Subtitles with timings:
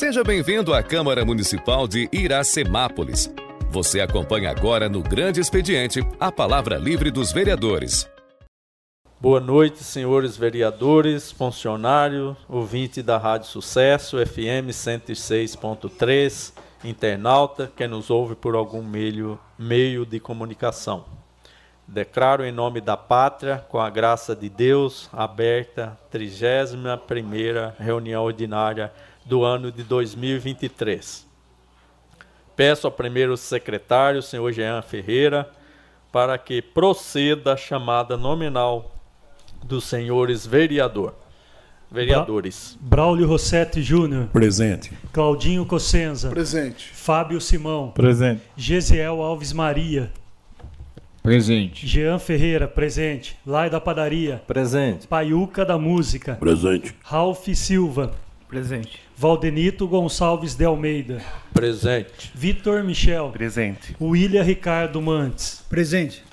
[0.00, 3.30] Seja bem-vindo à Câmara Municipal de Iracemápolis.
[3.68, 8.08] Você acompanha agora no Grande Expediente a palavra livre dos vereadores.
[9.20, 18.34] Boa noite, senhores vereadores, funcionários, ouvinte da Rádio Sucesso, FM 106.3, internauta que nos ouve
[18.34, 21.04] por algum meio, meio de comunicação.
[21.86, 28.90] Declaro em nome da pátria, com a graça de Deus, aberta a 31ª reunião ordinária
[29.24, 31.26] do ano de 2023.
[32.56, 35.50] Peço ao primeiro secretário, senhor Jean Ferreira,
[36.12, 38.94] para que proceda a chamada nominal
[39.64, 41.14] dos senhores vereador.
[41.90, 42.78] Vereadores.
[42.80, 44.28] Braulio Rossetti Júnior.
[44.28, 44.92] Presente.
[45.12, 46.30] Claudinho Cossenza.
[46.30, 46.90] Presente.
[46.94, 47.90] Fábio Simão.
[47.90, 48.42] Presente.
[48.56, 50.12] Gesiel Alves Maria.
[51.22, 51.86] Presente.
[51.86, 53.36] Jean Ferreira, presente.
[53.44, 54.42] Lai da Padaria.
[54.46, 55.06] Presente.
[55.06, 56.34] Paiuca da Música.
[56.34, 56.94] Presente.
[57.02, 58.12] Ralph Silva.
[58.50, 59.00] Presente.
[59.16, 61.22] Valdenito Gonçalves de Almeida.
[61.54, 62.32] Presente.
[62.34, 63.30] Vitor Michel.
[63.30, 63.94] Presente.
[64.00, 65.64] William Ricardo Mantes.
[65.68, 66.24] Presente.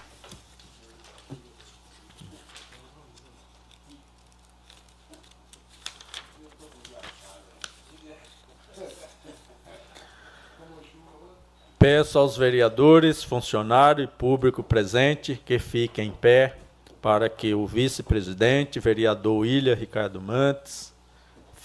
[11.77, 16.57] Peço aos vereadores, funcionário e público presente que fiquem em pé
[16.99, 20.96] para que o vice-presidente, vereador William Ricardo Mantes,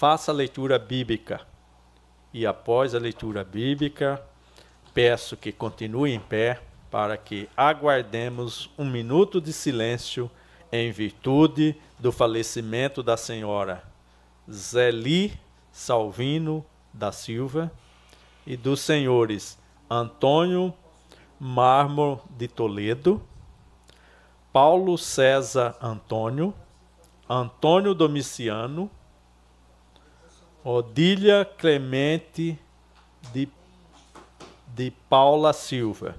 [0.02, 1.42] faça a leitura bíblica.
[2.34, 4.20] E após a leitura bíblica,
[4.92, 10.28] peço que continue em pé para que aguardemos um minuto de silêncio
[10.72, 13.84] em virtude do falecimento da senhora
[14.50, 15.38] Zeli
[15.70, 17.70] Salvino da Silva
[18.44, 19.56] e dos senhores
[19.88, 20.74] Antônio
[21.38, 23.22] Mármor de Toledo,
[24.52, 26.52] Paulo César Antônio,
[27.30, 28.90] Antônio Domiciano,
[30.64, 32.56] Odília Clemente
[33.32, 33.48] de,
[34.68, 36.14] de Paula Silva.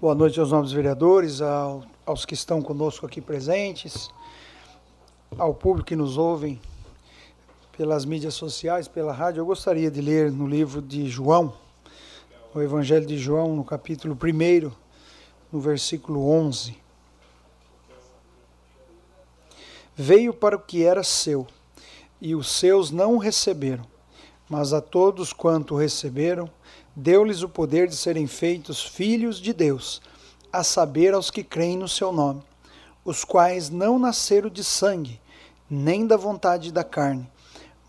[0.00, 4.10] Boa noite aos novos vereadores, ao, aos que estão conosco aqui presentes,
[5.38, 6.58] ao público que nos ouvem
[7.82, 9.40] pelas mídias sociais, pela rádio.
[9.40, 11.52] Eu gostaria de ler no livro de João,
[12.54, 14.70] o Evangelho de João, no capítulo 1,
[15.50, 16.76] no versículo 11.
[19.96, 21.44] Veio para o que era seu,
[22.20, 23.84] e os seus não o receberam,
[24.48, 26.48] mas a todos quanto o receberam,
[26.94, 30.00] deu-lhes o poder de serem feitos filhos de Deus,
[30.52, 32.44] a saber aos que creem no seu nome,
[33.04, 35.20] os quais não nasceram de sangue,
[35.68, 37.28] nem da vontade da carne,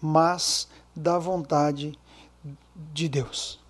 [0.04, 1.98] mas da vontade
[2.76, 3.63] de Deus.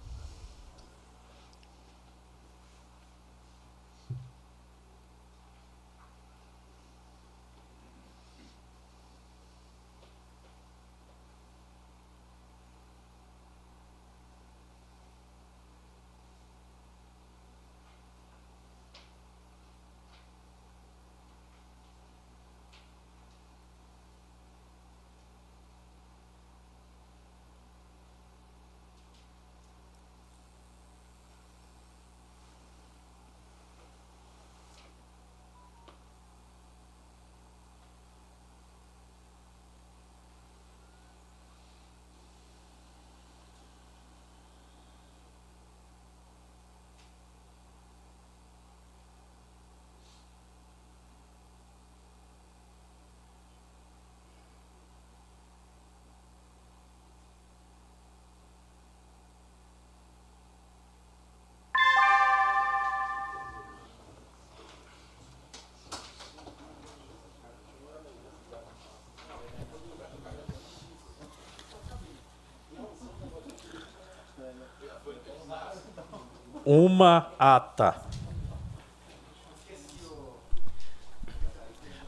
[76.66, 77.96] Uma ata.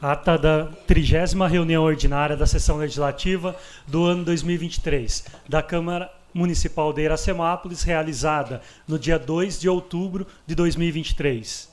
[0.00, 3.56] Ata da trigésima reunião ordinária da sessão legislativa
[3.86, 10.54] do ano 2023 da Câmara Municipal de Iracemápolis, realizada no dia 2 de outubro de
[10.54, 11.70] 2023.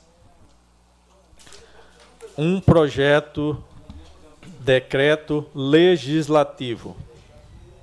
[2.36, 3.62] Um projeto
[4.60, 6.96] decreto legislativo.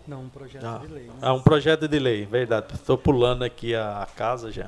[0.07, 1.03] Não, um projeto Ah, de lei.
[1.03, 1.13] né?
[1.21, 2.73] é um projeto de lei, verdade.
[2.73, 4.67] Estou pulando aqui a, a casa já.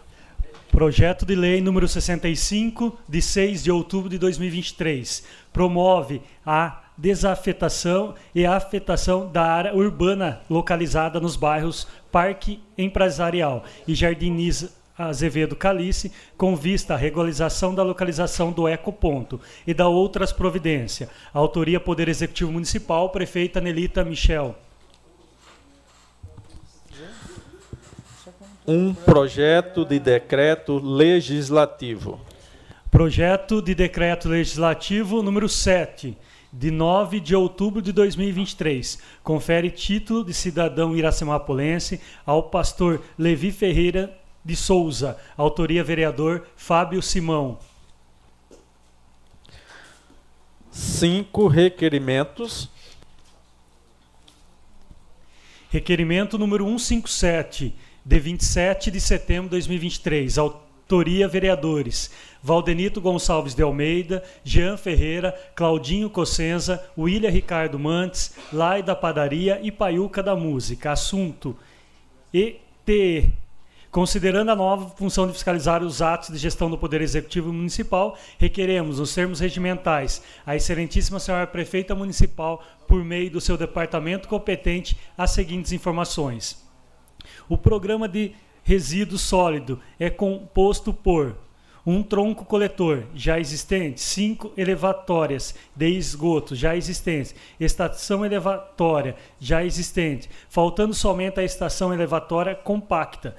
[0.73, 5.23] Projeto de Lei número 65, de 6 de outubro de 2023,
[5.53, 14.71] promove a desafetação e afetação da área urbana localizada nos bairros Parque Empresarial e Jardiniza
[14.97, 21.07] Azevedo Calice, com vista à regularização da localização do ecoponto e da outras providências.
[21.31, 24.55] Autoria Poder Executivo Municipal, prefeita Nelita Michel.
[28.65, 32.21] Um projeto de decreto legislativo.
[32.89, 36.17] Projeto de decreto legislativo número 7,
[36.51, 38.99] de 9 de outubro de 2023.
[39.21, 45.17] Confere título de cidadão iracemapolense ao pastor Levi Ferreira de Souza.
[45.35, 47.59] Autoria vereador Fábio Simão.
[50.71, 52.69] Cinco requerimentos.
[55.69, 60.37] Requerimento número 157, de 27 de setembro de 2023.
[60.37, 62.11] Autoria vereadores
[62.41, 69.71] Valdenito Gonçalves de Almeida, Jean Ferreira, Claudinho Cossenza, William Ricardo Mantes, Lai da Padaria e
[69.71, 70.91] Paiuca da Música.
[70.91, 71.55] Assunto:
[72.33, 73.31] ETE
[73.93, 78.97] Considerando a nova função de fiscalizar os atos de gestão do Poder Executivo Municipal, requeremos,
[78.97, 85.29] nos termos regimentais, a Excelentíssima Senhora Prefeita Municipal, por meio do seu departamento competente, as
[85.29, 86.62] seguintes informações.
[87.47, 91.35] O programa de resíduo sólido é composto por
[91.85, 100.29] um tronco coletor já existente, cinco elevatórias de esgoto já existentes, estação elevatória já existente,
[100.47, 103.35] faltando somente a estação elevatória compacta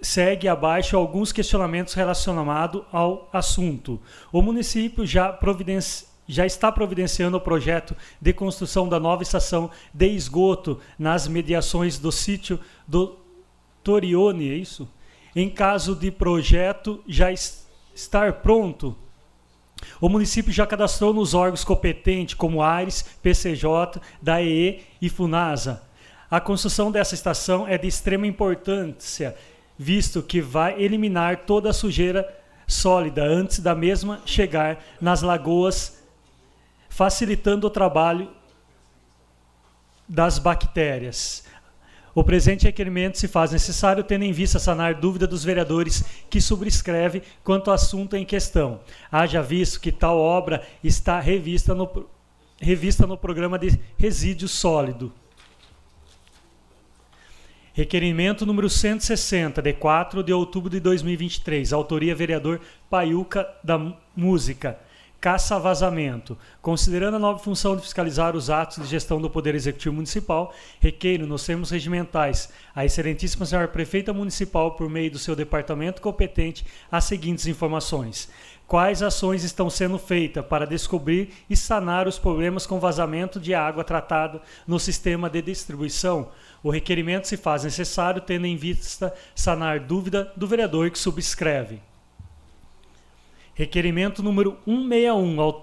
[0.00, 4.00] segue abaixo alguns questionamentos relacionados ao assunto.
[4.32, 6.06] O município já, providenci...
[6.26, 12.10] já está providenciando o projeto de construção da nova estação de esgoto nas mediações do
[12.10, 13.16] sítio do
[13.82, 14.88] Torione, é isso?
[15.34, 18.96] Em caso de projeto já estar pronto,
[20.00, 25.82] o município já cadastrou nos órgãos competentes, como ARES, PCJ, DAEE e FUNASA.
[26.30, 29.36] A construção dessa estação é de extrema importância
[29.78, 32.26] visto que vai eliminar toda a sujeira
[32.66, 35.95] sólida antes da mesma chegar nas lagoas,
[36.96, 38.30] facilitando o trabalho
[40.08, 41.44] das bactérias.
[42.14, 47.22] O presente requerimento se faz necessário tendo em vista sanar dúvida dos vereadores que subscreve
[47.44, 48.80] quanto ao assunto em questão.
[49.12, 52.08] Haja visto que tal obra está revista no,
[52.58, 55.12] revista no programa de resíduo sólido.
[57.74, 61.74] Requerimento número 160, de 4 de outubro de 2023.
[61.74, 62.58] Autoria vereador
[62.88, 63.78] Paiuca da
[64.16, 64.85] Música.
[65.18, 66.36] Caça vazamento.
[66.60, 71.26] Considerando a nova função de fiscalizar os atos de gestão do Poder Executivo Municipal, requeiro,
[71.26, 77.04] nos termos regimentais, a Excelentíssima Senhora Prefeita Municipal, por meio do seu departamento competente, as
[77.04, 78.28] seguintes informações.
[78.66, 83.82] Quais ações estão sendo feitas para descobrir e sanar os problemas com vazamento de água
[83.82, 86.28] tratada no sistema de distribuição?
[86.62, 91.80] O requerimento se faz necessário tendo em vista sanar dúvida do vereador que subscreve.
[93.58, 95.62] Requerimento número 161,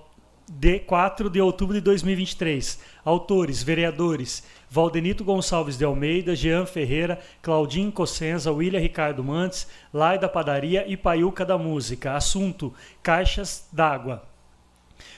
[0.51, 2.79] de 4 de outubro de 2023.
[3.05, 10.27] Autores, vereadores, Valdenito Gonçalves de Almeida, Jean Ferreira, Claudinho Cossenza, William Ricardo Mantes, Lai da
[10.27, 12.15] Padaria e Paiuca da Música.
[12.15, 12.73] Assunto:
[13.03, 14.32] Caixas d'Água.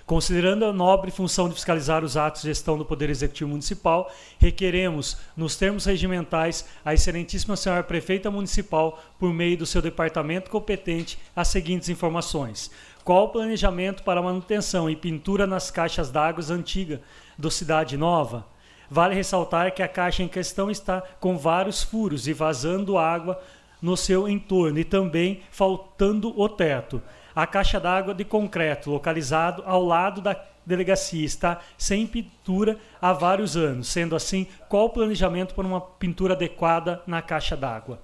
[0.05, 5.17] Considerando a nobre função de fiscalizar os atos de gestão do Poder Executivo Municipal, requeremos,
[5.35, 11.47] nos termos regimentais, a Excelentíssima Senhora Prefeita Municipal, por meio do seu departamento competente, as
[11.47, 12.69] seguintes informações.
[13.03, 16.99] Qual o planejamento para manutenção e pintura nas caixas d'água antigas
[17.37, 18.45] do Cidade Nova?
[18.89, 23.41] Vale ressaltar que a caixa em questão está com vários furos e vazando água
[23.81, 27.01] no seu entorno e também faltando o teto.
[27.35, 33.57] A caixa d'água de concreto, localizado ao lado da delegacia, está sem pintura há vários
[33.57, 33.87] anos.
[33.89, 37.99] Sendo assim, qual o planejamento para uma pintura adequada na caixa d'água?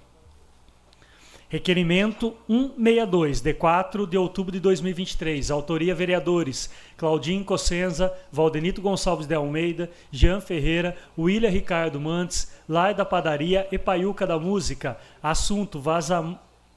[1.52, 5.52] Requerimento 162, de 4 de outubro de 2023.
[5.52, 13.04] Autoria vereadores Claudinho Cossenza, Valdenito Gonçalves de Almeida, Jean Ferreira, William Ricardo Mantes, Lai da
[13.04, 14.98] Padaria e Paiuca da Música.
[15.22, 15.78] Assunto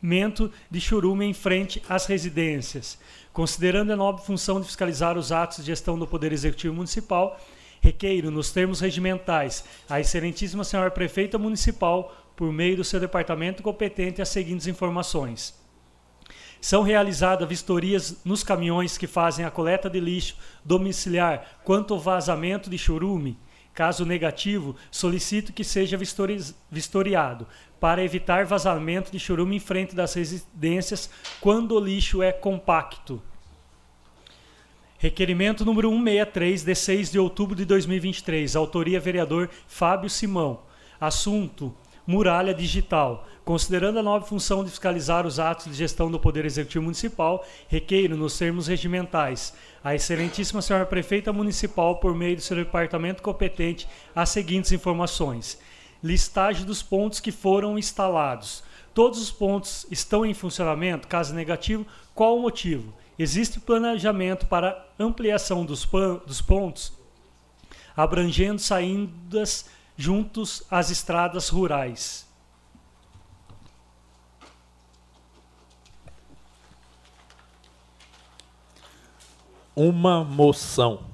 [0.04, 2.98] vazamento de churume em frente às residências.
[3.32, 7.40] Considerando a nobre função de fiscalizar os atos de gestão do Poder Executivo Municipal,
[7.80, 14.20] requeiro, nos termos regimentais, a Excelentíssima Senhora Prefeita Municipal por meio do seu departamento competente,
[14.20, 15.54] as seguintes informações.
[16.60, 22.68] São realizadas vistorias nos caminhões que fazem a coleta de lixo domiciliar quanto ao vazamento
[22.68, 23.38] de churume.
[23.72, 25.98] Caso negativo, solicito que seja
[26.70, 27.46] vistoriado
[27.84, 33.20] para evitar vazamento de churume em frente das residências quando o lixo é compacto.
[34.96, 38.56] Requerimento número 163, de 6 de outubro de 2023.
[38.56, 40.60] Autoria vereador Fábio Simão.
[40.98, 41.74] Assunto:
[42.06, 43.28] Muralha Digital.
[43.44, 48.16] Considerando a nova função de fiscalizar os atos de gestão do Poder Executivo Municipal, requeiro,
[48.16, 49.52] nos termos regimentais,
[49.84, 55.60] a Excelentíssima Senhora Prefeita Municipal, por meio do seu departamento competente, as seguintes informações:
[56.04, 58.62] listagem dos pontos que foram instalados.
[58.92, 61.08] Todos os pontos estão em funcionamento?
[61.08, 62.92] Caso negativo, qual o motivo?
[63.18, 65.88] Existe planejamento para ampliação dos,
[66.26, 66.92] dos pontos,
[67.96, 72.28] abrangendo saídas juntos às estradas rurais.
[79.74, 81.13] Uma moção.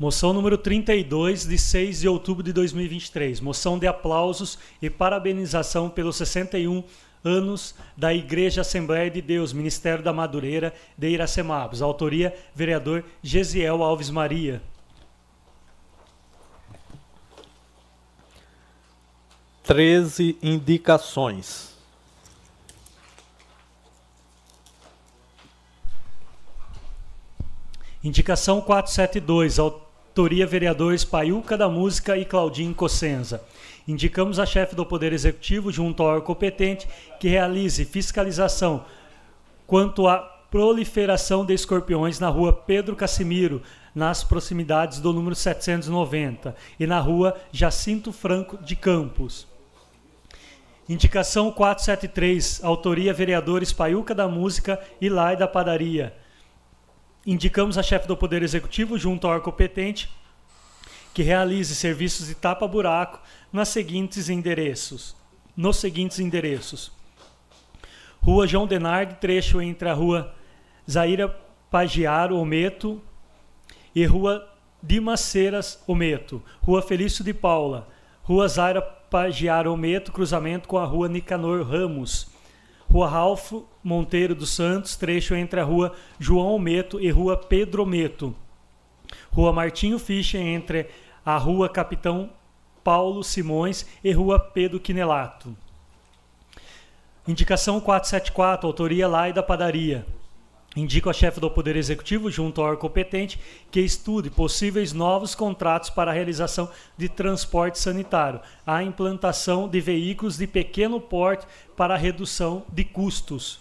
[0.00, 3.38] Moção número 32, de 6 de outubro de 2023.
[3.38, 6.82] Moção de aplausos e parabenização pelos 61
[7.22, 11.82] anos da Igreja Assembleia de Deus, Ministério da Madureira de Iracemabos.
[11.82, 14.62] Autoria, vereador Gesiel Alves Maria.
[19.62, 21.76] Treze indicações.
[28.02, 29.89] Indicação 472, Autoria
[30.48, 33.42] vereadores Paiuca da Música e Claudinho Cossenza.
[33.86, 36.86] Indicamos a chefe do Poder Executivo, junto ao órgão competente,
[37.18, 38.84] que realize fiscalização
[39.66, 40.18] quanto à
[40.50, 43.62] proliferação de escorpiões na rua Pedro Casimiro,
[43.94, 49.46] nas proximidades do número 790, e na rua Jacinto Franco de Campos.
[50.88, 56.12] Indicação 473, autoria vereadores Paiuca da Música e Lai da Padaria
[57.30, 60.10] indicamos a chefe do Poder Executivo, junto ao competente,
[61.14, 63.20] que realize serviços de tapa-buraco
[63.52, 65.14] nos seguintes endereços.
[65.56, 66.90] Nos seguintes endereços.
[68.20, 70.34] Rua João Denardi, trecho entre a Rua
[70.90, 71.28] Zaira
[71.70, 73.00] Pagiaro Ometo
[73.94, 74.48] e Rua
[74.82, 76.42] Dimaceiras Ometo.
[76.60, 77.88] Rua Felício de Paula.
[78.24, 82.29] Rua Zaira Pagiaro Ometo, cruzamento com a Rua Nicanor Ramos.
[82.90, 83.52] Rua Ralph
[83.84, 88.34] Monteiro dos Santos, trecho entre a Rua João Meto e Rua Pedro Meto.
[89.30, 90.88] Rua Martinho Fischer entre
[91.24, 92.30] a Rua Capitão
[92.82, 95.56] Paulo Simões e Rua Pedro Quinelato.
[97.28, 100.04] Indicação 474, autoria Lai da Padaria.
[100.76, 103.40] Indico a chefe do Poder Executivo, junto ao órgão competente,
[103.72, 110.36] que estude possíveis novos contratos para a realização de transporte sanitário, a implantação de veículos
[110.36, 111.44] de pequeno porte
[111.76, 113.58] para redução de custos.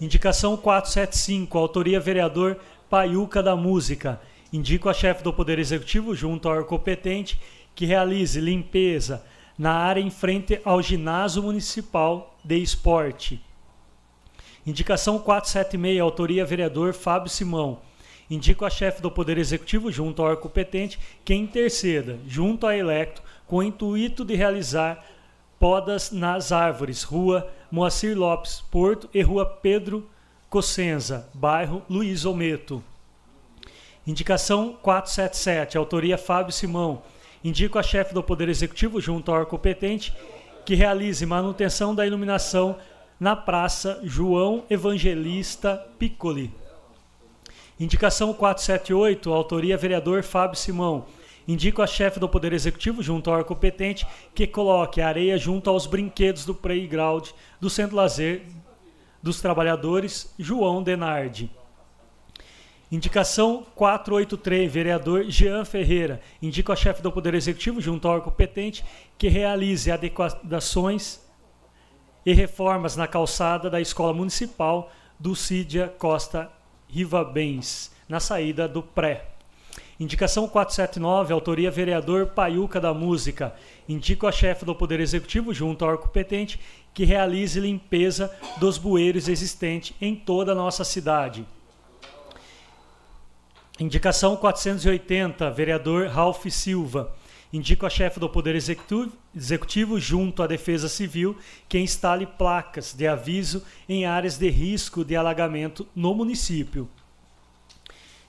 [0.00, 2.56] Indicação 475, autoria vereador
[2.88, 4.20] Paiuca da Música.
[4.52, 7.40] Indico a chefe do Poder Executivo, junto ao órgão competente,
[7.74, 9.24] que realize limpeza
[9.58, 13.42] na área em frente ao ginásio municipal de esporte
[14.66, 17.80] Indicação 476, autoria vereador Fábio Simão.
[18.30, 23.22] Indico a chefe do Poder Executivo, junto ao órgão competente, que interceda, junto à Electo,
[23.46, 25.04] com o intuito de realizar
[25.58, 30.08] podas nas árvores, Rua Moacir Lopes, Porto e Rua Pedro
[30.48, 32.82] Cossenza, bairro Luiz Ometo.
[34.06, 37.02] Indicação 477, autoria Fábio Simão.
[37.42, 40.14] Indico a chefe do Poder Executivo, junto ao órgão competente,
[40.64, 42.76] que realize manutenção da iluminação
[43.18, 46.52] na Praça João Evangelista Piccoli.
[47.78, 51.06] Indicação 478, autoria vereador Fábio Simão.
[51.46, 55.86] Indico a chefe do Poder Executivo, junto ao competente, que coloque a areia junto aos
[55.86, 57.28] brinquedos do playground
[57.60, 58.42] do Centro Lazer
[59.22, 61.50] dos Trabalhadores, João Denardi.
[62.92, 66.20] Indicação 483, vereador Jean Ferreira.
[66.40, 68.84] Indico a chefe do Poder Executivo, junto ao competente,
[69.18, 71.23] que realize adequações
[72.24, 76.50] e reformas na calçada da Escola Municipal do Cídia Costa
[76.88, 79.26] Rivabens, na saída do Pré.
[79.98, 83.54] Indicação 479, autoria vereador Paiuca da Música.
[83.88, 86.58] Indico a chefe do Poder Executivo, junto ao órgão competente,
[86.92, 91.46] que realize limpeza dos bueiros existentes em toda a nossa cidade.
[93.78, 97.12] Indicação 480, vereador Ralph Silva.
[97.54, 103.62] Indico a chefe do Poder Executivo, junto à Defesa Civil, que instale placas de aviso
[103.88, 106.90] em áreas de risco de alagamento no município.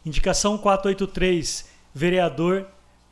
[0.05, 2.67] Indicação 483, vereador,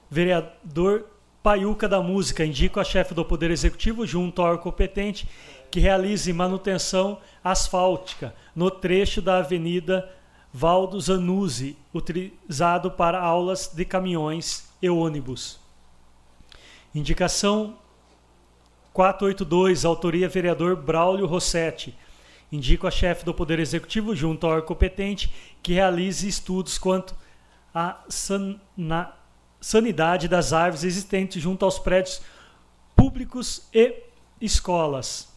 [0.07, 1.07] vereador
[1.41, 2.45] Paiuca da Música.
[2.45, 5.27] Indico a chefe do Poder Executivo, junto ao competente,
[5.71, 10.07] que realize manutenção asfáltica no trecho da Avenida
[10.53, 15.62] Valdo Zanuzzi, utilizado para aulas de caminhões e ônibus.
[16.93, 17.75] Indicação
[18.93, 21.97] 482, autoria vereador Braulio Rossetti.
[22.51, 25.33] Indico a chefe do Poder Executivo, junto ao competente,
[25.63, 27.15] que realize estudos quanto
[27.73, 28.59] à san
[29.59, 32.21] sanidade das árvores existentes junto aos prédios
[32.95, 34.03] públicos e
[34.39, 35.33] escolas.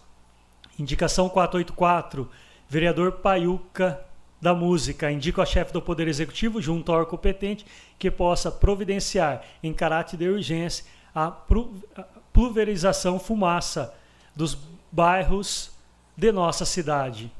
[0.78, 2.28] Indicação 484,
[2.68, 4.04] vereador Paiuca
[4.42, 5.10] da Música.
[5.10, 7.64] Indico a chefe do Poder Executivo, junto ao competente,
[7.98, 10.84] que possa providenciar, em caráter de urgência,
[11.16, 11.30] a
[12.30, 13.94] pulverização fumaça
[14.35, 14.54] dos
[14.92, 15.70] bairros
[16.14, 17.32] de nossa cidade.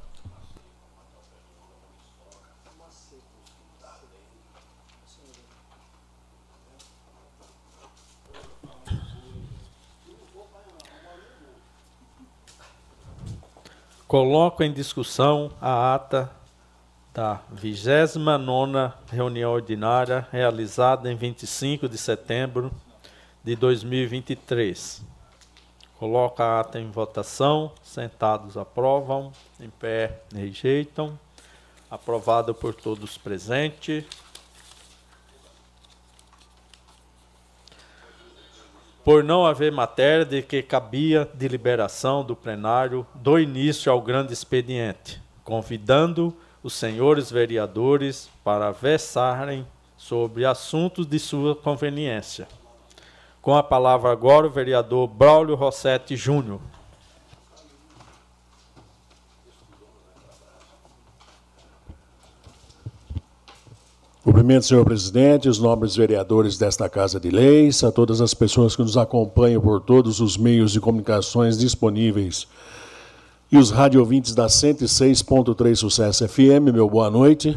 [14.09, 16.31] Coloco em discussão a ata
[17.13, 22.73] da 29 reunião ordinária realizada em 25 de setembro
[23.47, 25.05] de 2023.
[26.01, 27.71] Coloca a ata em votação.
[27.81, 31.17] Sentados aprovam, em pé rejeitam.
[31.89, 34.05] Aprovado por todos presentes.
[39.05, 45.23] por não haver matéria de que cabia deliberação do plenário do início ao grande expediente,
[45.45, 49.65] convidando os senhores vereadores para versarem
[49.97, 52.49] sobre assuntos de sua conveniência.
[53.47, 56.59] Com a palavra agora o vereador Braulio Rossetti Júnior.
[64.25, 68.83] Cumprimento, senhor presidente, os nobres vereadores desta Casa de Leis, a todas as pessoas que
[68.83, 72.49] nos acompanham por todos os meios de comunicações disponíveis
[73.53, 77.57] e os radiovintes da 106.3 Sucesso FM, meu boa noite.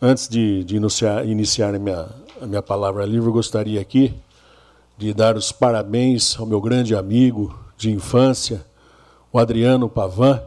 [0.00, 2.08] Antes de, de iniciar, iniciar a, minha,
[2.40, 4.18] a minha palavra livre, gostaria aqui
[5.00, 8.62] de dar os parabéns ao meu grande amigo de infância,
[9.32, 10.42] o Adriano Pavan,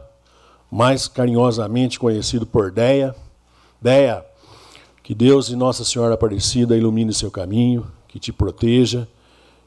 [0.70, 3.16] mais carinhosamente conhecido por Deia.
[3.82, 4.24] Deia,
[5.02, 9.08] que Deus e Nossa Senhora Aparecida ilumine seu caminho, que te proteja,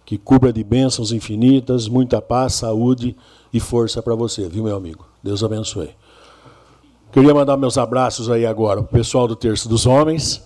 [0.05, 3.13] que cubra de bênçãos infinitas, muita paz, saúde
[3.51, 5.05] e força para você, viu, meu amigo?
[5.21, 5.89] Deus abençoe.
[7.11, 10.41] Queria mandar meus abraços aí agora para o pessoal do Terço dos Homens,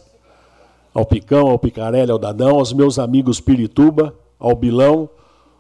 [0.96, 5.08] ao Picão, ao Picarelli, ao Dadão, aos meus amigos Pirituba, ao Bilão,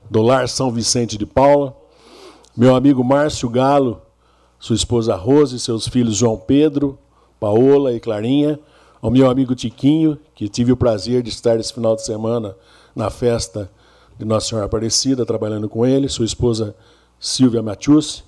[0.09, 1.77] do Lar São Vicente de Paula,
[2.57, 4.01] meu amigo Márcio Galo,
[4.59, 6.97] sua esposa Rose, seus filhos João Pedro,
[7.39, 8.59] Paola e Clarinha,
[8.99, 12.55] ao meu amigo Tiquinho, que tive o prazer de estar esse final de semana
[12.95, 13.71] na festa
[14.17, 16.75] de Nossa Senhora Aparecida, trabalhando com ele, sua esposa
[17.19, 18.23] Silvia Matius,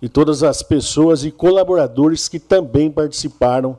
[0.00, 3.78] e todas as pessoas e colaboradores que também participaram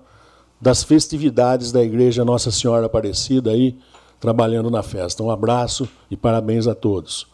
[0.61, 3.77] das festividades da Igreja Nossa Senhora Aparecida aí,
[4.21, 5.23] trabalhando na festa.
[5.23, 7.27] Um abraço e parabéns a todos.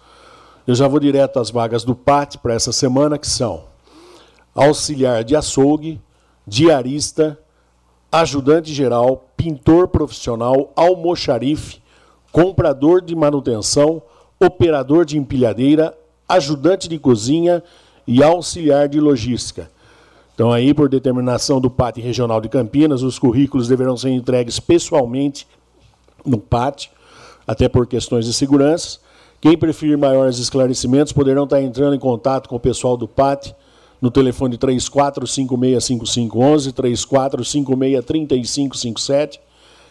[0.66, 3.66] Eu já vou direto às vagas do PAT para essa semana, que são
[4.56, 6.02] auxiliar de açougue,
[6.48, 7.38] diarista,
[8.10, 11.82] ajudante geral, pintor profissional, almoxarife,
[12.32, 14.02] comprador de manutenção,
[14.40, 15.96] operador de empilhadeira,
[16.28, 17.62] ajudante de cozinha
[18.08, 19.70] e auxiliar de logística.
[20.34, 25.48] Então, aí, por determinação do PAT Regional de Campinas, os currículos deverão ser entregues pessoalmente
[26.26, 26.90] no PAT,
[27.46, 29.00] até por questões de segurança.
[29.40, 33.54] Quem preferir maiores esclarecimentos poderão estar entrando em contato com o pessoal do PAT
[34.02, 39.40] no telefone 34565511, 34563557.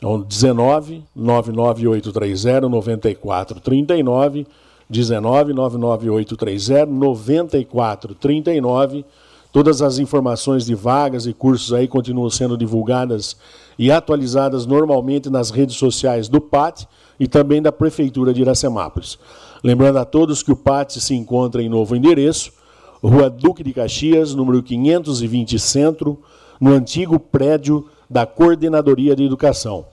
[0.01, 4.47] então, 19 99830 9439,
[4.89, 9.05] 19 99830 9439.
[9.53, 13.37] Todas as informações de vagas e cursos aí continuam sendo divulgadas
[13.77, 16.87] e atualizadas normalmente nas redes sociais do PAT
[17.19, 19.19] e também da Prefeitura de Iracemápolis.
[19.63, 22.51] Lembrando a todos que o PAT se encontra em novo endereço,
[23.03, 26.17] Rua Duque de Caxias, número 520 Centro,
[26.61, 29.87] no antigo prédio da Coordenadoria de Educação.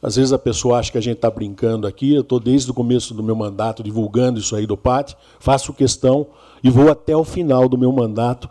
[0.02, 2.14] Às vezes a pessoa acha que a gente está brincando aqui.
[2.14, 6.26] Eu estou desde o começo do meu mandato divulgando isso aí do PAT, faço questão
[6.64, 8.48] e vou até o final do meu mandato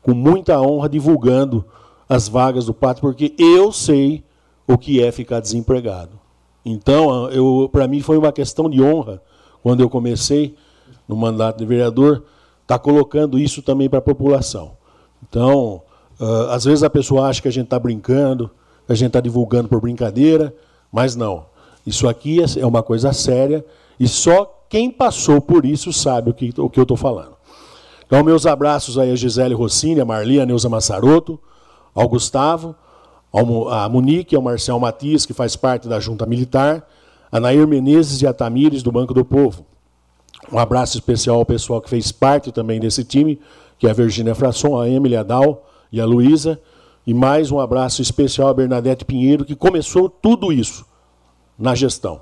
[0.00, 1.62] com muita honra divulgando
[2.08, 4.24] as vagas do PAT, porque eu sei
[4.66, 6.18] o que é ficar desempregado.
[6.64, 9.20] Então, para mim foi uma questão de honra
[9.62, 10.56] quando eu comecei
[11.08, 12.22] no mandato de vereador,
[12.62, 14.72] estar tá colocando isso também para a população.
[15.26, 15.82] Então,
[16.20, 18.50] uh, às vezes a pessoa acha que a gente está brincando,
[18.86, 20.54] que a gente está divulgando por brincadeira,
[20.92, 21.46] mas não.
[21.86, 23.64] Isso aqui é, é uma coisa séria
[23.98, 27.38] e só quem passou por isso sabe o que, o que eu estou falando.
[28.06, 31.38] Então, meus abraços aí a Gisele Rossini, a Marli, a Neuza Massaroto,
[31.94, 32.74] ao Gustavo,
[33.32, 36.86] ao, a Monique, ao Marcel Matias, que faz parte da Junta Militar,
[37.30, 39.66] a Nair Menezes e a Tamires, do Banco do Povo.
[40.50, 43.38] Um abraço especial ao pessoal que fez parte também desse time,
[43.78, 46.60] que é a Virgínia Frasson, a Emily Adal e a Luísa.
[47.06, 50.86] E mais um abraço especial a Bernadette Pinheiro, que começou tudo isso
[51.58, 52.20] na gestão.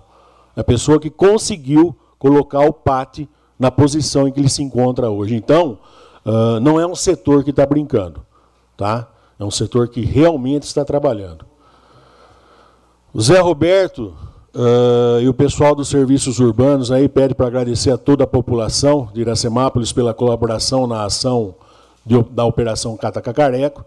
[0.57, 5.35] A pessoa que conseguiu colocar o PAT na posição em que ele se encontra hoje.
[5.35, 5.79] Então,
[6.25, 8.25] uh, não é um setor que está brincando.
[8.77, 9.09] Tá?
[9.39, 11.47] É um setor que realmente está trabalhando.
[13.13, 14.15] O Zé Roberto
[14.57, 19.09] uh, e o pessoal dos serviços urbanos aí pede para agradecer a toda a população
[19.13, 21.55] de Iracemápolis pela colaboração na ação
[22.05, 23.85] de, da Operação Catacacareco.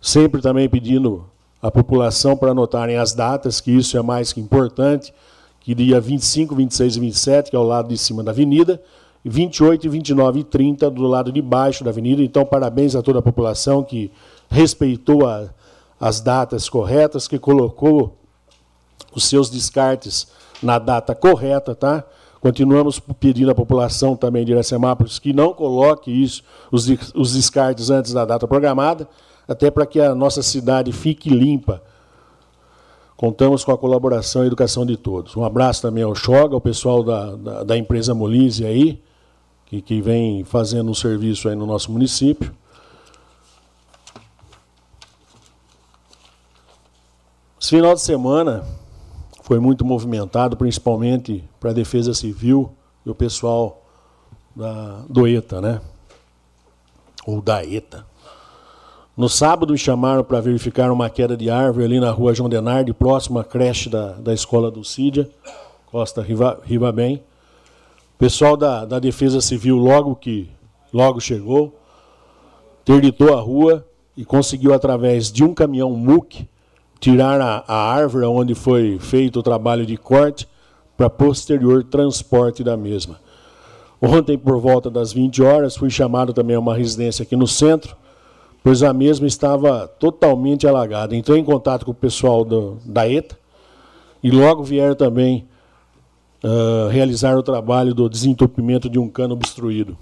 [0.00, 1.24] Sempre também pedindo
[1.60, 5.12] a população para anotarem as datas, que isso é mais que importante,
[5.60, 8.80] que dia 25, 26 e 27, que é ao lado de cima da avenida,
[9.24, 12.22] 28, 29 e 30 do lado de baixo da avenida.
[12.22, 14.12] Então, parabéns a toda a população que
[14.50, 15.48] respeitou a,
[15.98, 18.14] as datas corretas, que colocou
[19.14, 20.26] os seus descartes
[20.62, 22.04] na data correta, tá?
[22.44, 26.84] Continuamos pedindo à população também de Iracemápolis que não coloque isso, os,
[27.32, 29.08] descartes antes da data programada,
[29.48, 31.82] até para que a nossa cidade fique limpa.
[33.16, 35.34] Contamos com a colaboração e educação de todos.
[35.34, 39.02] Um abraço também ao Choga, ao pessoal da, da, da empresa Molise aí,
[39.64, 42.54] que, que vem fazendo um serviço aí no nosso município.
[47.58, 48.66] Esse final de semana
[49.44, 52.72] foi muito movimentado, principalmente para a Defesa Civil
[53.04, 53.84] e o pessoal
[54.56, 55.82] da, do ETA, né?
[57.26, 58.06] Ou da ETA.
[59.14, 62.94] No sábado me chamaram para verificar uma queda de árvore ali na rua João Denardi,
[62.94, 65.28] próximo à creche da, da escola do Cídia,
[65.84, 67.16] Costa Riva, Riva Bem.
[68.14, 70.48] O pessoal da, da Defesa Civil, logo que
[70.90, 71.78] logo chegou,
[72.80, 76.48] interditou a rua e conseguiu, através de um caminhão MUC,
[77.04, 80.48] tirar a, a árvore onde foi feito o trabalho de corte
[80.96, 83.20] para posterior transporte da mesma.
[84.00, 87.94] Ontem, por volta das 20 horas, fui chamado também a uma residência aqui no centro,
[88.62, 91.14] pois a mesma estava totalmente alagada.
[91.14, 93.38] Entrei em contato com o pessoal do, da ETA
[94.22, 95.46] e logo vieram também
[96.42, 99.94] uh, realizar o trabalho do desentupimento de um cano obstruído.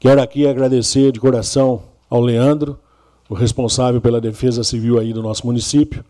[0.00, 2.80] Quero aqui agradecer de coração ao Leandro,
[3.28, 6.04] o responsável pela defesa civil aí do nosso município,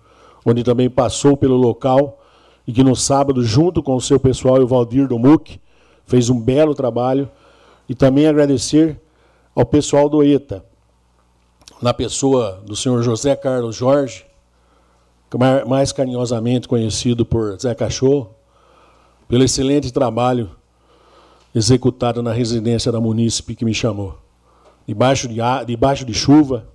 [0.44, 2.18] onde também passou pelo local
[2.66, 5.58] e que no sábado, junto com o seu pessoal e o Valdir do MUC,
[6.06, 7.28] fez um belo trabalho.
[7.88, 9.00] E também agradecer
[9.54, 10.62] ao pessoal do ETA,
[11.80, 14.26] na pessoa do senhor José Carlos Jorge,
[15.66, 18.28] mais carinhosamente conhecido por Zé Cachorro,
[19.26, 20.50] pelo excelente trabalho
[21.54, 24.18] executado na residência da munícipe que me chamou.
[24.86, 26.66] Debaixo de, debaixo de chuva,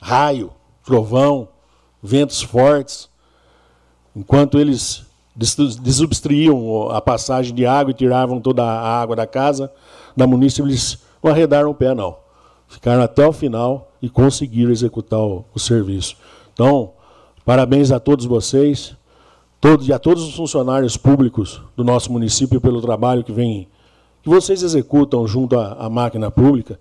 [0.00, 0.50] raio,
[0.84, 1.48] trovão,
[2.02, 3.08] ventos fortes,
[4.14, 5.04] enquanto eles
[5.36, 9.72] desobstruíam a passagem de água e tiravam toda a água da casa
[10.16, 12.16] da munícipe, eles não arredaram o pé, não.
[12.68, 16.16] Ficaram até o final e conseguiram executar o, o serviço.
[16.52, 16.92] Então,
[17.44, 18.96] parabéns a todos vocês
[19.60, 23.68] todos, e a todos os funcionários públicos do nosso município pelo trabalho que vem
[24.22, 26.78] que vocês executam junto à, à máquina pública.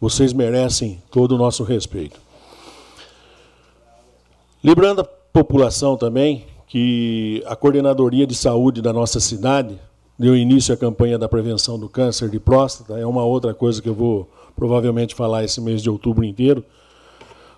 [0.00, 2.20] Vocês merecem todo o nosso respeito.
[4.64, 9.78] Lembrando a população também que a Coordenadoria de Saúde da nossa cidade
[10.18, 12.98] deu início à campanha da prevenção do câncer de próstata.
[12.98, 16.64] É uma outra coisa que eu vou provavelmente falar esse mês de outubro inteiro.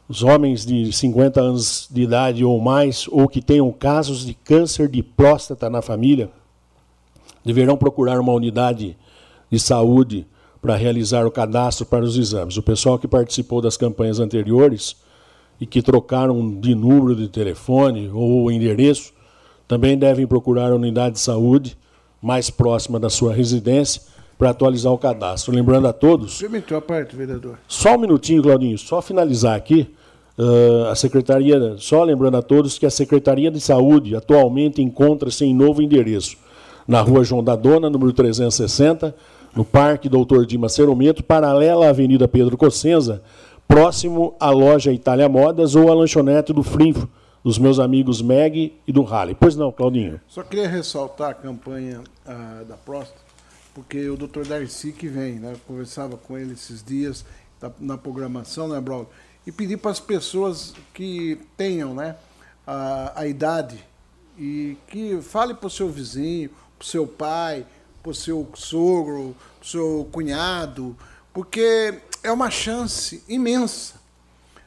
[0.08, 4.88] Os homens de 50 anos de idade ou mais, ou que tenham casos de câncer
[4.88, 6.28] de próstata na família,
[7.44, 8.98] deverão procurar uma unidade
[9.48, 10.26] de saúde
[10.60, 12.56] para realizar o cadastro para os exames.
[12.56, 15.05] O pessoal que participou das campanhas anteriores
[15.60, 19.12] e que trocaram de número de telefone ou endereço,
[19.66, 21.76] também devem procurar a unidade de saúde
[22.22, 24.02] mais próxima da sua residência
[24.38, 25.54] para atualizar o cadastro.
[25.54, 26.38] Lembrando a todos.
[26.38, 27.58] Permitiu a parte, vereador.
[27.66, 29.88] Só um minutinho, Claudinho, só finalizar aqui.
[30.38, 35.54] Uh, a Secretaria, só lembrando a todos que a Secretaria de Saúde atualmente encontra-se em
[35.54, 36.36] novo endereço,
[36.86, 39.14] na rua João da Dona, número 360,
[39.54, 43.22] no Parque Doutor Dimas Cerometo, paralela à Avenida Pedro Cossenza,
[43.66, 47.08] próximo à loja Itália Modas ou à lanchonete do Frinfo,
[47.44, 49.36] dos meus amigos Meg e do Rally.
[49.38, 50.20] Pois não, Claudinho?
[50.26, 53.20] Só queria ressaltar a campanha uh, da próstata,
[53.74, 55.52] porque o doutor Darcy que vem, né?
[55.52, 57.24] Eu conversava com ele esses dias
[57.78, 59.08] na programação, né, Braulio?
[59.46, 62.16] E pedir para as pessoas que tenham né,
[62.66, 63.78] a, a idade
[64.36, 67.64] e que fale para o seu vizinho, para o seu pai,
[68.02, 70.96] para o seu sogro, para o seu cunhado,
[71.32, 71.94] porque
[72.26, 73.94] é uma chance imensa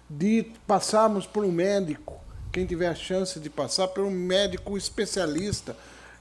[0.10, 2.18] de passarmos por um médico,
[2.54, 5.76] quem tiver a chance de passar por um médico especialista,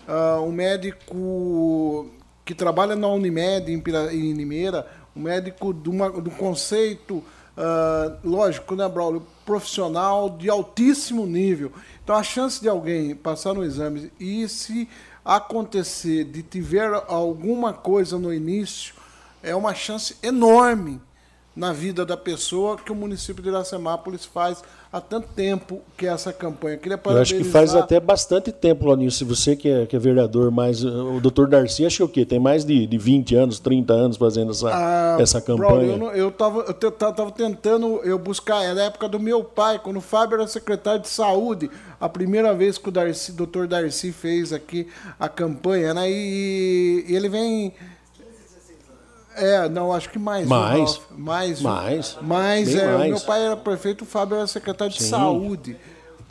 [0.08, 2.10] uh, um médico
[2.44, 7.24] que trabalha na Unimed em Limeira, um médico de, uma, um conceito
[7.58, 9.26] Uh, lógico, né, Braulio?
[9.44, 11.72] Profissional de altíssimo nível.
[12.04, 14.88] Então, a chance de alguém passar no exame e se
[15.24, 18.94] acontecer de tiver alguma coisa no início,
[19.42, 21.00] é uma chance enorme
[21.58, 26.10] na vida da pessoa que o município de Iracemápolis faz há tanto tempo que é
[26.10, 26.76] essa campanha.
[26.76, 29.10] Queria Eu acho que faz até bastante tempo, Loninho.
[29.10, 32.24] Se você que é, que é vereador, mas o doutor Darcy, acho que o quê?
[32.24, 35.96] Tem mais de, de 20 anos, 30 anos fazendo essa, ah, essa campanha.
[35.96, 39.96] Bro, eu estava eu tava tentando eu buscar, era a época do meu pai, quando
[39.96, 41.68] o Fábio era secretário de saúde,
[42.00, 44.86] a primeira vez que o Darcy, doutor Darcy fez aqui
[45.18, 46.08] a campanha, né?
[46.08, 47.74] e, e ele vem
[49.38, 50.46] é, não, acho que mais.
[50.46, 51.00] Mais?
[51.10, 51.60] mais.
[51.60, 52.16] Mais.
[52.20, 53.10] Mais, é, mais.
[53.10, 54.98] meu pai era prefeito, o Fábio era secretário Sim.
[54.98, 55.76] de saúde.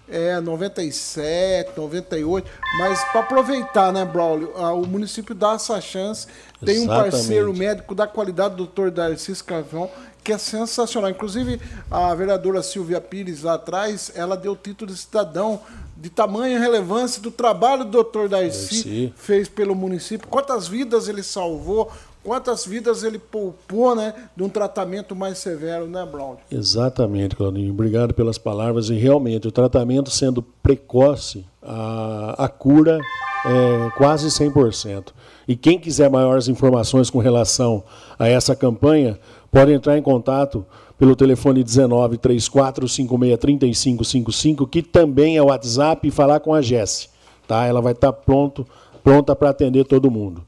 [0.10, 2.50] É, 97, 98.
[2.80, 4.54] Mas para aproveitar, né, Braulio?
[4.56, 6.28] O município dá essa chance.
[6.64, 7.08] Tem Exatamente.
[7.08, 9.90] um parceiro médico da qualidade, doutor Darcy Carvão,
[10.24, 11.10] que é sensacional.
[11.10, 11.60] Inclusive,
[11.92, 15.60] a vereadora Silvia Pires, lá atrás, ela deu o título de cidadão
[16.00, 20.28] de tamanha relevância do trabalho do doutor Darcy, Darcy fez pelo município.
[20.28, 21.92] Quantas vidas ele salvou,
[22.28, 26.36] quantas vidas ele poupou, né, de um tratamento mais severo, né, Brown?
[26.52, 27.72] Exatamente, Claudinho.
[27.72, 28.90] Obrigado pelas palavras.
[28.90, 33.00] E realmente, o tratamento sendo precoce, a, a cura
[33.46, 35.14] é quase 100%.
[35.48, 37.82] E quem quiser maiores informações com relação
[38.20, 39.18] a essa campanha,
[39.50, 40.66] pode entrar em contato
[41.00, 47.08] pelo telefone 19 3456 3555, que também é o WhatsApp, e falar com a Jesse.
[47.48, 47.66] Tá?
[47.66, 48.68] Ela vai estar pronto,
[49.02, 50.44] pronta para atender todo mundo.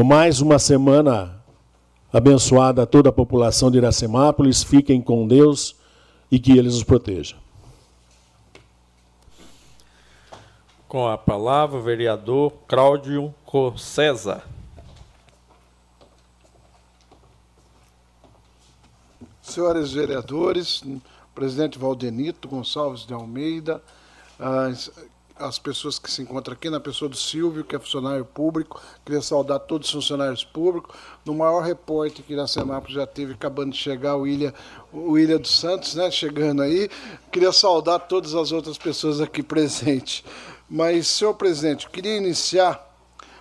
[0.00, 1.44] No mais uma semana
[2.10, 4.62] abençoada a toda a população de Iracemápolis.
[4.62, 5.76] Fiquem com Deus
[6.30, 7.36] e que Ele os proteja.
[10.88, 13.34] Com a palavra, o vereador Cláudio
[13.76, 14.42] César.
[19.42, 20.82] Senhores vereadores,
[21.34, 23.82] presidente Valdenito Gonçalves de Almeida,
[25.40, 28.80] as pessoas que se encontram aqui, na pessoa do Silvio, que é funcionário público.
[29.04, 30.94] Queria saudar todos os funcionários públicos.
[31.24, 34.52] No maior repórter que Iracemápolis já teve, acabando de chegar, o William,
[34.92, 36.90] o dos Santos, né, chegando aí.
[37.32, 40.22] Queria saudar todas as outras pessoas aqui presentes.
[40.68, 42.86] Mas, senhor presidente, queria iniciar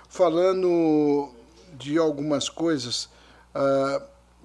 [0.07, 1.29] falando
[1.73, 3.09] de algumas coisas.
[3.53, 4.01] Uh,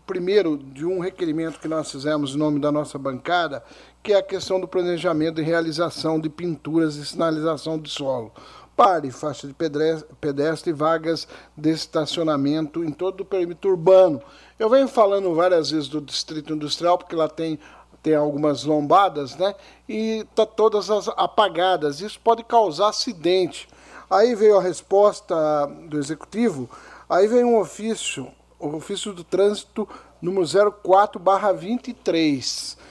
[0.07, 3.65] primeiro, de um requerimento que nós fizemos em nome da nossa bancada,
[4.05, 8.31] que é a questão do planejamento e realização de pinturas e sinalização de solo.
[8.77, 14.21] Pare, faixa de pedestre e vagas de estacionamento em todo o perímetro urbano.
[14.59, 17.59] Eu venho falando várias vezes do Distrito Industrial, porque lá tem,
[18.03, 19.55] tem algumas lombadas, né?
[19.89, 22.03] E tá todas as apagadas.
[22.03, 23.67] Isso pode causar acidente.
[24.11, 26.69] Aí veio a resposta do Executivo,
[27.09, 29.89] aí vem um ofício, o ofício do trânsito
[30.21, 32.84] número 04/23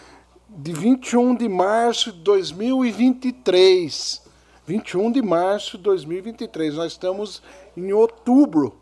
[0.56, 4.22] de 21 de março de 2023.
[4.66, 6.76] 21 de março de 2023.
[6.76, 7.42] Nós estamos
[7.76, 8.78] em outubro.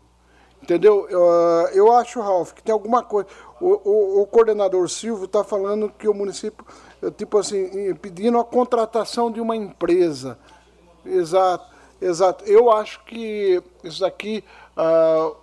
[0.62, 1.08] Entendeu?
[1.08, 3.28] Eu acho, Ralf, que tem alguma coisa.
[3.60, 6.64] O, o, o coordenador Silvio está falando que o município,
[7.16, 10.38] tipo assim, pedindo a contratação de uma empresa.
[11.04, 11.66] Exato,
[12.00, 12.44] exato.
[12.44, 14.44] Eu acho que isso daqui.
[14.76, 15.42] Uh,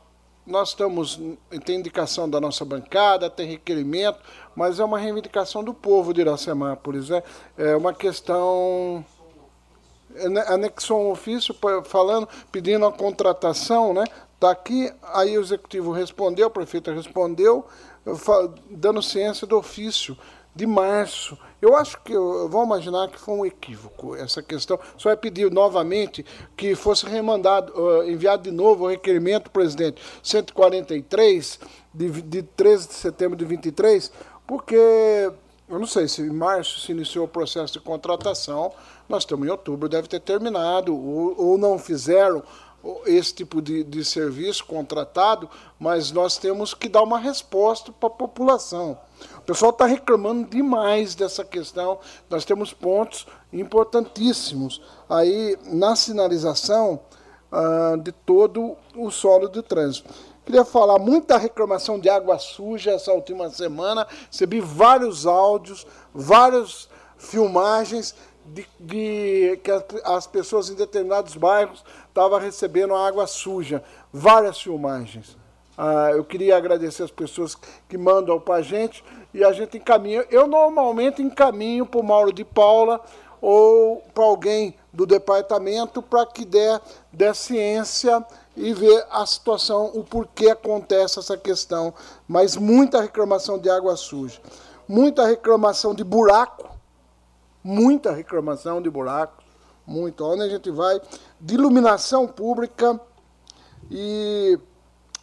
[0.50, 1.22] nós estamos,
[1.64, 4.18] tem indicação da nossa bancada, tem requerimento,
[4.56, 7.10] mas é uma reivindicação do povo de Iracemápolis.
[7.10, 7.24] É,
[7.58, 9.04] é uma questão.
[10.48, 14.04] Anexou um ofício falando, pedindo a contratação, né?
[14.36, 17.66] Está aqui, aí o executivo respondeu, o prefeito respondeu,
[18.70, 20.18] dando ciência do ofício
[20.56, 21.38] de março.
[21.62, 24.80] Eu acho que, vou imaginar que foi um equívoco essa questão.
[24.98, 27.74] Só é pedir novamente que fosse remandado,
[28.06, 31.60] enviado de novo o requerimento, presidente, 143,
[31.94, 34.12] de, de 13 de setembro de 23,
[34.50, 35.32] porque
[35.70, 38.72] eu não sei se em março se iniciou o processo de contratação,
[39.08, 42.42] nós estamos em outubro, deve ter terminado, ou, ou não fizeram
[43.06, 45.48] esse tipo de, de serviço contratado,
[45.80, 48.98] mas nós temos que dar uma resposta para a população.
[49.38, 52.00] O pessoal está reclamando demais dessa questão.
[52.28, 57.02] Nós temos pontos importantíssimos aí na sinalização
[57.52, 60.12] ah, de todo o solo de trânsito.
[60.50, 64.08] Queria falar muita reclamação de água suja essa última semana.
[64.32, 69.72] Recebi vários áudios, várias filmagens de, de que
[70.04, 73.84] as pessoas em determinados bairros estavam recebendo água suja.
[74.12, 75.38] Várias filmagens.
[75.78, 77.56] Ah, eu queria agradecer as pessoas
[77.88, 80.26] que mandam para a gente e a gente encaminha.
[80.32, 83.00] Eu normalmente encaminho para o Mauro de Paula
[83.40, 86.80] ou para alguém do departamento para que dê,
[87.14, 91.94] dê ciência e ver a situação, o porquê acontece essa questão.
[92.28, 94.40] Mas muita reclamação de água suja,
[94.88, 96.70] muita reclamação de buraco,
[97.64, 99.44] muita reclamação de buraco,
[99.86, 100.26] muito.
[100.26, 101.02] Onde a gente vai,
[101.40, 103.00] de iluminação pública
[103.90, 104.60] e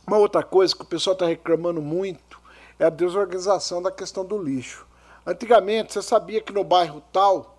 [0.06, 2.40] uma outra coisa que o pessoal está reclamando muito
[2.78, 4.86] é a desorganização da questão do lixo.
[5.26, 7.58] Antigamente, você sabia que no bairro tal,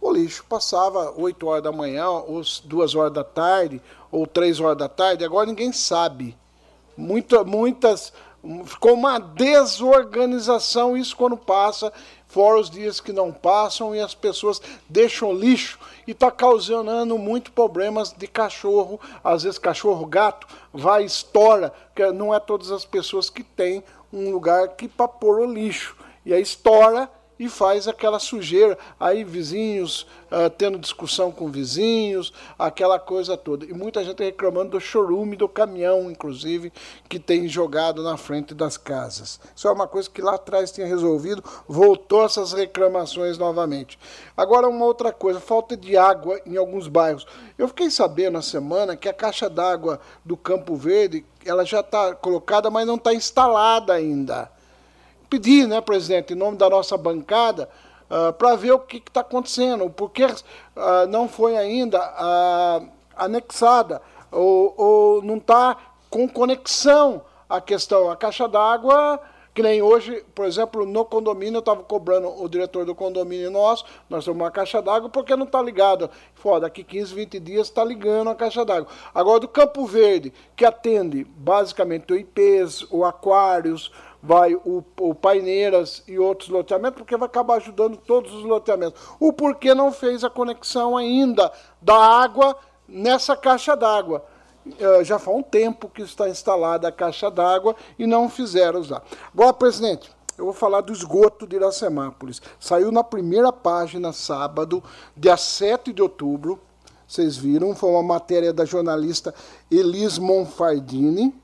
[0.00, 4.78] o lixo passava 8 horas da manhã, ou 2 horas da tarde, ou 3 horas
[4.78, 6.36] da tarde, agora ninguém sabe.
[6.96, 8.12] Muita, muitas.
[8.64, 11.92] Ficou uma desorganização isso quando passa,
[12.26, 17.52] fora os dias que não passam e as pessoas deixam lixo e está causando muito
[17.52, 18.98] problemas de cachorro.
[19.22, 24.30] Às vezes cachorro, gato, vai estoura, porque não é todas as pessoas que têm um
[24.30, 25.96] lugar que para pôr o lixo.
[26.24, 28.76] E aí estoura e faz aquela sujeira.
[29.00, 33.64] Aí vizinhos uh, tendo discussão com vizinhos, aquela coisa toda.
[33.64, 36.70] E muita gente reclamando do chorume do caminhão, inclusive,
[37.08, 39.40] que tem jogado na frente das casas.
[39.56, 43.98] Isso é uma coisa que lá atrás tinha resolvido, voltou essas reclamações novamente.
[44.36, 47.26] Agora, uma outra coisa, falta de água em alguns bairros.
[47.56, 52.14] Eu fiquei sabendo na semana que a caixa d'água do Campo Verde, ela já está
[52.14, 54.50] colocada, mas não está instalada ainda
[55.30, 57.68] pedir, né, presidente, em nome da nossa bancada,
[58.10, 64.02] uh, ah, para ver o que está acontecendo, porque uh, não foi ainda uh, anexada
[64.32, 65.76] ou, ou não está
[66.10, 68.10] com conexão a questão.
[68.10, 69.20] A caixa d'água,
[69.54, 73.84] que nem hoje, por exemplo, no condomínio, eu estava cobrando o diretor do condomínio nosso,
[74.08, 76.10] nós temos uma caixa d'água, porque não está ligado.
[76.34, 78.88] Foda, daqui 15, 20 dias está ligando a caixa d'água.
[79.14, 86.02] Agora, do Campo Verde, que atende basicamente o IPs, o Aquários, vai o, o Paineiras
[86.06, 89.00] e outros loteamentos, porque vai acabar ajudando todos os loteamentos.
[89.18, 92.56] O porquê não fez a conexão ainda da água
[92.86, 94.24] nessa caixa d'água.
[94.66, 99.02] Uh, já faz um tempo que está instalada a caixa d'água e não fizeram usar.
[99.32, 102.42] Agora, presidente, eu vou falar do esgoto de Iracemápolis.
[102.58, 104.82] Saiu na primeira página sábado,
[105.16, 106.60] dia 7 de outubro.
[107.08, 109.34] Vocês viram, foi uma matéria da jornalista
[109.70, 111.34] Elis Monfardini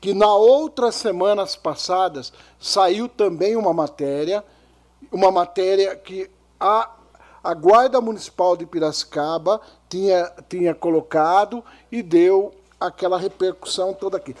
[0.00, 4.42] que na outras semanas passadas saiu também uma matéria,
[5.12, 6.90] uma matéria que a,
[7.44, 14.34] a Guarda Municipal de Piracicaba tinha, tinha colocado e deu aquela repercussão toda aqui.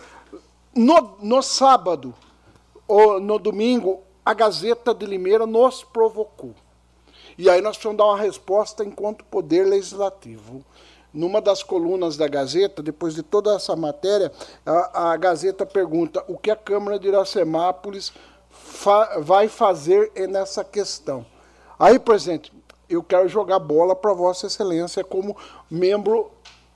[0.74, 2.14] No, no sábado,
[2.88, 6.54] ou no domingo, a Gazeta de Limeira nos provocou.
[7.36, 10.64] E aí nós precisamos dar uma resposta enquanto poder legislativo
[11.12, 14.30] numa das colunas da Gazeta, depois de toda essa matéria,
[14.64, 18.12] a, a Gazeta pergunta o que a Câmara de Iracemápolis
[18.50, 21.26] fa vai fazer nessa questão.
[21.78, 22.52] Aí, presidente,
[22.88, 25.36] eu quero jogar bola para Vossa Excelência como
[25.70, 26.30] membro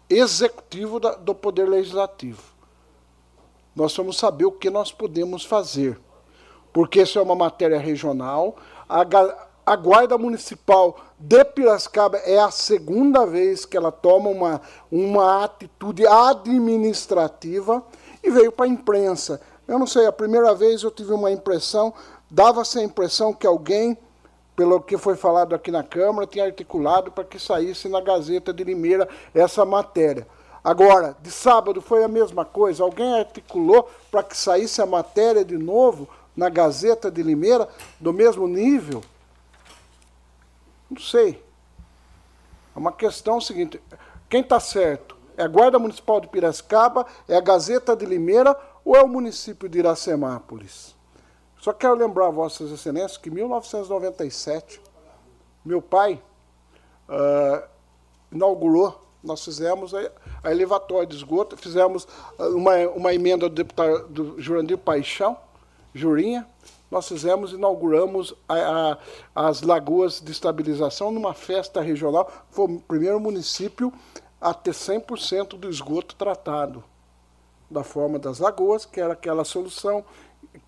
[0.09, 2.42] executivo da, do Poder Legislativo.
[3.75, 5.99] Nós vamos saber o que nós podemos fazer,
[6.73, 8.57] porque isso é uma matéria regional.
[8.88, 9.05] A,
[9.66, 14.61] a Guarda Municipal de Piracicaba é a segunda vez que ela toma uma,
[14.92, 17.83] uma atitude administrativa
[18.22, 19.40] e veio para a imprensa.
[19.66, 21.94] Eu não sei, a primeira vez eu tive uma impressão,
[22.31, 23.97] dava-se a impressão que alguém,
[24.55, 28.64] pelo que foi falado aqui na Câmara, tinha articulado para que saísse na Gazeta de
[28.64, 30.26] Limeira essa matéria.
[30.62, 35.57] Agora, de sábado foi a mesma coisa, alguém articulou para que saísse a matéria de
[35.57, 37.68] novo na Gazeta de Limeira,
[37.99, 39.03] do mesmo nível?
[40.95, 41.42] Não sei.
[42.74, 43.82] É uma questão seguinte:
[44.28, 45.16] quem está certo?
[45.36, 47.05] É a Guarda Municipal de Piracicaba?
[47.28, 50.95] É a Gazeta de Limeira ou é o município de Iracemápolis?
[51.59, 54.80] Só quero lembrar Vossas Excelências que em 1997,
[55.64, 56.22] meu pai
[57.09, 57.66] uh,
[58.30, 60.11] inaugurou, nós fizemos a,
[60.45, 62.07] a elevatória de esgoto, fizemos
[62.38, 65.36] ah, uma, uma emenda do deputado do Jurandir Paixão,
[65.92, 66.47] Jurinha,
[66.91, 68.99] nós fizemos, inauguramos a,
[69.35, 72.30] a, as lagoas de estabilização numa festa regional.
[72.51, 73.93] Foi o primeiro município
[74.41, 76.85] a ter 100% do esgoto tratado
[77.70, 80.05] da forma das lagoas, que era aquela solução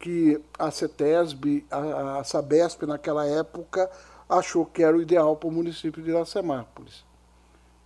[0.00, 3.90] que a CETESB, a, a Sabesp naquela época,
[4.28, 7.04] achou que era o ideal para o município de Iracemápolis.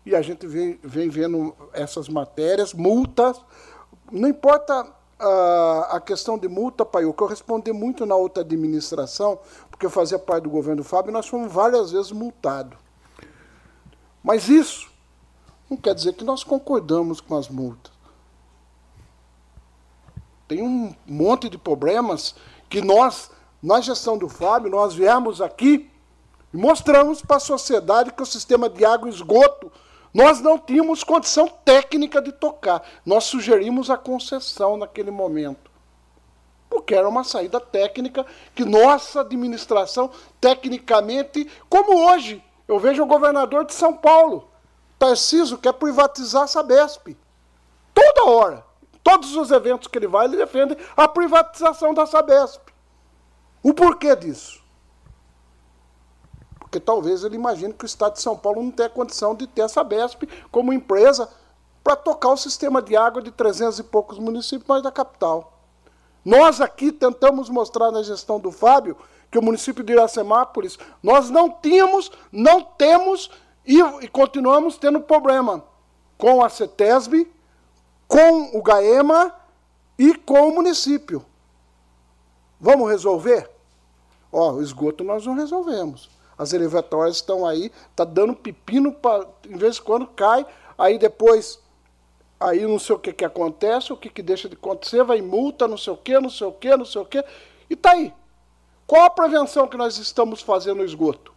[0.07, 3.41] E a gente vem, vem vendo essas matérias, multas,
[4.11, 4.87] não importa
[5.91, 9.39] a, questão de multa, pai, o que eu respondi muito na outra administração,
[9.71, 12.79] porque eu fazia parte do governo do Fábio, nós fomos várias vezes multados.
[14.23, 14.91] Mas isso
[15.69, 18.01] não quer dizer que nós concordamos com as multas
[20.51, 22.35] tem um monte de problemas
[22.69, 23.31] que nós,
[23.63, 25.89] na gestão do Fábio, nós viemos aqui
[26.53, 29.71] e mostramos para a sociedade que o sistema de água e esgoto
[30.13, 32.83] nós não tínhamos condição técnica de tocar.
[33.07, 35.71] Nós sugerimos a concessão naquele momento.
[36.69, 43.65] Porque era uma saída técnica que nossa administração, tecnicamente, como hoje, eu vejo o governador
[43.65, 44.49] de São Paulo,
[44.99, 47.17] Tarciso, quer privatizar a Sabesp.
[47.95, 48.65] Toda hora.
[49.03, 52.61] Todos os eventos que ele vai, ele defende a privatização da Sabesp.
[53.63, 54.60] O porquê disso?
[56.71, 59.63] Porque talvez ele imagine que o Estado de São Paulo não tem condição de ter
[59.63, 61.29] a Sabesp como empresa
[61.83, 65.59] para tocar o sistema de água de 300 e poucos municípios mais da capital.
[66.25, 68.97] Nós aqui tentamos mostrar na gestão do Fábio
[69.33, 73.33] que o município de Iracemápolis, nós não tínhamos, não temos
[73.67, 75.65] e, e continuamos tendo problema
[76.17, 77.29] com a CETESB,
[78.07, 79.35] com o GAEMA
[79.99, 81.25] e com o município.
[82.61, 83.51] Vamos resolver?
[84.31, 86.20] Ó, o esgoto nós não resolvemos.
[86.41, 90.47] As elevatórias estão aí, tá dando pepino, pra, em vez de quando cai,
[90.79, 91.61] aí depois,
[92.41, 95.69] aí não sei o que, que acontece, o que, que deixa de acontecer, vai multa,
[95.69, 97.23] não sei o que, não sei o que, não sei o que,
[97.69, 98.11] e tá aí.
[98.87, 101.31] Qual a prevenção que nós estamos fazendo no esgoto?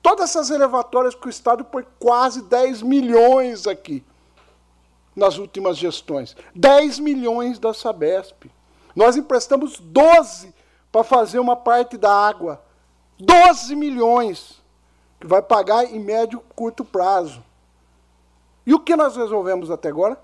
[0.00, 4.04] Todas essas elevatórias que o Estado põe quase 10 milhões aqui
[5.16, 6.36] nas últimas gestões.
[6.54, 8.48] 10 milhões da Sabesp.
[8.94, 10.54] Nós emprestamos 12
[10.92, 12.62] para fazer uma parte da água.
[13.24, 14.60] 12 milhões
[15.20, 17.42] que vai pagar em médio curto prazo.
[18.66, 20.18] E o que nós resolvemos até agora?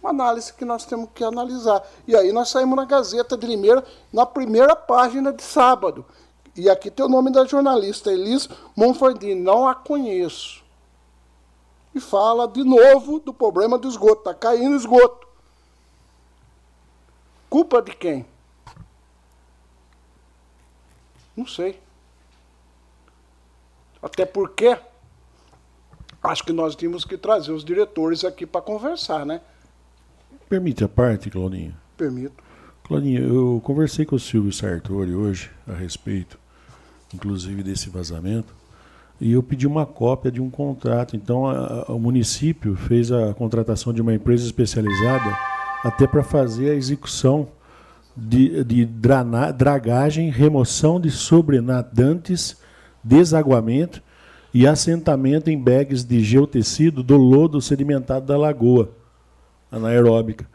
[0.00, 1.82] Uma análise que nós temos que analisar.
[2.06, 6.04] E aí nós saímos na Gazeta de Limeira, na primeira página de sábado.
[6.54, 9.34] E aqui tem o nome da jornalista, Elis Monfordini.
[9.34, 10.64] Não a conheço
[11.94, 14.18] e fala de novo do problema do esgoto.
[14.18, 15.26] Está caindo esgoto.
[17.48, 18.26] Culpa de quem?
[21.36, 21.78] Não sei.
[24.02, 24.76] Até porque
[26.22, 29.40] acho que nós tínhamos que trazer os diretores aqui para conversar, né?
[30.48, 31.76] Permite a parte, Claudinho?
[31.96, 32.42] Permito.
[32.84, 36.38] Claudinho, eu conversei com o Silvio Sartori hoje a respeito,
[37.12, 38.54] inclusive, desse vazamento
[39.20, 41.16] e eu pedi uma cópia de um contrato.
[41.16, 45.36] Então, a, a, o município fez a contratação de uma empresa especializada
[45.84, 47.48] até para fazer a execução
[48.16, 52.56] de, de drana, dragagem, remoção de sobrenadantes,
[53.04, 54.02] desaguamento
[54.54, 58.90] e assentamento em bags de geotecido do lodo sedimentado da lagoa
[59.70, 60.46] anaeróbica,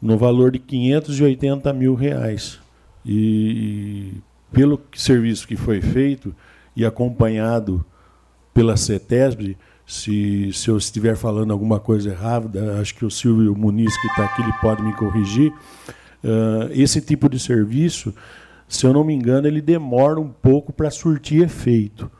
[0.00, 2.60] no valor de 580 mil reais.
[3.04, 4.12] E
[4.52, 6.34] pelo serviço que foi feito,
[6.76, 7.84] e acompanhado
[8.54, 13.96] pela CETESB, se, se eu estiver falando alguma coisa errada, acho que o Silvio Muniz,
[14.00, 15.52] que está aqui, ele pode me corrigir.
[16.22, 18.14] Uh, esse tipo de serviço,
[18.68, 22.10] se eu não me engano, ele demora um pouco para surtir efeito.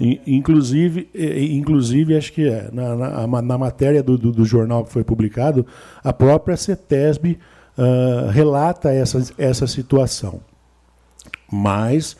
[0.00, 2.94] Inclusive, inclusive acho que é, na,
[3.26, 5.66] na, na matéria do, do, do, jornal que foi publicado,
[6.04, 7.36] a própria CETESB
[7.76, 10.40] uh, relata essa, essa situação.
[11.50, 12.16] Mas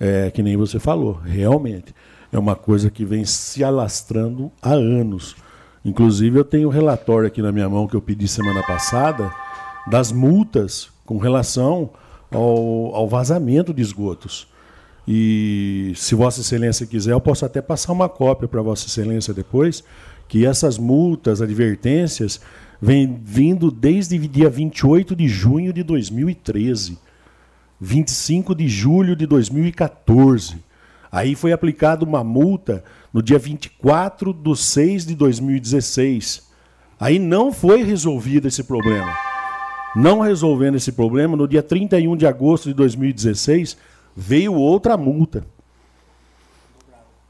[0.00, 1.94] é, que nem você falou, realmente.
[2.30, 5.34] É uma coisa que vem se alastrando há anos.
[5.84, 9.30] Inclusive, eu tenho um relatório aqui na minha mão que eu pedi semana passada
[9.90, 11.90] das multas com relação
[12.30, 14.46] ao, ao vazamento de esgotos.
[15.06, 19.82] E se Vossa Excelência quiser, eu posso até passar uma cópia para Vossa Excelência depois,
[20.28, 22.40] que essas multas, advertências,
[22.80, 26.98] vêm vindo desde dia 28 de junho de 2013.
[27.80, 30.56] 25 de julho de 2014.
[31.10, 36.46] Aí foi aplicada uma multa no dia 24 de 6 de 2016.
[37.00, 39.27] Aí não foi resolvido esse problema.
[39.98, 43.76] Não resolvendo esse problema, no dia 31 de agosto de 2016,
[44.14, 45.44] veio outra multa.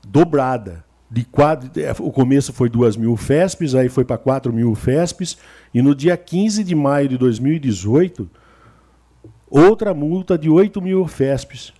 [0.06, 0.84] Dobrada.
[1.10, 5.38] De quatro, é, o começo foi 2 mil FESPs, aí foi para 4 mil FESPs,
[5.72, 8.28] e no dia 15 de maio de 2018,
[9.48, 11.72] outra multa de 8 mil FESPs.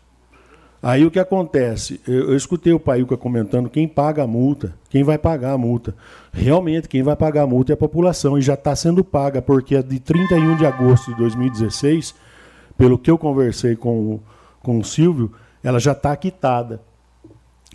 [0.81, 2.01] Aí o que acontece?
[2.07, 5.95] Eu, eu escutei o Paiuca comentando quem paga a multa, quem vai pagar a multa.
[6.33, 9.77] Realmente, quem vai pagar a multa é a população e já está sendo paga, porque
[9.77, 12.15] a de 31 de agosto de 2016,
[12.77, 14.21] pelo que eu conversei com,
[14.63, 15.33] com o Silvio,
[15.65, 16.81] ela já está quitada.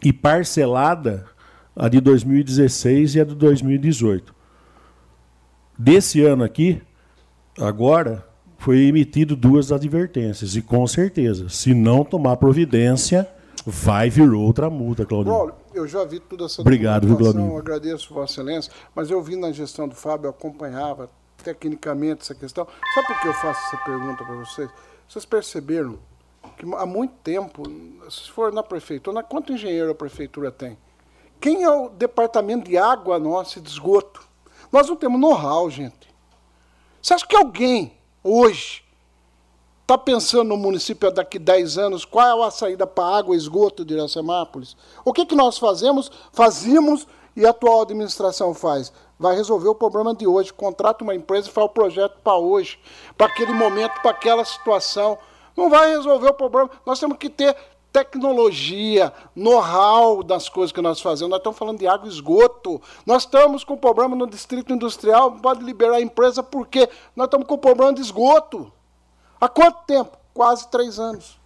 [0.01, 1.25] E parcelada
[1.75, 4.33] a de 2016 e a de 2018.
[5.77, 6.81] Desse ano aqui,
[7.59, 8.25] agora,
[8.63, 10.55] foi emitido duas advertências.
[10.55, 13.29] E com certeza, se não tomar providência,
[13.65, 15.33] vai vir outra multa, Claudio.
[15.33, 17.57] Paulo, eu já vi toda essa Obrigado, Claudio.
[17.57, 21.09] Agradeço, Vossa Excelência, mas eu vi na gestão do Fábio, acompanhava
[21.43, 22.65] tecnicamente essa questão.
[22.95, 24.69] Sabe por que eu faço essa pergunta para vocês?
[25.09, 25.99] Vocês perceberam
[26.57, 27.63] que há muito tempo,
[28.09, 30.77] se for na prefeitura, quanto engenheiro a prefeitura tem?
[31.41, 34.25] Quem é o departamento de água nossa e de esgoto?
[34.71, 36.07] Nós não temos know-how, gente.
[37.01, 37.91] Você acha que alguém
[38.23, 38.83] hoje,
[39.81, 43.83] está pensando no município daqui 10 anos, qual é a saída para água e esgoto
[43.83, 44.75] de Iracemápolis?
[45.03, 46.09] O que, que nós fazemos?
[46.31, 47.05] Fazíamos
[47.35, 48.93] e a atual administração faz?
[49.19, 50.53] Vai resolver o problema de hoje.
[50.53, 52.79] Contrata uma empresa e faz o projeto para hoje,
[53.17, 55.17] para aquele momento, para aquela situação.
[55.55, 56.69] Não vai resolver o problema.
[56.85, 57.55] Nós temos que ter
[57.93, 61.29] tecnologia, know-how das coisas que nós fazemos.
[61.29, 62.81] Nós estamos falando de água e esgoto.
[63.05, 67.55] Nós estamos com problema no distrito industrial, pode liberar a empresa porque nós estamos com
[67.55, 68.73] problema de esgoto.
[69.39, 70.17] Há quanto tempo?
[70.33, 71.39] Quase três anos.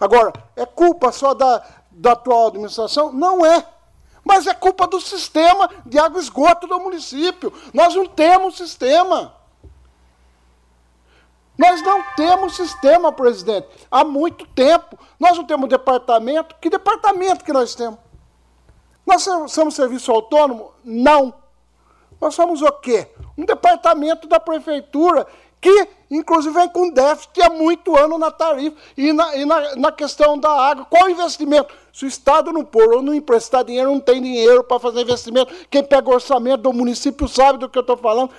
[0.00, 3.12] Agora, é culpa só da, da atual administração?
[3.12, 3.64] Não é.
[4.24, 7.52] Mas é culpa do sistema de água e esgoto do município.
[7.72, 9.32] Nós não temos sistema.
[11.56, 14.98] Nós não temos sistema, presidente, há muito tempo.
[15.18, 16.54] Nós não temos departamento.
[16.60, 17.98] Que departamento que nós temos?
[19.06, 20.72] Nós somos serviço autônomo?
[20.84, 21.32] Não.
[22.20, 23.08] Nós somos o quê?
[23.36, 25.26] Um departamento da prefeitura
[25.60, 29.92] que, inclusive, vem com déficit há muito ano na tarifa e na, e na, na
[29.92, 30.84] questão da água.
[30.84, 31.74] Qual investimento?
[31.92, 35.52] Se o Estado não pôr ou não emprestar dinheiro, não tem dinheiro para fazer investimento.
[35.70, 38.30] Quem pega o orçamento do município sabe do que eu estou falando.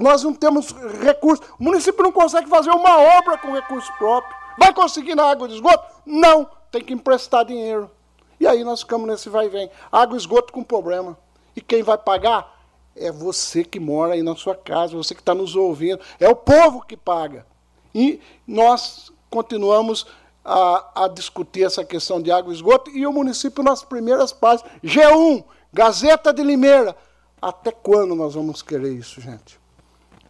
[0.00, 1.44] Nós não temos recursos.
[1.58, 4.34] O município não consegue fazer uma obra com recurso próprio.
[4.56, 5.84] Vai conseguir na água de esgoto?
[6.06, 7.90] Não, tem que emprestar dinheiro.
[8.38, 9.70] E aí nós ficamos nesse vai e vem.
[9.90, 11.18] Água e esgoto com problema.
[11.56, 12.61] E quem vai pagar?
[12.94, 16.00] É você que mora aí na sua casa, você que está nos ouvindo.
[16.20, 17.46] É o povo que paga.
[17.94, 20.06] E nós continuamos
[20.44, 24.70] a, a discutir essa questão de água e esgoto, e o município nas primeiras páginas.
[24.82, 26.96] G1, Gazeta de Limeira.
[27.40, 29.58] Até quando nós vamos querer isso, gente?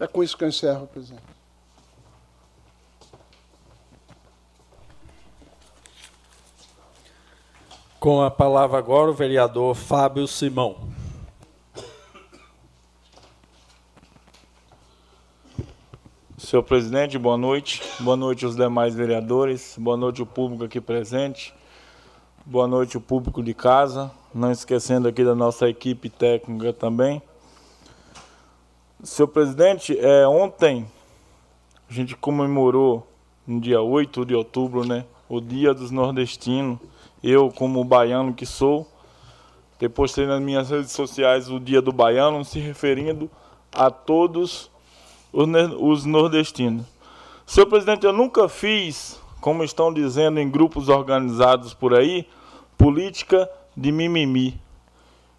[0.00, 1.22] É com isso que eu encerro, presidente.
[8.00, 11.01] Com a palavra agora o vereador Fábio Simão.
[16.53, 17.82] Senhor presidente, boa noite.
[17.98, 19.74] Boa noite aos demais vereadores.
[19.78, 21.55] Boa noite ao público aqui presente.
[22.44, 24.12] Boa noite ao público de casa.
[24.34, 27.22] Não esquecendo aqui da nossa equipe técnica também.
[29.03, 30.86] Senhor presidente, é, ontem
[31.88, 33.07] a gente comemorou,
[33.46, 36.78] no dia 8 de outubro, né, o Dia dos Nordestinos.
[37.24, 38.86] Eu, como baiano que sou,
[39.78, 43.30] depois postei nas minhas redes sociais o Dia do Baiano, se referindo
[43.72, 44.70] a todos
[45.32, 46.84] os nordestinos.
[47.46, 52.26] Senhor presidente, eu nunca fiz, como estão dizendo em grupos organizados por aí,
[52.76, 54.60] política de mimimi.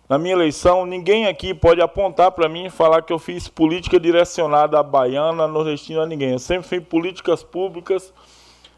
[0.09, 3.99] Na minha eleição, ninguém aqui pode apontar para mim e falar que eu fiz política
[3.99, 6.33] direcionada a baiana, a nordestina, a ninguém.
[6.33, 8.13] Eu sempre fiz políticas públicas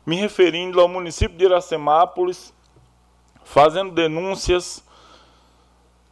[0.05, 2.53] me referindo ao município de Iracemápolis,
[3.43, 4.85] fazendo denúncias,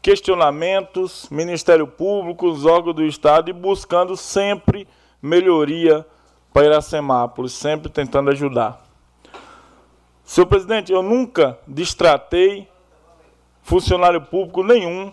[0.03, 4.85] questionamentos, Ministério Público, os órgãos do Estado e buscando sempre
[5.21, 6.05] melhoria
[6.51, 8.85] para Iracemápolis, sempre tentando ajudar.
[10.25, 12.67] Senhor presidente, eu nunca distratei
[13.61, 15.09] funcionário público nenhum,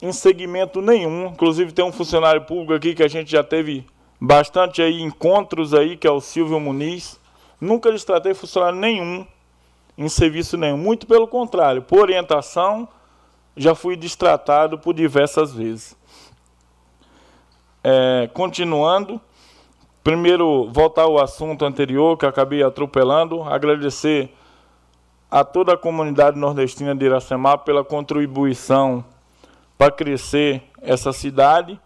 [0.00, 1.26] em segmento nenhum.
[1.26, 3.84] Inclusive tem um funcionário público aqui que a gente já teve
[4.20, 7.18] bastante aí encontros aí, que é o Silvio Muniz.
[7.60, 9.26] Nunca distratei funcionário nenhum
[9.96, 10.78] em serviço nenhum.
[10.78, 12.88] Muito pelo contrário, por orientação,
[13.58, 15.96] já fui distratado por diversas vezes.
[17.82, 19.20] É, continuando,
[20.08, 24.34] Primeiro, voltar ao assunto anterior que acabei atropelando, agradecer
[25.30, 29.04] a toda a comunidade nordestina de Iracemá pela contribuição
[29.76, 31.78] para crescer essa cidade.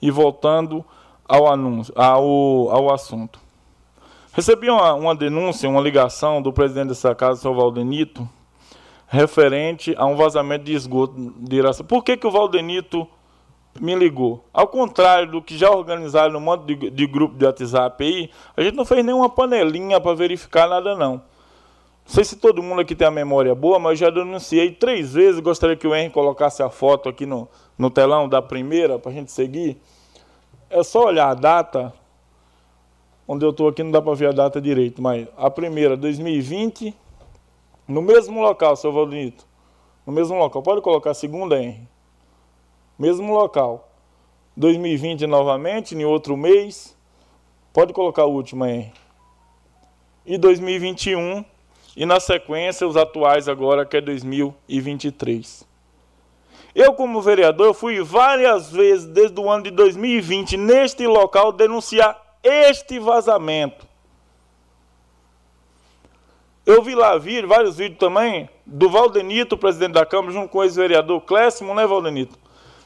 [0.00, 0.84] E voltando
[1.28, 3.38] ao, anúncio, ao, ao assunto.
[4.32, 8.28] Recebi uma, uma denúncia, uma ligação do presidente dessa casa, senhor Valdenito,
[9.12, 11.84] referente a um vazamento de esgoto de Iraça.
[11.84, 13.06] Por que, que o Valdenito
[13.78, 14.42] me ligou?
[14.54, 18.62] Ao contrário do que já organizaram no monte de, de grupo de WhatsApp aí, a
[18.62, 21.16] gente não fez nenhuma panelinha para verificar nada, não.
[21.16, 21.22] Não
[22.06, 25.40] sei se todo mundo aqui tem a memória boa, mas eu já denunciei três vezes.
[25.40, 27.46] Gostaria que o Henrique colocasse a foto aqui no,
[27.76, 29.76] no telão da primeira, para a gente seguir.
[30.70, 31.92] É só olhar a data.
[33.28, 36.94] Onde eu estou aqui não dá para ver a data direito, mas a primeira, 2020,
[37.92, 39.46] no mesmo local, seu Valdinito.
[40.06, 40.62] No mesmo local.
[40.62, 41.86] Pode colocar segunda, Henry.
[42.98, 43.88] Mesmo local.
[44.56, 46.96] 2020 novamente, em outro mês.
[47.72, 48.92] Pode colocar a última, Henry.
[50.24, 51.44] E 2021.
[51.94, 55.66] E na sequência, os atuais agora, que é 2023.
[56.74, 62.38] Eu, como vereador, eu fui várias vezes, desde o ano de 2020, neste local, denunciar
[62.42, 63.86] este vazamento.
[66.64, 70.64] Eu vi lá vir vários vídeos também do Valdenito, presidente da Câmara, junto com o
[70.64, 72.38] ex-vereador Cléssimo, né, Valdenito?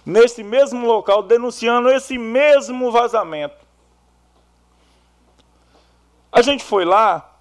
[0.04, 3.66] Nesse mesmo local, denunciando esse mesmo vazamento.
[6.32, 7.34] A gente foi lá,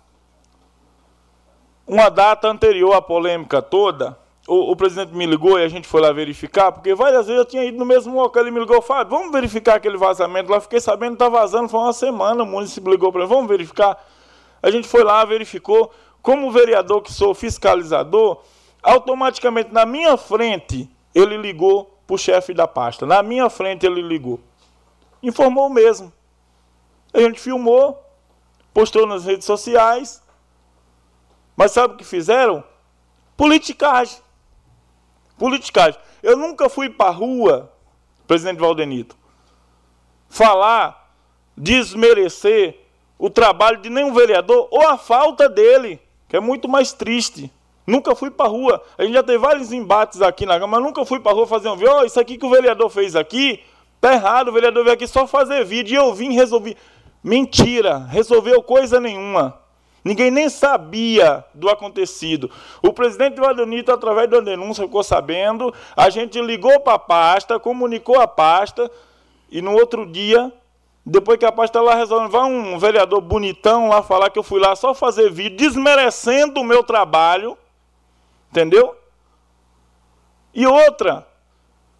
[1.88, 4.18] uma data anterior à polêmica toda,
[4.48, 7.46] o, o, presidente me ligou e a gente foi lá verificar, porque várias vezes eu
[7.46, 10.80] tinha ido no mesmo local, ele me ligou, Fábio, vamos verificar aquele vazamento lá, fiquei
[10.80, 13.98] sabendo que está vazando, foi uma semana, o município ligou para mim, vamos verificar.
[14.62, 15.92] A gente foi lá, verificou,
[16.26, 18.42] como vereador que sou fiscalizador,
[18.82, 23.06] automaticamente na minha frente ele ligou para o chefe da pasta.
[23.06, 24.40] Na minha frente ele ligou.
[25.22, 26.12] Informou mesmo.
[27.14, 28.04] A gente filmou,
[28.74, 30.20] postou nas redes sociais.
[31.56, 32.64] Mas sabe o que fizeram?
[33.38, 34.18] Politicagem.
[35.38, 36.00] Politicagem.
[36.24, 37.72] Eu nunca fui para a rua,
[38.26, 39.16] presidente Valdenito,
[40.28, 41.08] falar,
[41.56, 42.80] desmerecer
[43.20, 46.02] o trabalho de nenhum vereador ou a falta dele
[46.36, 47.52] é muito mais triste.
[47.86, 48.82] Nunca fui para a rua.
[48.98, 51.70] A gente já teve vários embates aqui na Câmara, mas nunca fui para rua fazer
[51.70, 51.94] um vídeo.
[51.94, 53.60] Oh, isso aqui que o vereador fez aqui,
[54.02, 54.48] tá errado.
[54.48, 55.94] O vereador veio aqui só fazer vídeo.
[55.94, 56.76] E eu vim resolver.
[57.24, 59.60] Mentira, resolveu coisa nenhuma.
[60.04, 62.52] Ninguém nem sabia do acontecido.
[62.82, 65.74] O presidente Valdonito, através da denúncia, ficou sabendo.
[65.96, 68.90] A gente ligou para a pasta, comunicou a pasta.
[69.50, 70.54] E no outro dia,
[71.06, 74.60] depois que a pasta lá resolve, vai um vereador bonitão lá falar que eu fui
[74.60, 77.56] lá só fazer vídeo, desmerecendo o meu trabalho.
[78.50, 78.96] Entendeu?
[80.52, 81.28] E outra,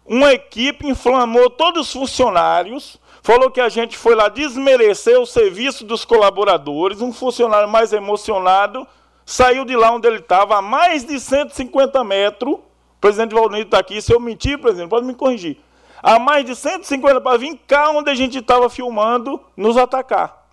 [0.04, 5.84] uma equipe inflamou todos os funcionários, falou que a gente foi lá desmerecer o serviço
[5.84, 8.88] dos colaboradores, um funcionário mais emocionado,
[9.24, 12.54] saiu de lá onde ele estava, a mais de 150 metros.
[12.54, 15.58] O presidente Valdir está aqui, se eu mentir, presidente, pode me corrigir
[16.06, 20.46] a mais de 150 para vir cá onde a gente estava filmando nos atacar.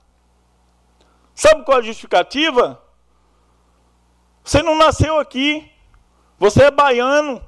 [1.36, 2.82] Sabe qual é a justificativa?
[4.44, 5.72] Você não nasceu aqui.
[6.40, 7.40] Você é baiano.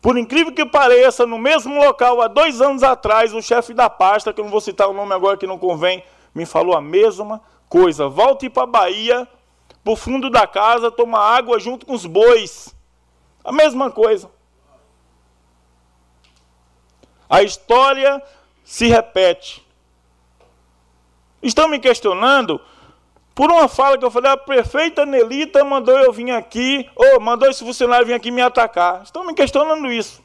[0.00, 4.32] Por incrível que pareça, no mesmo local, há dois anos atrás, o chefe da pasta,
[4.32, 6.02] que eu não vou citar o nome agora que não convém,
[6.34, 8.08] me falou a mesma coisa.
[8.08, 9.28] Volte para a Bahia,
[9.84, 12.74] para o fundo da casa, tomar água junto com os bois.
[13.44, 14.30] A mesma coisa.
[17.34, 18.22] A história
[18.62, 19.66] se repete.
[21.42, 22.60] Estão me questionando
[23.34, 27.50] por uma fala que eu falei, a prefeita Nelita mandou eu vir aqui, ou mandou
[27.50, 29.02] esse funcionário vir aqui me atacar.
[29.02, 30.22] Estão me questionando isso.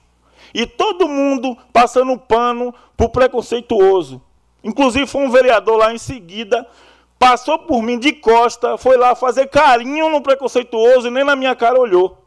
[0.54, 4.22] E todo mundo passando pano por preconceituoso.
[4.64, 6.68] Inclusive foi um vereador lá em seguida,
[7.18, 11.56] passou por mim de costa, foi lá fazer carinho no preconceituoso e nem na minha
[11.56, 12.19] cara olhou.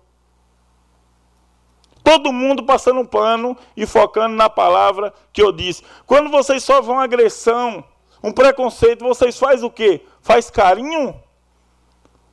[2.03, 5.85] Todo mundo passando um pano e focando na palavra que eu disse.
[6.07, 7.85] Quando vocês sofrem uma agressão,
[8.23, 10.01] um preconceito, vocês fazem o quê?
[10.21, 11.15] Faz carinho?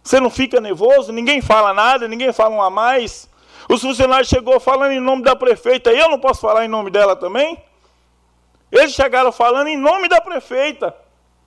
[0.01, 1.11] Você não fica nervoso?
[1.11, 3.29] Ninguém fala nada, ninguém fala um a mais.
[3.69, 7.15] Os funcionários chegou falando em nome da prefeita, eu não posso falar em nome dela
[7.15, 7.61] também?
[8.71, 10.95] Eles chegaram falando em nome da prefeita.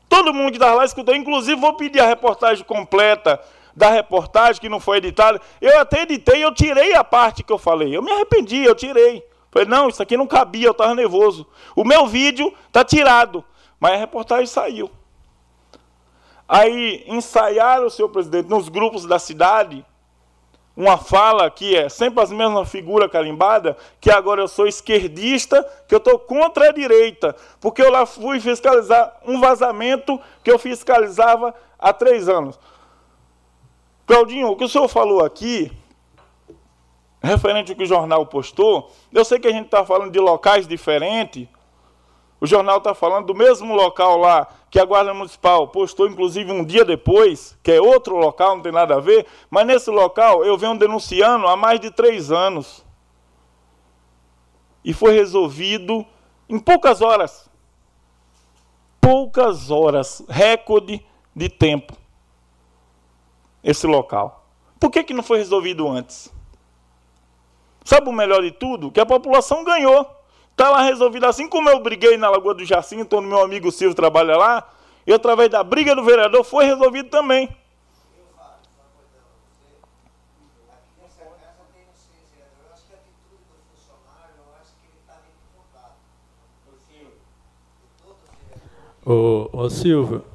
[0.09, 1.15] Todo mundo que estava lá escutou.
[1.15, 3.41] Inclusive, vou pedir a reportagem completa
[3.75, 5.41] da reportagem que não foi editada.
[5.61, 7.97] Eu até editei, eu tirei a parte que eu falei.
[7.97, 9.25] Eu me arrependi, eu tirei.
[9.51, 11.47] Falei, não, isso aqui não cabia, eu estava nervoso.
[11.77, 13.45] O meu vídeo está tirado,
[13.79, 14.91] mas a reportagem saiu.
[16.49, 19.85] Aí ensaiaram, senhor presidente, nos grupos da cidade,
[20.75, 25.95] uma fala que é sempre as mesmas figuras carimbadas, que agora eu sou esquerdista, que
[25.95, 31.55] eu estou contra a direita, porque eu lá fui fiscalizar um vazamento que eu fiscalizava
[31.79, 32.59] há três anos.
[34.13, 35.73] Claudinho, o que o senhor falou aqui,
[37.23, 40.69] referente ao que o jornal postou, eu sei que a gente está falando de locais
[40.69, 41.49] diferentes,
[42.39, 46.63] O jornal está falando do mesmo local lá que a Guarda Municipal postou, inclusive, um
[46.63, 50.59] dia depois, que é outro local, não tem nada a ver, mas nesse local eu
[50.59, 52.85] venho denunciando há mais de três anos.
[54.85, 56.05] E foi resolvido
[56.51, 57.49] em poucas horas.
[59.01, 61.03] Poucas horas, recorde
[61.35, 62.02] de tempo.
[63.63, 64.45] Esse local.
[64.81, 66.33] Por que, que não foi resolvido antes?
[67.85, 68.91] Sabe o melhor de tudo?
[68.91, 70.07] Que a população ganhou.
[70.51, 73.95] Está lá resolvido assim como eu briguei na Lagoa do Jacinto, onde meu amigo Silvio
[73.95, 74.69] trabalha lá,
[75.07, 77.49] e através da briga do vereador foi resolvido também.
[89.05, 90.32] Ô, ô Silvio.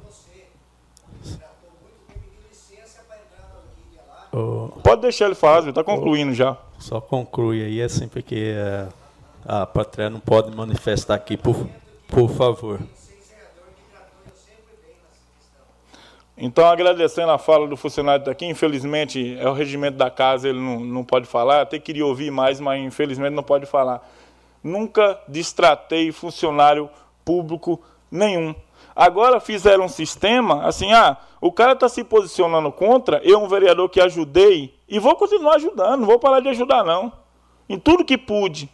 [4.82, 6.56] Pode deixar ele falar, está concluindo já.
[6.78, 8.54] Só conclui aí, é sempre que
[9.46, 11.66] a plateia não pode manifestar aqui, por,
[12.06, 12.80] por favor.
[16.40, 20.78] Então, agradecendo a fala do funcionário daqui, infelizmente é o regimento da casa, ele não,
[20.78, 24.08] não pode falar, até queria ouvir mais, mas infelizmente não pode falar.
[24.62, 26.88] Nunca distratei funcionário
[27.24, 28.54] público nenhum.
[28.98, 33.88] Agora fizeram um sistema assim, ah, o cara está se posicionando contra, eu, um vereador
[33.88, 37.12] que ajudei, e vou continuar ajudando, não vou parar de ajudar, não.
[37.68, 38.68] Em tudo que pude.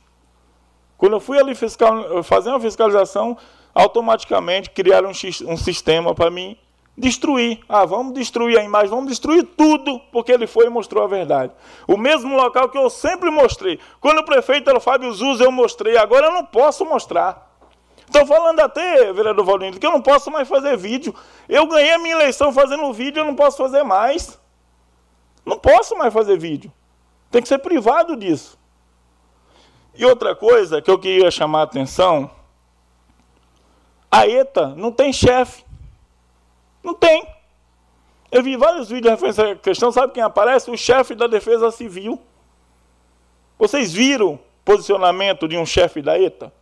[0.97, 3.37] Quando eu fui ali fiscal, fazer uma fiscalização,
[3.75, 6.57] automaticamente criaram um, um sistema para mim
[6.97, 7.61] destruir.
[7.69, 11.53] Ah, vamos destruir a imagem, vamos destruir tudo, porque ele foi e mostrou a verdade.
[11.87, 13.79] O mesmo local que eu sempre mostrei.
[14.01, 17.54] Quando o prefeito era o Fábio Zuz, eu mostrei, agora eu não posso mostrar.
[18.07, 21.15] Estou falando até, vereador Valdir, que eu não posso mais fazer vídeo.
[21.49, 24.39] Eu ganhei a minha eleição fazendo vídeo, eu não posso fazer mais.
[25.45, 26.73] Não posso mais fazer vídeo.
[27.31, 28.59] Tem que ser privado disso.
[29.95, 32.31] E outra coisa que eu queria chamar a atenção:
[34.11, 35.65] a ETA não tem chefe.
[36.83, 37.27] Não tem.
[38.31, 39.93] Eu vi vários vídeos referentes essa questão.
[39.93, 40.71] Sabe quem aparece?
[40.71, 42.21] O chefe da Defesa Civil.
[43.59, 46.53] Vocês viram posicionamento de um chefe da ETA?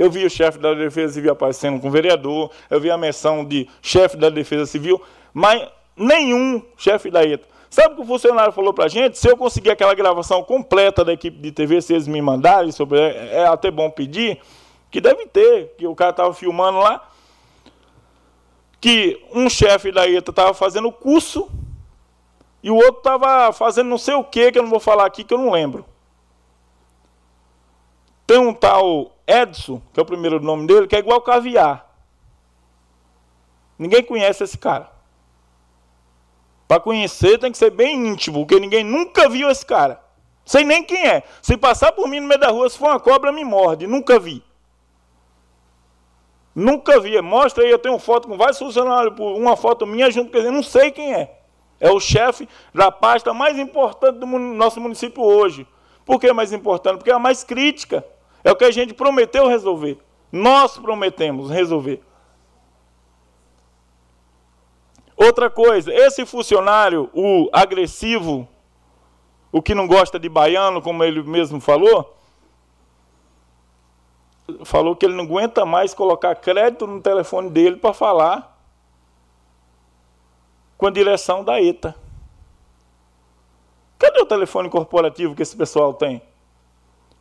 [0.00, 3.44] Eu vi o chefe da Defesa Civil aparecendo com o vereador, eu vi a menção
[3.44, 4.98] de chefe da Defesa Civil,
[5.30, 7.46] mas nenhum chefe da ETA.
[7.68, 9.18] Sabe o que o funcionário falou para a gente?
[9.18, 12.98] Se eu conseguir aquela gravação completa da equipe de TV, se eles me mandarem, sobre,
[12.98, 14.40] é, é até bom pedir,
[14.90, 17.06] que deve ter, que o cara estava filmando lá,
[18.80, 21.46] que um chefe da ETA estava fazendo curso
[22.62, 25.24] e o outro estava fazendo não sei o que, que eu não vou falar aqui,
[25.24, 25.84] que eu não lembro.
[28.26, 31.88] Tem um tal Edson, que é o primeiro nome dele, que é igual caviar.
[33.78, 34.90] Ninguém conhece esse cara.
[36.66, 40.00] Para conhecer tem que ser bem íntimo, porque ninguém nunca viu esse cara.
[40.44, 41.22] Sei nem quem é.
[41.40, 43.86] Se passar por mim no meio da rua, se for uma cobra, me morde.
[43.86, 44.42] Nunca vi.
[46.54, 47.20] Nunca vi.
[47.22, 50.50] Mostra aí, eu tenho foto com vários funcionários, uma foto minha junto com ele.
[50.50, 51.38] Não sei quem é.
[51.80, 55.66] É o chefe da pasta mais importante do nosso município hoje.
[56.04, 56.98] Por que mais importante?
[56.98, 58.04] Porque é a mais crítica.
[58.42, 59.98] É o que a gente prometeu resolver.
[60.32, 62.02] Nós prometemos resolver.
[65.16, 68.48] Outra coisa, esse funcionário, o agressivo,
[69.52, 72.16] o que não gosta de baiano, como ele mesmo falou,
[74.64, 78.58] falou que ele não aguenta mais colocar crédito no telefone dele para falar
[80.78, 81.94] com a direção da ETA.
[83.98, 86.22] Cadê o telefone corporativo que esse pessoal tem?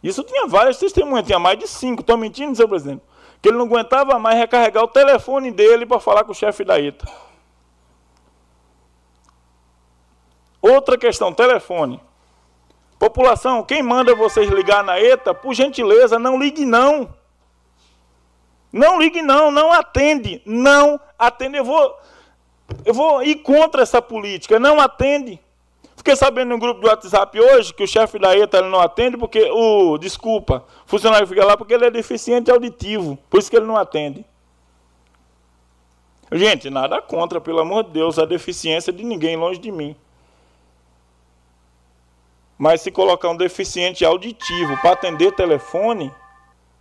[0.02, 2.02] Isso tinha várias testemunhas, tinha mais de cinco.
[2.02, 3.02] Estou mentindo, seu presidente?
[3.41, 6.80] Que ele não aguentava mais recarregar o telefone dele para falar com o chefe da
[6.80, 7.06] ETA.
[10.62, 12.02] Outra questão, telefone.
[12.97, 17.14] População, quem manda vocês ligar na ETA, por gentileza, não ligue não.
[18.72, 20.41] Não ligue não, não atende.
[20.45, 21.58] Não atende.
[21.58, 21.97] Eu vou,
[22.86, 24.60] eu vou ir contra essa política.
[24.60, 25.39] Não atende.
[26.00, 29.52] Fiquei sabendo no grupo do WhatsApp hoje que o chefe da ETA não atende porque
[29.52, 33.18] o, desculpa, o funcionário fica lá porque ele é deficiente auditivo.
[33.30, 34.26] Por isso que ele não atende.
[36.32, 39.93] Gente, nada contra, pelo amor de Deus, a deficiência de ninguém longe de mim.
[42.58, 46.14] Mas se colocar um deficiente auditivo para atender telefone,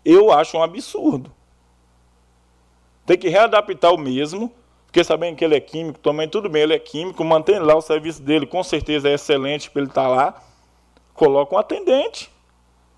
[0.05, 1.35] eu acho um absurdo.
[3.05, 4.53] Tem que readaptar o mesmo,
[4.89, 7.81] porque sabendo que ele é químico também, tudo bem, ele é químico, mantém lá o
[7.83, 10.43] serviço dele, com certeza é excelente para ele estar tá lá.
[11.13, 12.31] Coloca um atendente.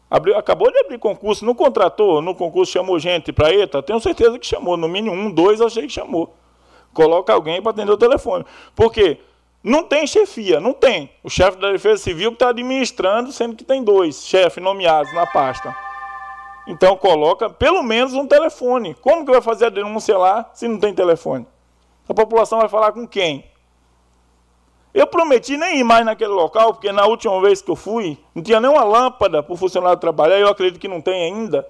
[0.09, 4.39] Abriu, acabou de abrir concurso, não contratou, no concurso chamou gente para ETA, tenho certeza
[4.39, 6.33] que chamou, no mínimo um, dois, achei que chamou.
[6.95, 8.45] Coloca alguém para atender o telefone.
[8.75, 9.19] Por quê?
[9.63, 11.11] Não tem chefia, não tem.
[11.25, 15.27] O chefe da Defesa Civil que está administrando, sendo que tem dois chefes nomeados na
[15.27, 15.75] pasta.
[16.69, 18.95] Então coloca pelo menos um telefone.
[18.95, 21.47] Como que vai fazer a denúncia lá se não tem telefone?
[22.11, 23.49] A população vai falar com quem?
[24.93, 28.43] Eu prometi nem ir mais naquele local, porque na última vez que eu fui, não
[28.43, 31.65] tinha nem uma lâmpada para o funcionário trabalhar, eu acredito que não tem ainda,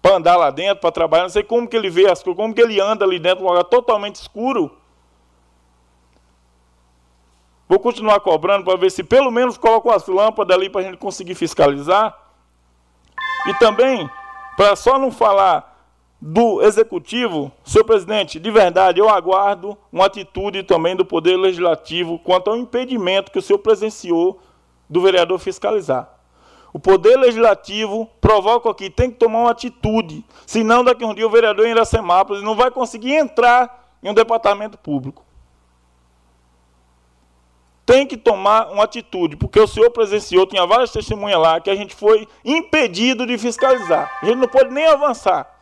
[0.00, 1.24] para andar lá dentro, para trabalhar.
[1.24, 3.48] Não sei como que ele vê as coisas, como que ele anda ali dentro, um
[3.48, 4.70] lugar totalmente escuro.
[7.68, 10.96] Vou continuar cobrando para ver se pelo menos colocam as lâmpadas ali para a gente
[10.96, 12.16] conseguir fiscalizar.
[13.48, 14.08] E também,
[14.56, 15.71] para só não falar
[16.24, 22.48] do Executivo, senhor presidente, de verdade, eu aguardo uma atitude também do Poder Legislativo quanto
[22.48, 24.40] ao impedimento que o senhor presenciou
[24.88, 26.08] do vereador fiscalizar.
[26.72, 31.26] O Poder Legislativo provoca aqui, tem que tomar uma atitude, senão daqui a um dia
[31.26, 35.24] o vereador em Iracemápolis não vai conseguir entrar em um departamento público.
[37.84, 41.74] Tem que tomar uma atitude, porque o senhor presenciou, tinha várias testemunhas lá, que a
[41.74, 44.20] gente foi impedido de fiscalizar.
[44.22, 45.61] A gente não pode nem avançar.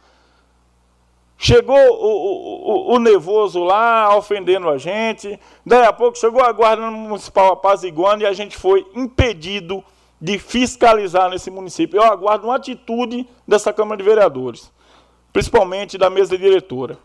[1.43, 5.41] Chegou o, o, o, nervoso lá, ofendendo a gente.
[5.65, 9.83] Daí a pouco chegou a Guarda Municipal apaziguando e a gente foi impedido
[10.21, 11.97] de fiscalizar nesse município.
[11.97, 14.71] Eu aguardo uma atitude dessa Câmara de Vereadores,
[15.33, 16.99] principalmente da mesa diretora.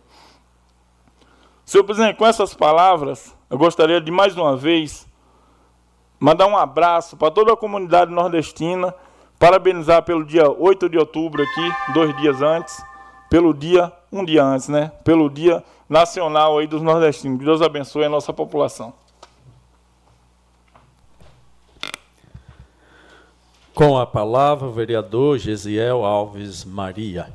[1.64, 5.08] Senhor presidente, com essas palavras, eu gostaria de mais uma vez
[6.20, 8.94] mandar um abraço para toda a comunidade nordestina,
[9.40, 12.84] parabenizar pelo dia 8 de outubro aqui, dois dias antes
[13.36, 14.94] pelo dia, um dia antes, né?
[15.04, 17.44] Pelo dia nacional aí dos nordestinos.
[17.44, 18.94] Deus abençoe a nossa população.
[23.74, 27.28] Com a palavra, o vereador Gesiel Alves Maria.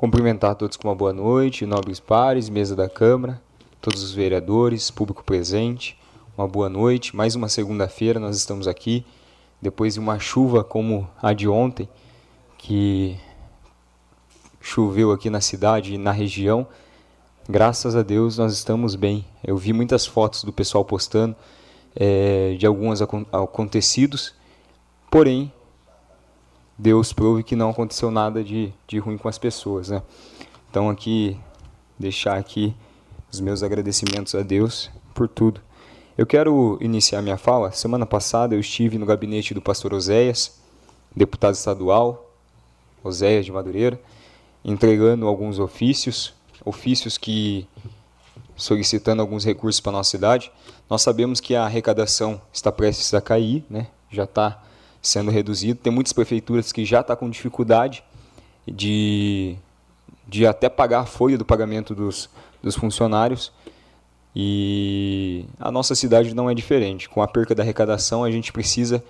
[0.00, 3.38] Cumprimentar todos com uma boa noite, nobres pares, mesa da Câmara,
[3.82, 5.94] todos os vereadores, público presente,
[6.38, 7.14] uma boa noite.
[7.14, 9.04] Mais uma segunda-feira nós estamos aqui,
[9.60, 11.86] depois de uma chuva como a de ontem,
[12.56, 13.14] que
[14.58, 16.66] choveu aqui na cidade e na região.
[17.46, 19.22] Graças a Deus nós estamos bem.
[19.44, 21.36] Eu vi muitas fotos do pessoal postando
[21.94, 24.34] é, de alguns acontecidos,
[25.10, 25.52] porém
[26.80, 30.02] Deus prove que não aconteceu nada de, de ruim com as pessoas, né?
[30.70, 31.38] Então aqui
[31.98, 32.74] deixar aqui
[33.30, 35.60] os meus agradecimentos a Deus por tudo.
[36.16, 37.70] Eu quero iniciar minha fala.
[37.70, 40.58] Semana passada eu estive no gabinete do pastor Oséias,
[41.14, 42.32] deputado estadual,
[43.04, 44.00] Oséias de Madureira,
[44.64, 46.32] entregando alguns ofícios,
[46.64, 47.68] ofícios que
[48.56, 50.50] solicitando alguns recursos para nossa cidade.
[50.88, 53.88] Nós sabemos que a arrecadação está prestes a cair, né?
[54.10, 54.62] Já está
[55.02, 55.80] sendo reduzido.
[55.80, 58.02] Tem muitas prefeituras que já estão tá com dificuldade
[58.66, 59.56] de,
[60.28, 62.28] de até pagar a folha do pagamento dos,
[62.62, 63.52] dos funcionários.
[64.34, 67.08] E a nossa cidade não é diferente.
[67.08, 69.02] Com a perca da arrecadação, a gente precisa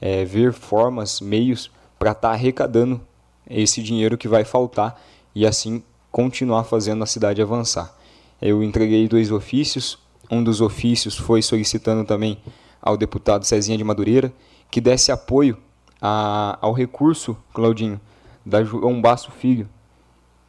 [0.00, 3.00] é, ver formas, meios para estar tá arrecadando
[3.48, 5.00] esse dinheiro que vai faltar
[5.34, 5.82] e assim
[6.12, 7.96] continuar fazendo a cidade avançar.
[8.40, 9.98] Eu entreguei dois ofícios.
[10.30, 12.38] Um dos ofícios foi solicitando também
[12.80, 14.32] ao deputado Cezinha de Madureira
[14.70, 15.58] que desse apoio
[16.00, 18.00] a, ao recurso, Claudinho,
[18.44, 19.68] da João Basso Filho,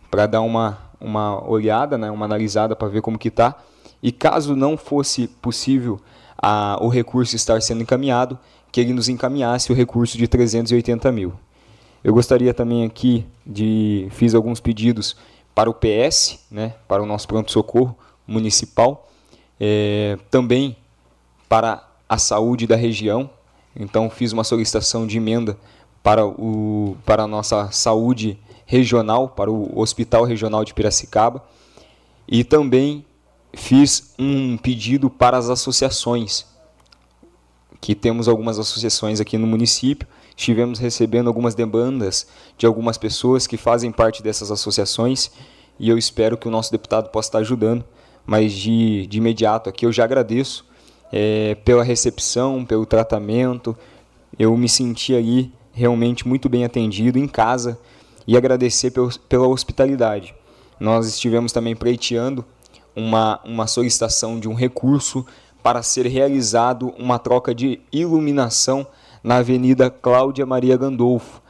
[0.10, 3.56] para dar uma, uma olhada, né, uma analisada para ver como que está.
[4.02, 6.00] E caso não fosse possível
[6.38, 8.40] a, o recurso estar sendo encaminhado,
[8.72, 11.34] que ele nos encaminhasse o recurso de 380 mil.
[12.04, 15.18] Eu gostaria também aqui de fiz alguns pedidos
[15.54, 19.10] para o PS, né, para o nosso pronto socorro municipal,
[19.60, 20.78] é, também
[21.50, 23.30] para a saúde da região,
[23.76, 25.58] então fiz uma solicitação de emenda
[26.04, 31.44] para, o, para a nossa saúde regional, para o Hospital Regional de Piracicaba.
[32.28, 33.06] E também
[33.54, 36.46] fiz um pedido para as associações,
[37.82, 40.08] que temos algumas associações aqui no município.
[40.36, 45.32] Estivemos recebendo algumas demandas de algumas pessoas que fazem parte dessas associações
[45.80, 47.84] e eu espero que o nosso deputado possa estar ajudando.
[48.26, 50.66] Mas de, de imediato aqui eu já agradeço
[51.12, 53.78] é, pela recepção, pelo tratamento.
[54.38, 57.80] Eu me senti ali realmente muito bem atendido em casa
[58.28, 58.94] e agradecer
[59.28, 60.36] pela hospitalidade.
[60.80, 62.46] Nós estivemos também pleiteando
[62.96, 65.26] uma, uma solicitação de um recurso
[65.62, 68.88] para ser realizado uma troca de iluminação
[69.24, 71.42] na Avenida Cláudia Maria Gandolfo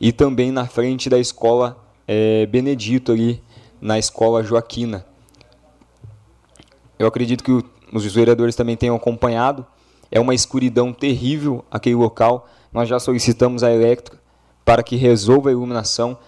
[0.00, 3.42] e também na frente da escola é, Benedito ali
[3.80, 5.04] na escola Joaquina.
[6.98, 7.62] Eu acredito que o
[7.92, 9.66] os vereadores também tenham acompanhado.
[10.10, 12.48] É uma escuridão terrível aquele local.
[12.72, 14.18] Nós já solicitamos a elétrica
[14.64, 16.18] para que resolva a iluminação.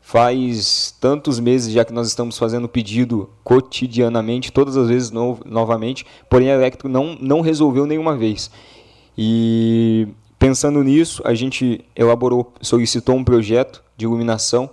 [0.00, 6.06] Faz tantos meses já que nós estamos fazendo pedido cotidianamente, todas as vezes no, novamente,
[6.30, 8.50] porém a Electro não, não resolveu nenhuma vez.
[9.18, 10.06] E
[10.38, 14.70] pensando nisso, a gente elaborou, solicitou um projeto de iluminação.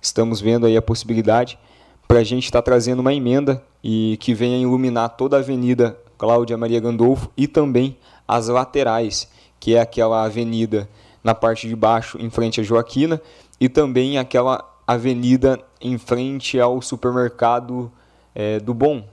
[0.00, 1.58] Estamos vendo aí a possibilidade
[2.06, 5.96] para a gente estar tá trazendo uma emenda e que venha iluminar toda a Avenida
[6.18, 9.30] Cláudia Maria Gandolfo e também as laterais,
[9.60, 10.88] que é aquela avenida
[11.22, 13.22] na parte de baixo em frente à Joaquina
[13.60, 17.92] e também aquela avenida em frente ao supermercado
[18.34, 19.06] é, do Bom.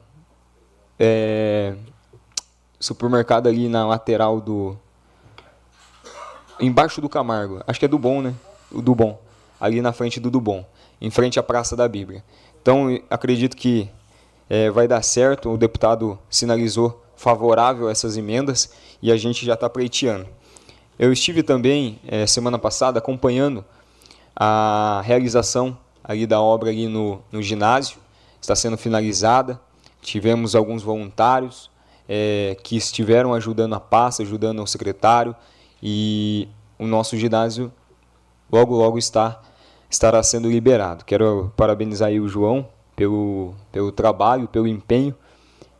[0.98, 1.76] É,
[2.80, 4.76] supermercado ali na lateral do.
[6.60, 7.62] Embaixo do Camargo.
[7.68, 8.34] Acho que é do Bom, né?
[8.72, 9.22] O do Bom.
[9.62, 10.66] Ali na frente do do Bom.
[11.00, 12.24] Em frente à Praça da Bíblia.
[12.60, 13.88] Então, acredito que
[14.54, 15.50] é, vai dar certo.
[15.50, 20.28] O deputado sinalizou favorável a essas emendas e a gente já está pleiteando.
[21.00, 23.66] Eu estive também, é, semana passada, acompanhando
[24.36, 27.98] a realização ali da obra ali no, no ginásio,
[28.40, 29.60] está sendo finalizada.
[30.04, 31.72] Tivemos alguns voluntários
[32.08, 35.36] é, que estiveram ajudando a pasta, ajudando o secretário
[35.82, 36.48] e
[36.78, 37.74] o nosso ginásio
[38.52, 39.42] logo logo está
[39.90, 41.04] estará sendo liberado.
[41.06, 45.16] Quero parabenizar o João pelo, pelo trabalho, pelo empenho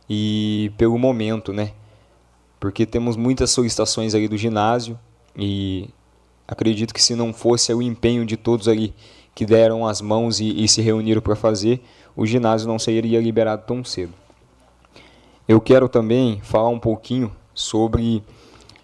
[0.08, 1.72] e pelo momento, né?
[2.60, 4.98] Porque temos muitas solicitações ali do ginásio
[5.36, 5.88] e
[6.46, 8.94] Acredito que se não fosse o empenho de todos ali
[9.34, 11.82] que deram as mãos e, e se reuniram para fazer,
[12.14, 14.12] o ginásio não seria liberado tão cedo.
[15.48, 18.22] Eu quero também falar um pouquinho sobre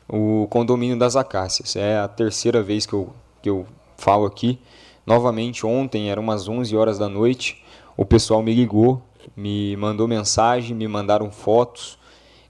[0.08, 1.76] o condomínio das Acácias.
[1.76, 3.10] É a terceira vez que eu,
[3.42, 3.66] que eu
[3.96, 4.58] falo aqui.
[5.06, 7.59] Novamente, ontem, eram umas 11 horas da noite,
[8.00, 9.02] o pessoal me ligou,
[9.36, 11.98] me mandou mensagem, me mandaram fotos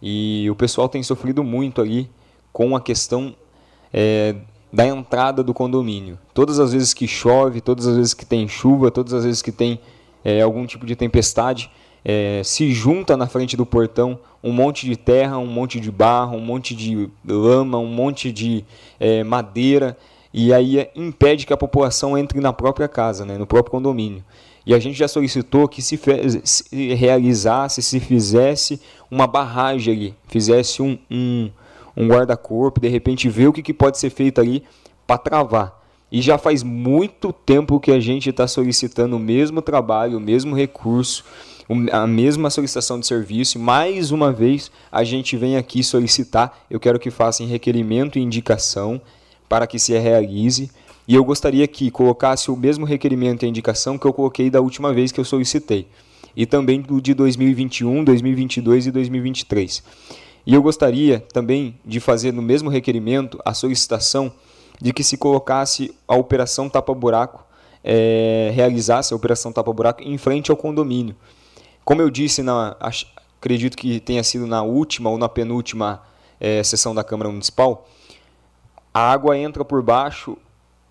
[0.01, 2.09] e o pessoal tem sofrido muito ali
[2.53, 3.35] com a questão
[3.93, 4.37] é,
[4.73, 6.17] da entrada do condomínio.
[6.33, 9.51] Todas as vezes que chove, todas as vezes que tem chuva, todas as vezes que
[9.51, 9.81] tem
[10.25, 11.69] é, algum tipo de tempestade,
[12.05, 16.37] é, se junta na frente do portão um monte de terra, um monte de barro,
[16.37, 18.65] um monte de lama, um monte de
[19.01, 19.99] é, madeira,
[20.33, 24.25] e aí impede que a população entre na própria casa, né, no próprio condomínio.
[24.71, 25.99] E a gente já solicitou que se,
[26.45, 31.51] se realizasse, se fizesse uma barragem ali, fizesse um, um
[31.97, 34.63] um guarda-corpo, de repente ver o que, que pode ser feito ali
[35.07, 35.81] para travar.
[36.11, 40.57] E já faz muito tempo que a gente está solicitando o mesmo trabalho, o mesmo
[40.57, 41.25] recurso,
[41.93, 43.59] a mesma solicitação de serviço.
[43.59, 46.65] E mais uma vez a gente vem aqui solicitar.
[46.69, 49.01] Eu quero que façam requerimento e indicação
[49.49, 50.71] para que se realize.
[51.11, 54.93] E eu gostaria que colocasse o mesmo requerimento e indicação que eu coloquei da última
[54.93, 55.89] vez que eu solicitei.
[56.37, 59.83] E também do de 2021, 2022 e 2023.
[60.47, 64.33] E eu gostaria também de fazer no mesmo requerimento a solicitação
[64.81, 67.45] de que se colocasse a operação tapa-buraco,
[67.83, 71.17] é, realizasse a operação tapa-buraco em frente ao condomínio.
[71.85, 72.77] Como eu disse, na,
[73.37, 76.03] acredito que tenha sido na última ou na penúltima
[76.39, 77.89] é, sessão da Câmara Municipal,
[78.95, 80.39] a água entra por baixo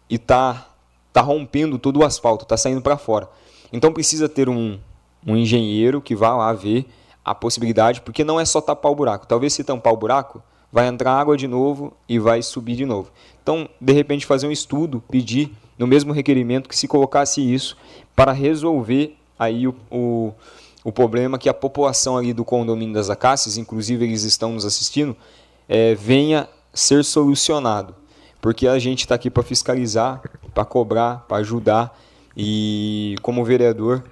[0.10, 0.68] e está
[1.14, 3.30] tá rompendo todo o asfalto, está saindo para fora.
[3.72, 4.80] Então precisa ter um,
[5.26, 6.86] um engenheiro que vá lá ver
[7.24, 9.28] a possibilidade, porque não é só tapar o buraco.
[9.28, 10.42] Talvez se tampar o buraco,
[10.72, 13.12] vai entrar água de novo e vai subir de novo.
[13.42, 17.78] Então, de repente, fazer um estudo, pedir no mesmo requerimento que se colocasse isso
[18.16, 20.34] para resolver aí o, o,
[20.84, 25.16] o problema que a população ali do condomínio das Acácias, inclusive eles estão nos assistindo,
[25.68, 27.96] é, venha ser solucionado.
[28.42, 30.22] Porque a gente está aqui para fiscalizar,
[30.54, 31.98] para cobrar, para ajudar
[32.36, 34.04] e como vereador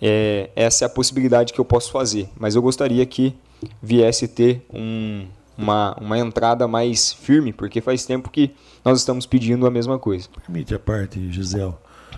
[0.00, 2.28] é, essa é a possibilidade que eu posso fazer.
[2.38, 3.36] Mas eu gostaria que
[3.80, 5.26] viesse ter um,
[5.56, 10.28] uma, uma entrada mais firme, porque faz tempo que nós estamos pedindo a mesma coisa.
[10.44, 11.74] Permite a parte, Gisele.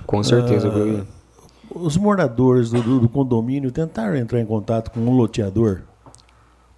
[0.06, 1.04] Com certeza, ah,
[1.70, 5.82] Os moradores do, do, do, condomínio tentaram entrar em contato com um loteador?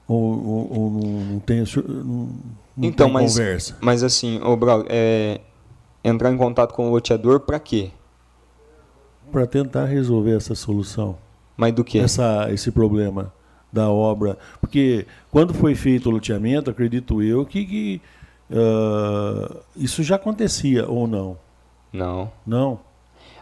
[0.06, 2.28] Ou, ou, ou não tem, não,
[2.78, 3.76] não então, mas, conversa?
[3.80, 5.40] Mas assim, ô Brau, é,
[6.04, 7.90] entrar em contato com o loteador para quê?
[9.30, 11.16] para tentar resolver essa solução.
[11.56, 11.98] Mas do que?
[11.98, 13.32] Essa, esse problema
[13.72, 14.38] da obra.
[14.60, 18.02] Porque quando foi feito o loteamento, acredito eu que, que
[18.50, 21.36] uh, isso já acontecia ou não?
[21.92, 22.30] Não.
[22.46, 22.80] Não.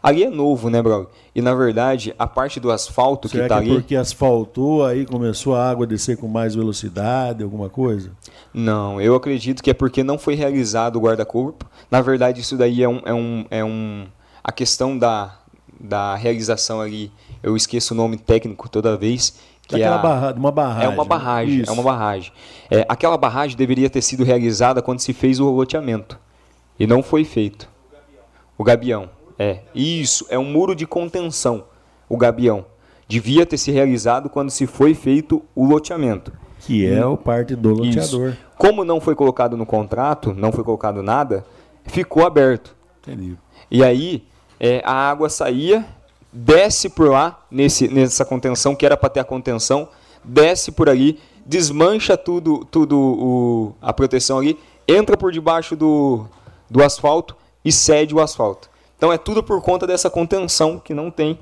[0.06, 1.08] Ali é novo, né, Braulio?
[1.34, 3.70] E na verdade, a parte do asfalto Será que está é ali.
[3.70, 8.12] porque asfaltou, aí começou a água a descer com mais velocidade, alguma coisa?
[8.54, 11.66] Não, eu acredito que é porque não foi realizado o guarda-corpo.
[11.90, 14.06] Na verdade, isso daí é um, é um, é um.
[14.44, 15.40] A questão da,
[15.80, 17.10] da realização ali,
[17.42, 19.36] eu esqueço o nome técnico toda vez.
[19.66, 20.84] Que é, a, barra, uma barragem.
[20.84, 21.70] É uma barragem, Isso.
[21.70, 22.32] é uma barragem.
[22.70, 26.16] É, aquela barragem deveria ter sido realizada quando se fez o loteamento.
[26.78, 27.68] E não foi feito.
[28.56, 29.15] O gabião.
[29.38, 31.64] É, isso, é um muro de contenção,
[32.08, 32.64] o gabião.
[33.08, 36.32] Devia ter se realizado quando se foi feito o loteamento.
[36.60, 38.30] Que é o parte do loteador.
[38.30, 38.38] Isso.
[38.58, 41.44] Como não foi colocado no contrato, não foi colocado nada,
[41.84, 42.74] ficou aberto.
[43.02, 43.36] Entendi.
[43.70, 44.24] E aí
[44.58, 45.86] é, a água saía,
[46.32, 49.88] desce por lá, nesse, nessa contenção, que era para ter a contenção,
[50.24, 54.58] desce por ali, desmancha tudo, tudo o, a proteção ali,
[54.88, 56.26] entra por debaixo do,
[56.68, 58.68] do asfalto e cede o asfalto.
[58.96, 61.38] Então é tudo por conta dessa contenção que não tem,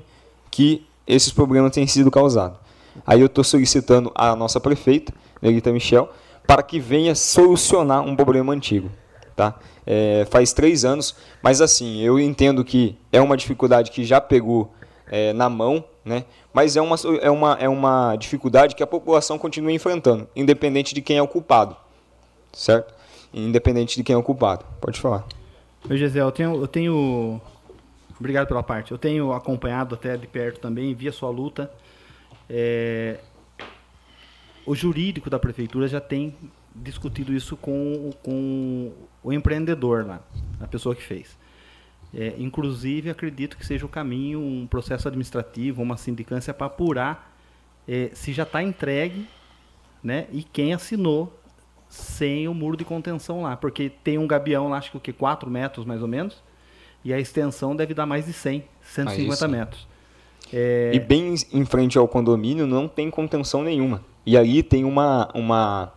[0.51, 2.57] que esses problemas têm sido causados.
[3.05, 6.09] Aí eu estou solicitando à nossa prefeita, Nelita Michel,
[6.45, 8.89] para que venha solucionar um problema antigo.
[9.35, 9.55] Tá?
[9.85, 14.73] É, faz três anos, mas assim, eu entendo que é uma dificuldade que já pegou
[15.11, 16.23] é, na mão, né?
[16.53, 21.01] mas é uma, é, uma, é uma dificuldade que a população continua enfrentando, independente de
[21.01, 21.75] quem é o culpado.
[22.53, 22.93] Certo?
[23.33, 24.65] Independente de quem é o culpado.
[24.79, 25.25] Pode falar.
[25.87, 27.41] Oi, Gisele, eu tenho, eu tenho.
[28.19, 28.91] Obrigado pela parte.
[28.91, 31.71] Eu tenho acompanhado até de perto também, via sua luta.
[32.49, 33.19] É...
[34.65, 36.35] O jurídico da prefeitura já tem
[36.73, 38.91] discutido isso com, com
[39.23, 40.21] o empreendedor lá,
[40.59, 41.37] a pessoa que fez.
[42.11, 47.37] É, inclusive, acredito que seja o caminho, um processo administrativo, uma sindicância para apurar
[47.87, 49.27] é, se já está entregue
[50.03, 51.31] né, e quem assinou
[51.89, 53.55] sem o muro de contenção lá.
[53.55, 56.43] Porque tem um gabião lá, acho que o que, 4 metros mais ou menos,
[57.03, 59.87] e a extensão deve dar mais de 100, 150 metros.
[60.53, 60.91] É...
[60.93, 64.03] E bem em frente ao condomínio não tem contenção nenhuma.
[64.25, 65.91] E aí tem uma, uma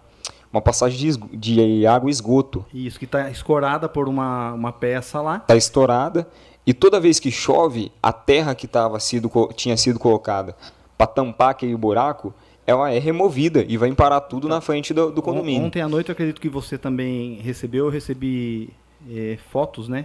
[0.53, 2.65] uma passagem de, de água e esgoto.
[2.73, 5.37] Isso, que está escorada por uma, uma peça lá.
[5.37, 6.27] Está estourada.
[6.67, 10.55] E toda vez que chove, a terra que tava sido, tinha sido colocada
[10.97, 12.35] para tampar aquele buraco,
[12.69, 14.57] ela é removida e vai parar tudo tá.
[14.57, 15.65] na frente do, do, condomínio.
[15.65, 18.69] Ontem à noite eu acredito que você também recebeu, eu recebi
[19.11, 20.05] é, fotos, né?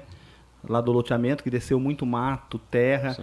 [0.68, 3.18] Lá do loteamento, que desceu muito mato, terra.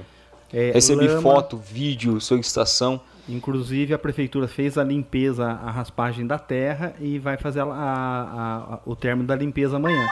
[0.52, 1.22] É, Recebi lama.
[1.22, 3.00] foto, vídeo, solicitação.
[3.26, 8.74] Inclusive, a prefeitura fez a limpeza, a raspagem da terra e vai fazer a, a,
[8.74, 10.06] a, o término da limpeza amanhã.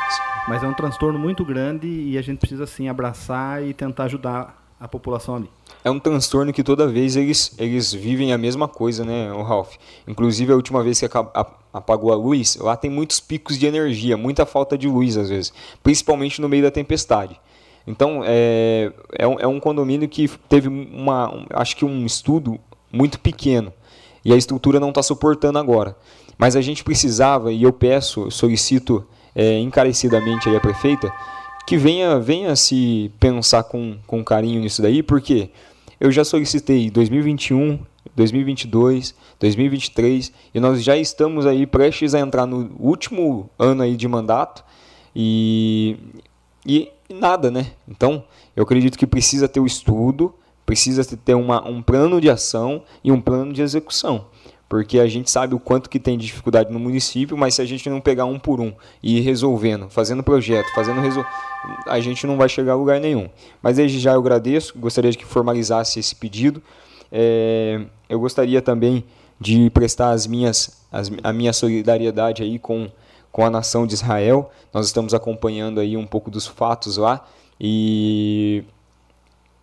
[0.48, 4.67] Mas é um transtorno muito grande e a gente precisa, sim, abraçar e tentar ajudar
[4.80, 5.50] a população ali.
[5.84, 9.76] É um transtorno que toda vez eles, eles vivem a mesma coisa, né, o Ralph?
[10.06, 11.06] Inclusive, a última vez que
[11.72, 15.52] apagou a luz, lá tem muitos picos de energia, muita falta de luz às vezes,
[15.82, 17.40] principalmente no meio da tempestade.
[17.86, 22.58] Então, é, é, um, é um condomínio que teve uma, um, acho que um estudo
[22.92, 23.72] muito pequeno
[24.24, 25.96] e a estrutura não está suportando agora.
[26.36, 31.10] Mas a gente precisava, e eu peço, solicito é, encarecidamente a prefeita,
[31.68, 35.50] que venha, venha se pensar com, com carinho nisso daí, porque
[36.00, 37.78] eu já solicitei 2021,
[38.16, 44.08] 2022, 2023 e nós já estamos aí prestes a entrar no último ano aí de
[44.08, 44.64] mandato
[45.14, 45.98] e,
[46.64, 47.72] e nada, né?
[47.86, 48.24] Então,
[48.56, 53.12] eu acredito que precisa ter o estudo, precisa ter uma, um plano de ação e
[53.12, 54.24] um plano de execução.
[54.68, 57.64] Porque a gente sabe o quanto que tem de dificuldade no município, mas se a
[57.64, 61.24] gente não pegar um por um e ir resolvendo, fazendo projeto, fazendo resol...
[61.86, 63.30] a gente não vai chegar a lugar nenhum.
[63.62, 66.62] Mas desde já eu agradeço, gostaria de que formalizasse esse pedido.
[67.10, 67.80] É...
[68.10, 69.04] eu gostaria também
[69.40, 72.90] de prestar as minhas, as, a minha solidariedade aí com,
[73.32, 74.50] com a nação de Israel.
[74.72, 77.24] Nós estamos acompanhando aí um pouco dos fatos lá
[77.58, 78.64] e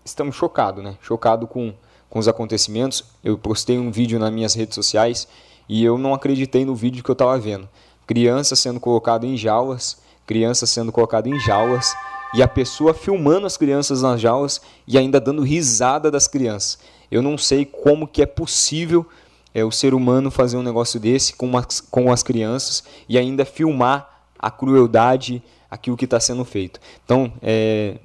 [0.03, 0.97] estamos chocados, né?
[1.01, 1.73] Chocado com,
[2.15, 3.03] com os acontecimentos.
[3.21, 5.27] Eu postei um vídeo nas minhas redes sociais
[5.67, 7.67] e eu não acreditei no vídeo que eu estava vendo.
[8.07, 11.93] Criança sendo colocada em jaulas, criança sendo colocada em jaulas
[12.33, 16.79] e a pessoa filmando as crianças nas jaulas e ainda dando risada das crianças.
[17.11, 19.05] Eu não sei como que é possível
[19.53, 21.51] é, o ser humano fazer um negócio desse com,
[21.91, 26.79] com as crianças e ainda filmar a crueldade, aquilo que está sendo feito.
[27.03, 27.97] Então, é,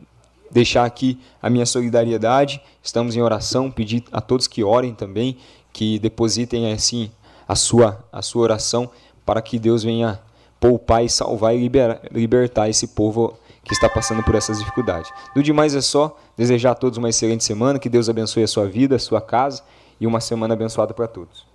[0.51, 2.61] deixar aqui a minha solidariedade.
[2.83, 5.37] Estamos em oração, pedir a todos que orem também,
[5.73, 7.11] que depositem assim
[7.47, 8.91] a sua a sua oração
[9.25, 10.21] para que Deus venha
[10.59, 15.11] poupar e salvar e liberar, libertar esse povo que está passando por essas dificuldades.
[15.35, 18.67] Do demais é só desejar a todos uma excelente semana, que Deus abençoe a sua
[18.67, 19.63] vida, a sua casa
[20.01, 21.47] e uma semana abençoada para todos.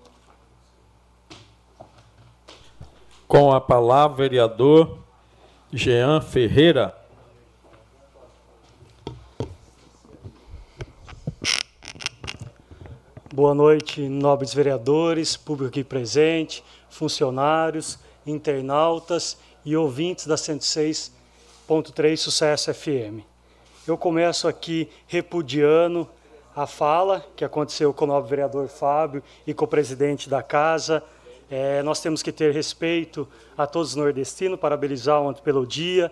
[3.28, 5.00] Com a palavra, vereador
[5.74, 6.96] Jean Ferreira.
[13.36, 23.26] Boa noite, nobres vereadores, público aqui presente, funcionários, internautas e ouvintes da 106.3 Sucesso FM.
[23.86, 26.07] Eu começo aqui repudiando
[26.56, 31.03] a fala que aconteceu com o nobre vereador Fábio e com o presidente da casa.
[31.52, 36.10] É, nós temos que ter respeito a todos os nordestinos, parabenizar ontem pelo dia.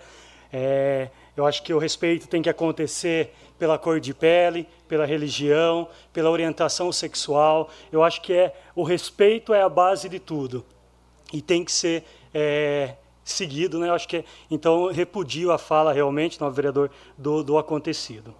[0.52, 5.88] É, Eu acho que o respeito tem que acontecer pela cor de pele, pela religião,
[6.12, 7.70] pela orientação sexual.
[7.92, 10.66] Eu acho que é o respeito é a base de tudo
[11.32, 12.04] e tem que ser
[12.34, 13.90] é, seguido, né?
[13.90, 18.36] Eu acho que é, então repudio a fala realmente, no vereador, do, do acontecido.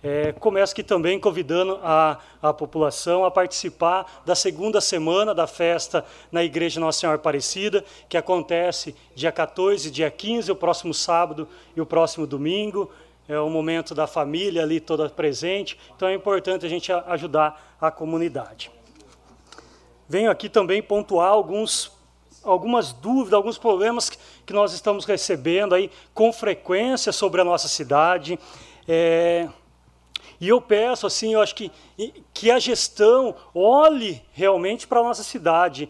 [0.00, 6.04] É, começo aqui também convidando a, a população a participar da segunda semana da festa
[6.30, 11.80] na Igreja Nossa Senhora Aparecida, que acontece dia 14, dia 15, o próximo sábado e
[11.80, 12.88] o próximo domingo.
[13.28, 17.90] É o momento da família ali toda presente, então é importante a gente ajudar a
[17.90, 18.70] comunidade.
[20.08, 21.92] Venho aqui também pontuar alguns
[22.44, 24.10] algumas dúvidas, alguns problemas
[24.46, 28.38] que nós estamos recebendo aí com frequência sobre a nossa cidade.
[28.86, 29.48] É,
[30.40, 31.72] e eu peço, assim, eu acho que,
[32.32, 35.88] que a gestão olhe realmente para a nossa cidade.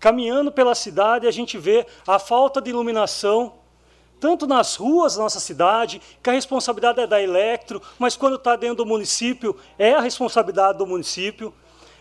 [0.00, 3.54] Caminhando pela cidade, a gente vê a falta de iluminação,
[4.18, 8.56] tanto nas ruas da nossa cidade, que a responsabilidade é da Electro, mas quando está
[8.56, 11.54] dentro do município, é a responsabilidade do município.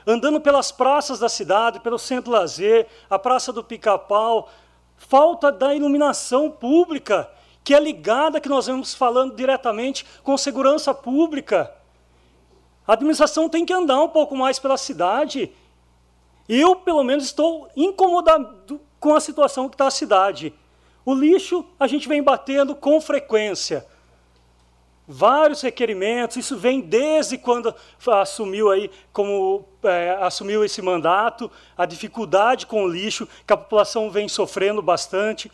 [0.07, 4.49] Andando pelas praças da cidade, pelo centro lazer, a Praça do Pica-Pau,
[4.97, 7.29] falta da iluminação pública
[7.65, 11.73] que é ligada, que nós vamos falando diretamente com segurança pública.
[12.87, 15.51] A administração tem que andar um pouco mais pela cidade.
[16.47, 20.53] Eu, pelo menos, estou incomodado com a situação que está a cidade.
[21.03, 23.83] O lixo a gente vem batendo com frequência.
[25.07, 27.73] Vários requerimentos, isso vem desde quando
[28.07, 34.11] assumiu aí como é, assumiu esse mandato, a dificuldade com o lixo que a população
[34.11, 35.51] vem sofrendo bastante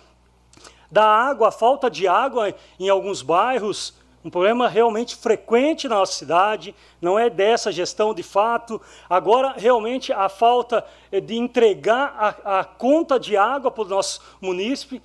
[0.91, 3.93] da água, a falta de água em alguns bairros,
[4.23, 8.79] um problema realmente frequente na nossa cidade, não é dessa gestão de fato.
[9.09, 12.15] Agora, realmente, a falta de entregar
[12.45, 15.01] a, a conta de água para o nosso munícipe.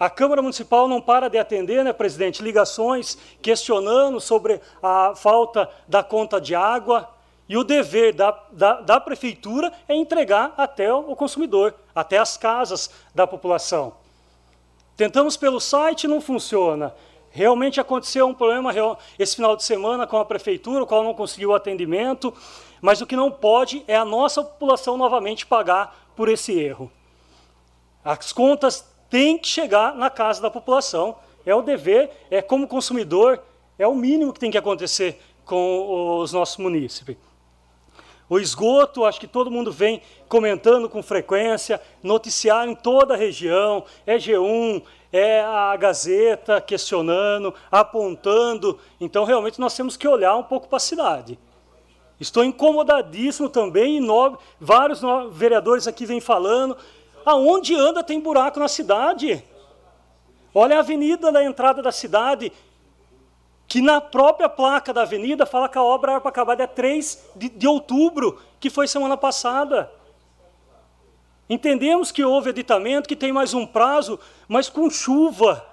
[0.00, 6.02] A Câmara Municipal não para de atender, né, presidente, ligações questionando sobre a falta da
[6.02, 7.08] conta de água.
[7.48, 12.90] E o dever da, da, da prefeitura é entregar até o consumidor, até as casas
[13.14, 13.94] da população.
[14.98, 16.92] Tentamos pelo site, não funciona.
[17.30, 18.72] Realmente aconteceu um problema
[19.16, 22.34] esse final de semana com a prefeitura, o qual não conseguiu atendimento,
[22.82, 26.90] mas o que não pode é a nossa população novamente pagar por esse erro.
[28.04, 31.14] As contas têm que chegar na casa da população,
[31.46, 33.40] é o dever, é como consumidor,
[33.78, 37.16] é o mínimo que tem que acontecer com os nossos munícipes.
[38.28, 43.84] O esgoto, acho que todo mundo vem comentando com frequência, noticiar em toda a região,
[44.06, 48.78] é G1, é a Gazeta questionando, apontando.
[49.00, 51.38] Então, realmente, nós temos que olhar um pouco para a cidade.
[52.20, 55.00] Estou incomodadíssimo também, e nove, vários
[55.30, 56.76] vereadores aqui vêm falando,
[57.24, 59.42] aonde anda tem buraco na cidade.
[60.54, 62.52] Olha a avenida da entrada da cidade,
[63.68, 67.32] que na própria placa da avenida fala que a obra era para acabar dia 3
[67.36, 69.92] de, de outubro, que foi semana passada.
[71.50, 74.18] Entendemos que houve editamento, que tem mais um prazo,
[74.48, 75.64] mas com chuva,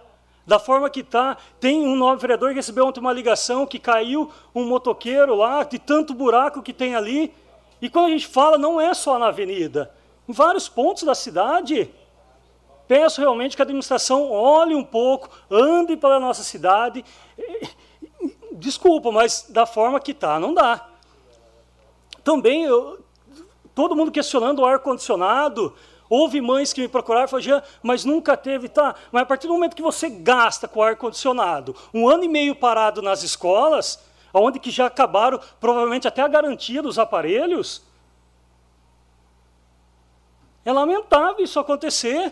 [0.46, 1.38] da forma que está.
[1.60, 5.80] Tem um novo vereador que recebeu ontem uma ligação que caiu um motoqueiro lá, de
[5.80, 7.34] tanto buraco que tem ali.
[7.82, 9.92] E quando a gente fala, não é só na avenida,
[10.28, 11.90] em vários pontos da cidade.
[12.88, 17.04] Peço realmente que a administração olhe um pouco, ande pela nossa cidade
[18.56, 20.88] desculpa, mas da forma que está, não dá.
[22.24, 23.04] Também, eu,
[23.74, 25.74] todo mundo questionando o ar-condicionado,
[26.08, 28.94] Houve mães que me procuraram e falaram, mas nunca teve, tá?
[29.12, 33.02] Mas a partir do momento que você gasta com ar-condicionado, um ano e meio parado
[33.02, 34.00] nas escolas,
[34.32, 37.82] onde que já acabaram provavelmente até a garantia dos aparelhos,
[40.64, 42.32] é lamentável isso acontecer.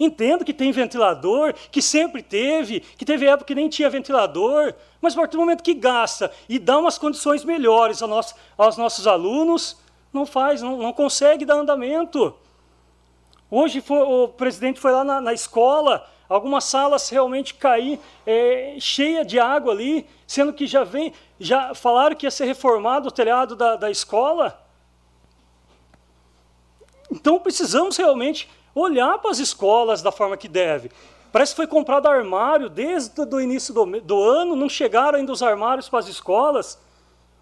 [0.00, 5.12] Entendo que tem ventilador, que sempre teve, que teve época que nem tinha ventilador, mas
[5.12, 9.06] a partir do momento que gasta e dá umas condições melhores aos nossos, aos nossos
[9.06, 9.76] alunos,
[10.10, 12.34] não faz, não, não, consegue dar andamento.
[13.50, 19.22] Hoje foi, o presidente foi lá na, na escola, algumas salas realmente cair é, cheia
[19.22, 23.54] de água ali, sendo que já vem, já falaram que ia ser reformado o telhado
[23.54, 24.58] da, da escola.
[27.10, 30.90] Então precisamos realmente olhar para as escolas da forma que deve.
[31.32, 35.42] Parece que foi comprado armário desde o início do, do ano, não chegaram ainda os
[35.42, 36.78] armários para as escolas.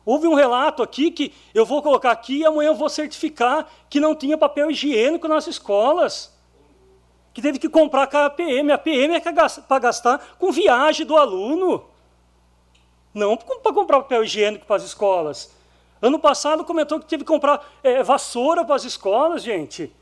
[0.05, 4.01] Houve um relato aqui que eu vou colocar aqui e amanhã eu vou certificar que
[4.01, 6.35] não tinha papel higiênico nas escolas.
[7.33, 8.73] Que teve que comprar com a PM.
[8.73, 11.85] A PM é para gastar com viagem do aluno.
[13.13, 15.51] Não para comprar papel higiênico para as escolas.
[16.01, 19.93] Ano passado comentou que teve que comprar é, vassoura para as escolas, gente.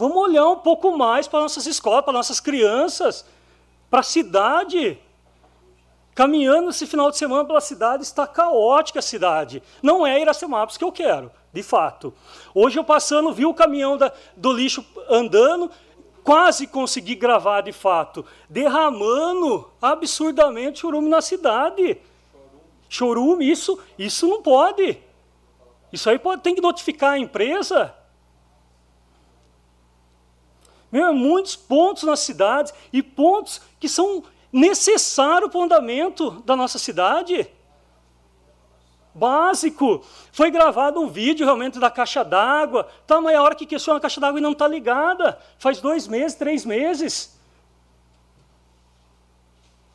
[0.00, 3.22] Vamos olhar um pouco mais para nossas escolas, para nossas crianças,
[3.90, 4.98] para a cidade.
[6.14, 9.62] Caminhando esse final de semana pela cidade, está caótica a cidade.
[9.82, 12.14] Não é Iracemápolis que eu quero, de fato.
[12.54, 15.70] Hoje eu passando, vi o caminhão da, do lixo andando,
[16.24, 22.00] quase consegui gravar de fato, derramando absurdamente chorume na cidade.
[22.88, 24.98] Chorume, isso, isso não pode.
[25.92, 27.99] Isso aí pode, tem que notificar a empresa.
[30.90, 36.78] Meu, muitos pontos na cidade e pontos que são necessários para o andamento da nossa
[36.78, 37.48] cidade.
[39.14, 40.04] Básico.
[40.32, 42.88] Foi gravado um vídeo realmente da caixa d'água.
[43.06, 45.38] Tá, mas é a hora que questiona a caixa d'água e não está ligada.
[45.58, 47.38] Faz dois meses, três meses.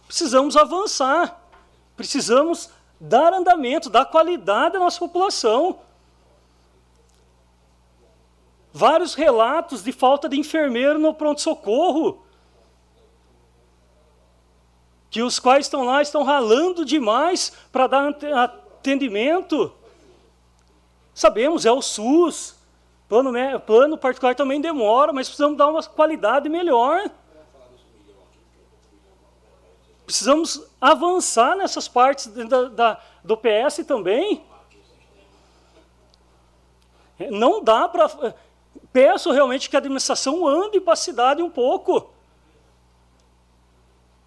[0.08, 1.42] Precisamos avançar.
[1.98, 2.70] Precisamos
[3.00, 5.80] dar andamento, dar qualidade à nossa população
[8.76, 12.22] vários relatos de falta de enfermeiro no pronto-socorro.
[15.10, 19.74] Que os quais estão lá estão ralando demais para dar atendimento.
[21.14, 22.56] Sabemos, é o SUS.
[23.08, 23.32] Plano,
[23.66, 27.10] plano particular também demora, mas precisamos dar uma qualidade melhor.
[30.06, 34.44] Precisamos avançar nessas partes da, da, do PS também.
[37.32, 38.36] Não dá para
[38.96, 42.14] peço realmente que a administração ande para a cidade um pouco.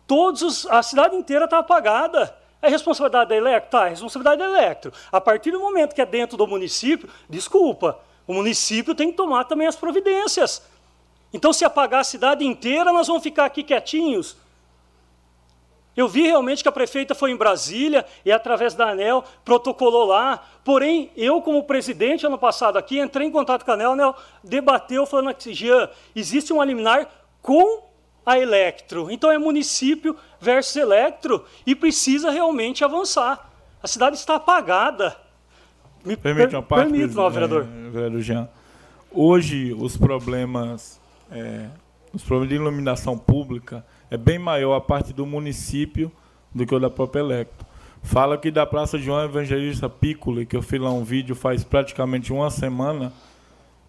[0.06, 2.36] Todos os, a cidade inteira está apagada.
[2.60, 3.70] É responsabilidade da Electro?
[3.70, 4.92] Tá, é responsabilidade da Electro.
[5.10, 9.44] A partir do momento que é dentro do município, desculpa, o município tem que tomar
[9.44, 10.60] também as providências.
[11.32, 14.36] Então, se apagar a cidade inteira, nós vamos ficar aqui quietinhos.
[15.98, 20.40] Eu vi realmente que a prefeita foi em Brasília e, através da ANEL, protocolou lá.
[20.64, 24.16] Porém, eu, como presidente, ano passado aqui, entrei em contato com a ANEL, a ANEL
[24.44, 27.08] debateu, falando que, Jean, existe um liminar
[27.42, 27.82] com
[28.24, 29.10] a Electro.
[29.10, 33.50] Então, é município versus Electro e precisa realmente avançar.
[33.82, 35.16] A cidade está apagada.
[36.04, 37.64] Me permite uma parte, permite, não, vereador.
[37.64, 38.48] É, vereador Jean.
[39.10, 41.66] Hoje, os problemas, é,
[42.14, 46.10] os problemas de iluminação pública é bem maior a parte do município
[46.54, 47.66] do que o da própria Electro.
[48.02, 52.32] Fala aqui da Praça João Evangelista Piccoli, que eu fiz lá um vídeo faz praticamente
[52.32, 53.12] uma semana.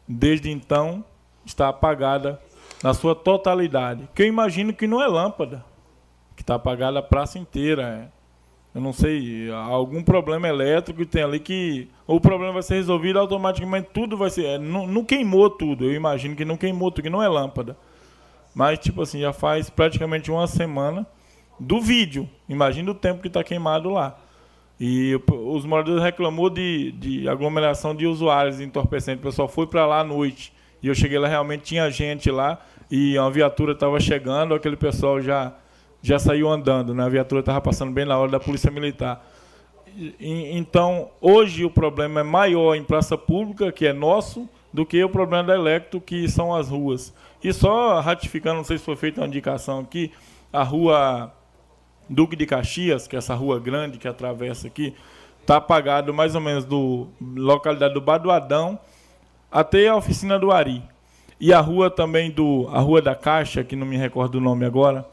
[0.07, 1.03] Desde então,
[1.45, 2.39] está apagada
[2.83, 4.09] na sua totalidade.
[4.13, 5.63] Que eu imagino que não é lâmpada,
[6.35, 7.83] que está apagada a praça inteira.
[7.83, 8.19] É.
[8.75, 11.89] Eu não sei, algum problema elétrico tem ali que.
[12.05, 14.45] O problema vai ser resolvido automaticamente, tudo vai ser.
[14.45, 17.77] É, não, não queimou tudo, eu imagino que não queimou tudo, que não é lâmpada.
[18.59, 21.07] Mas, tipo assim, já faz praticamente uma semana
[21.57, 22.29] do vídeo.
[22.49, 24.17] Imagina o tempo que está queimado lá.
[24.77, 29.21] E os moradores reclamou de, de aglomeração de usuários entorpecentes.
[29.21, 30.51] O pessoal foi para lá à noite.
[30.83, 32.59] E eu cheguei lá, realmente tinha gente lá.
[32.91, 35.53] E uma viatura estava chegando, aquele pessoal já,
[36.01, 36.93] já saiu andando.
[36.93, 37.01] Né?
[37.01, 39.25] A viatura estava passando bem na hora da Polícia Militar.
[40.19, 45.01] E, então, hoje o problema é maior em praça pública, que é nosso, do que
[45.01, 47.13] o problema da Electro, que são as ruas.
[47.43, 50.11] E só ratificando, não sei se foi feita uma indicação aqui,
[50.51, 51.33] a rua
[52.09, 54.95] Duque de Caxias, que é essa rua grande que atravessa aqui,
[55.41, 58.79] está apagado mais ou menos do localidade do Baduadão
[59.51, 60.83] até a oficina do Ari.
[61.39, 62.67] E a rua também do.
[62.71, 65.07] A Rua da Caixa, que não me recordo o nome agora,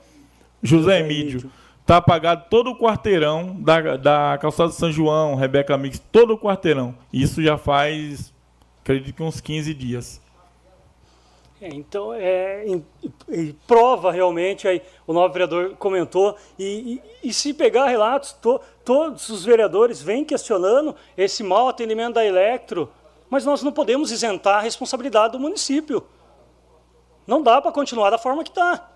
[0.60, 1.50] José Emílio.
[1.80, 6.38] Está apagado todo o quarteirão da, da calçada de São João, Rebeca Mix, todo o
[6.38, 6.96] quarteirão.
[7.12, 8.34] Isso já faz,
[8.82, 10.20] acredito que uns 15 dias.
[11.66, 12.86] É, então, é, em,
[13.28, 18.60] em, prova realmente, aí, o novo vereador comentou, e, e, e se pegar relatos, to,
[18.84, 22.88] todos os vereadores vêm questionando esse mau atendimento da Electro,
[23.28, 26.06] mas nós não podemos isentar a responsabilidade do município.
[27.26, 28.88] Não dá para continuar da forma que está.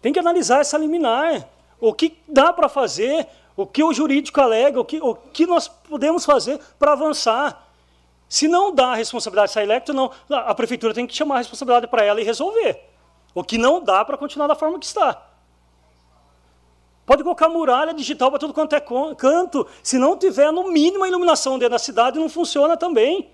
[0.00, 1.48] Tem que analisar essa liminar.
[1.80, 3.26] O que dá para fazer,
[3.56, 7.69] o que o jurídico alega, o que, o que nós podemos fazer para avançar.
[8.30, 11.88] Se não dá a responsabilidade a Electro, não, a prefeitura tem que chamar a responsabilidade
[11.88, 12.80] para ela e resolver.
[13.34, 15.20] O que não dá para continuar da forma que está.
[17.04, 19.66] Pode colocar muralha digital para tudo quanto é canto.
[19.82, 23.28] Se não tiver, no mínimo, a iluminação dentro da cidade, não funciona também.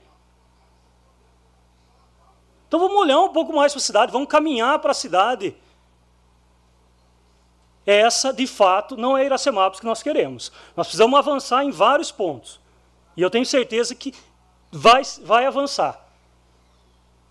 [2.67, 5.55] Então vamos olhar um pouco mais para a cidade, vamos caminhar para a cidade.
[7.85, 10.51] Essa, de fato, não é a Iracemápolis que nós queremos.
[10.75, 12.59] Nós precisamos avançar em vários pontos.
[13.15, 14.15] E eu tenho certeza que
[14.71, 16.05] vai, vai avançar.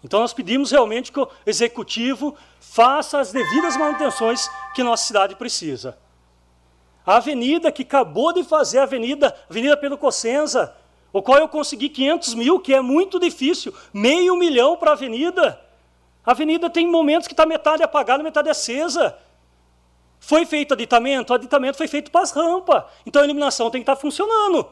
[0.03, 5.97] Então nós pedimos realmente que o executivo faça as devidas manutenções que nossa cidade precisa.
[7.05, 10.75] A avenida que acabou de fazer a avenida, Avenida Pedro Cossenza,
[11.13, 15.59] o qual eu consegui 500 mil, que é muito difícil, meio milhão para a avenida.
[16.25, 19.17] A avenida tem momentos que está metade apagada, metade acesa.
[20.19, 21.31] Foi feito aditamento?
[21.31, 22.83] O aditamento foi feito para as rampas.
[23.05, 24.67] Então a iluminação tem que estar funcionando.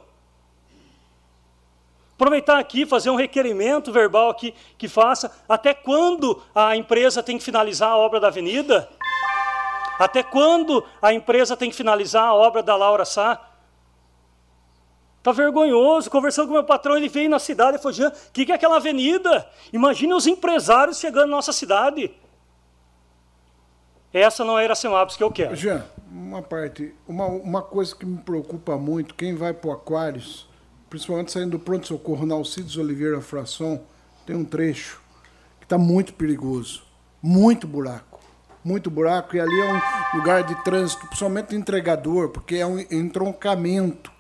[2.24, 7.44] Aproveitar aqui, fazer um requerimento verbal aqui que faça até quando a empresa tem que
[7.44, 8.90] finalizar a obra da avenida?
[10.00, 13.46] Até quando a empresa tem que finalizar a obra da Laura Sá?
[15.22, 16.10] Tá vergonhoso.
[16.10, 18.56] Conversando com meu patrão, ele veio na cidade e falou: Jean, o que, que é
[18.56, 19.46] aquela avenida?
[19.74, 22.10] Imagine os empresários chegando na nossa cidade.
[24.14, 25.58] Essa não é a Iracemápolis que eu quero.
[25.58, 30.48] Jean, uma parte, uma, uma coisa que me preocupa muito, quem vai para o Aquários,
[30.94, 33.82] principalmente saindo do pronto-socorro na Alcides Oliveira Fração,
[34.28, 35.02] tem um trecho
[35.60, 36.84] que está muito perigoso,
[37.20, 38.20] muito buraco,
[38.64, 44.12] muito buraco, e ali é um lugar de trânsito, principalmente entregador, porque é um entroncamento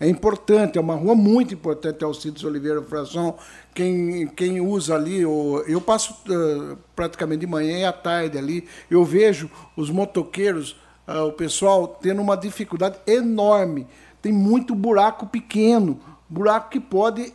[0.00, 3.36] é importante, é uma rua muito importante, Alcides Oliveira Fração.
[3.72, 9.04] Quem, quem usa ali, eu passo uh, praticamente de manhã e à tarde ali, eu
[9.04, 10.72] vejo os motoqueiros,
[11.06, 13.86] uh, o pessoal tendo uma dificuldade enorme.
[14.20, 16.00] Tem muito buraco pequeno,
[16.32, 17.32] buraco que pode,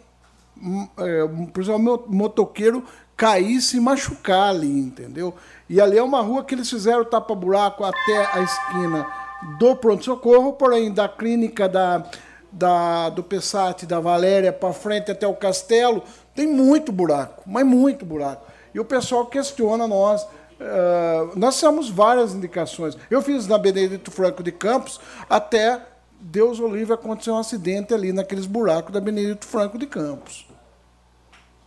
[0.62, 2.84] um, é, por exemplo, o motoqueiro
[3.16, 5.34] cair e se machucar ali, entendeu?
[5.70, 9.08] E ali é uma rua que eles fizeram tapa-buraco até a esquina
[9.60, 12.04] do pronto-socorro, porém da clínica da
[12.52, 16.02] da, do Pessat, da Valéria para frente até o castelo,
[16.34, 18.46] tem muito buraco, mas muito buraco.
[18.74, 20.24] E o pessoal questiona nós.
[20.24, 22.98] Uh, nós temos várias indicações.
[23.12, 25.00] Eu fiz na Benedito Franco de Campos,
[25.30, 25.82] até
[26.20, 30.48] Deus o livre aconteceu um acidente ali naqueles buracos da Benedito Franco de Campos.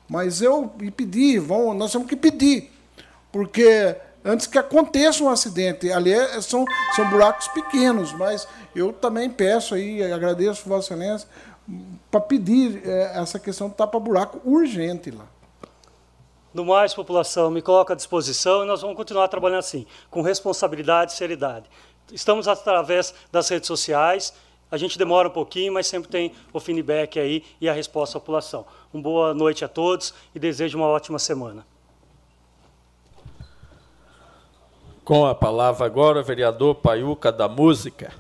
[0.09, 2.73] Mas eu pedi, vamos, nós temos que pedir,
[3.31, 6.65] porque antes que aconteça um acidente, ali é, são,
[6.97, 11.29] são buracos pequenos, mas eu também peço aí, agradeço Vossa Excelência,
[12.11, 15.27] para pedir é, essa questão do tapa-buraco urgente lá.
[16.53, 21.13] No mais, população, me coloca à disposição e nós vamos continuar trabalhando assim, com responsabilidade
[21.13, 21.71] e seriedade.
[22.13, 24.33] Estamos através das redes sociais,
[24.71, 28.21] a gente demora um pouquinho, mas sempre tem o feedback aí e a resposta à
[28.21, 28.65] população.
[28.95, 31.67] Uma boa noite a todos e desejo uma ótima semana.
[35.05, 38.13] Com a palavra agora, o vereador Paiuca da Música.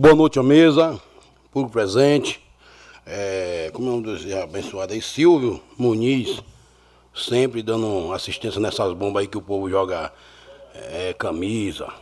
[0.00, 0.98] Boa noite à mesa,
[1.52, 2.42] público presente.
[3.04, 6.42] É, como é um dos abençoados aí, Silvio Muniz,
[7.14, 10.10] sempre dando assistência nessas bombas aí que o povo joga
[10.74, 11.92] é, camisa,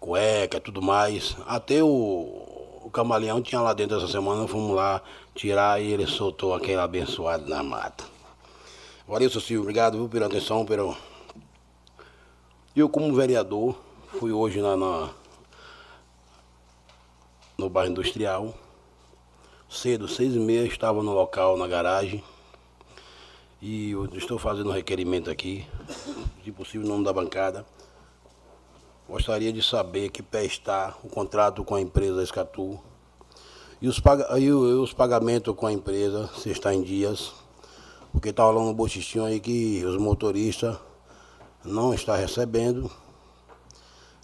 [0.00, 1.36] cueca, tudo mais.
[1.46, 1.90] Até o,
[2.82, 5.02] o camaleão tinha lá dentro essa semana, fomos lá
[5.34, 8.04] tirar e ele soltou aquele abençoado na mata.
[9.06, 10.64] Valeu, seu Silvio, obrigado viu, pela atenção.
[10.64, 10.96] Pelo...
[12.74, 13.76] Eu, como vereador,
[14.18, 15.10] fui hoje na, na
[17.62, 18.52] no bairro industrial.
[19.70, 22.22] Cedo, seis e meia, estava no local, na garagem.
[23.60, 25.64] E eu estou fazendo um requerimento aqui,
[26.44, 27.64] se possível, em nome da bancada.
[29.08, 32.80] Gostaria de saber que pé está o contrato com a empresa Escatu.
[33.80, 37.32] E os, pag e os pagamentos com a empresa, se está em dias.
[38.10, 40.76] Porque está rolando um bochistinho aí que os motoristas
[41.64, 42.90] não estão recebendo.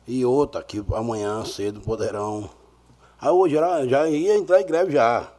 [0.06, 2.50] E outra, que amanhã cedo poderão
[3.20, 5.32] Aí hoje já, já ia entrar em greve já.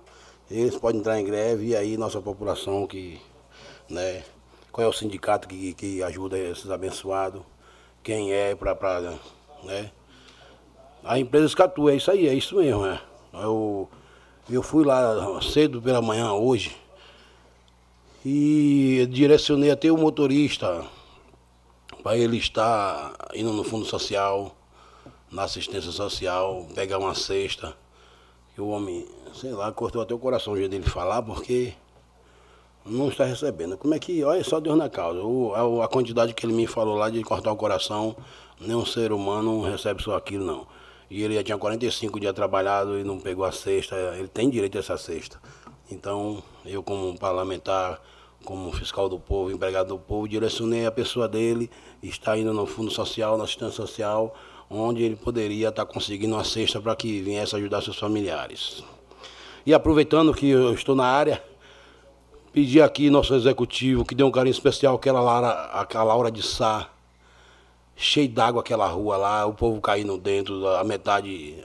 [0.52, 3.22] Eles podem entrar em greve e aí nossa população que,
[3.90, 4.24] né,
[4.72, 7.42] qual é o sindicato que, que ajuda esses abençoados,
[8.04, 9.14] quem é para,
[9.64, 9.92] né?
[11.04, 13.00] A empresa Escatu, é isso aí, é isso mesmo, né?
[13.34, 13.88] Eu,
[14.50, 16.76] eu fui lá cedo pela manhã hoje
[18.26, 20.84] e direcionei até o motorista
[22.04, 24.54] para ele estar indo no fundo social
[25.32, 27.76] na assistência social, pegar uma cesta,
[28.54, 31.74] que o homem, sei lá, cortou até o coração o jeito dele falar, porque
[32.86, 33.78] não está recebendo.
[33.78, 36.66] Como é que, olha só Deus na causa, o, a, a, quantidade que ele me
[36.66, 38.16] falou lá de cortar o coração,
[38.60, 40.68] nenhum ser humano recebe só aquilo, não.
[41.10, 44.78] E ele já tinha 45 dias trabalhado e não pegou a cesta, ele tem direito
[44.78, 45.40] a essa cesta.
[45.92, 48.00] Então, eu como parlamentar,
[48.46, 51.70] como fiscal do povo, empregado do povo, direcionei a pessoa dele,
[52.02, 54.36] está indo no fundo social, na assistência social,
[54.70, 58.84] onde ele poderia estar conseguindo uma cesta para que viesse ajudar seus familiares.
[59.66, 61.42] E aproveitando que eu estou na área,
[62.54, 66.90] pedir aqui nosso executivo que dê um carinho especial àquela Laura, àquela Laura de Sá,
[67.96, 71.56] cheio d'água aquela rua lá, o povo caindo dentro, a metade.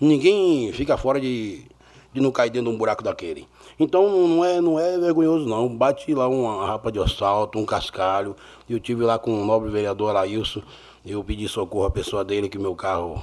[0.00, 1.64] Ninguém fica fora de,
[2.12, 3.48] de não cair dentro de um buraco daquele.
[3.78, 5.68] Então não é, não é vergonhoso não.
[5.68, 8.36] Bate lá uma rapa de assalto, um cascalho.
[8.70, 10.62] Eu tive lá com o nobre vereador Alailson
[11.04, 13.22] eu pedi socorro à pessoa dele que meu carro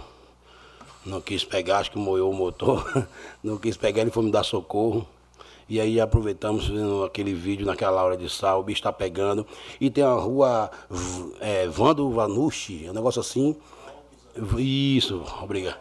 [1.05, 3.07] não quis pegar, acho que moeu o motor.
[3.43, 5.07] Não quis pegar, ele foi me dar socorro.
[5.67, 9.47] E aí aproveitamos fazendo aquele vídeo naquela hora de sal, o bicho está pegando.
[9.79, 10.69] E tem a rua
[11.39, 13.55] é, Vando Vanucci, um negócio assim.
[14.57, 15.79] Isso, obrigado.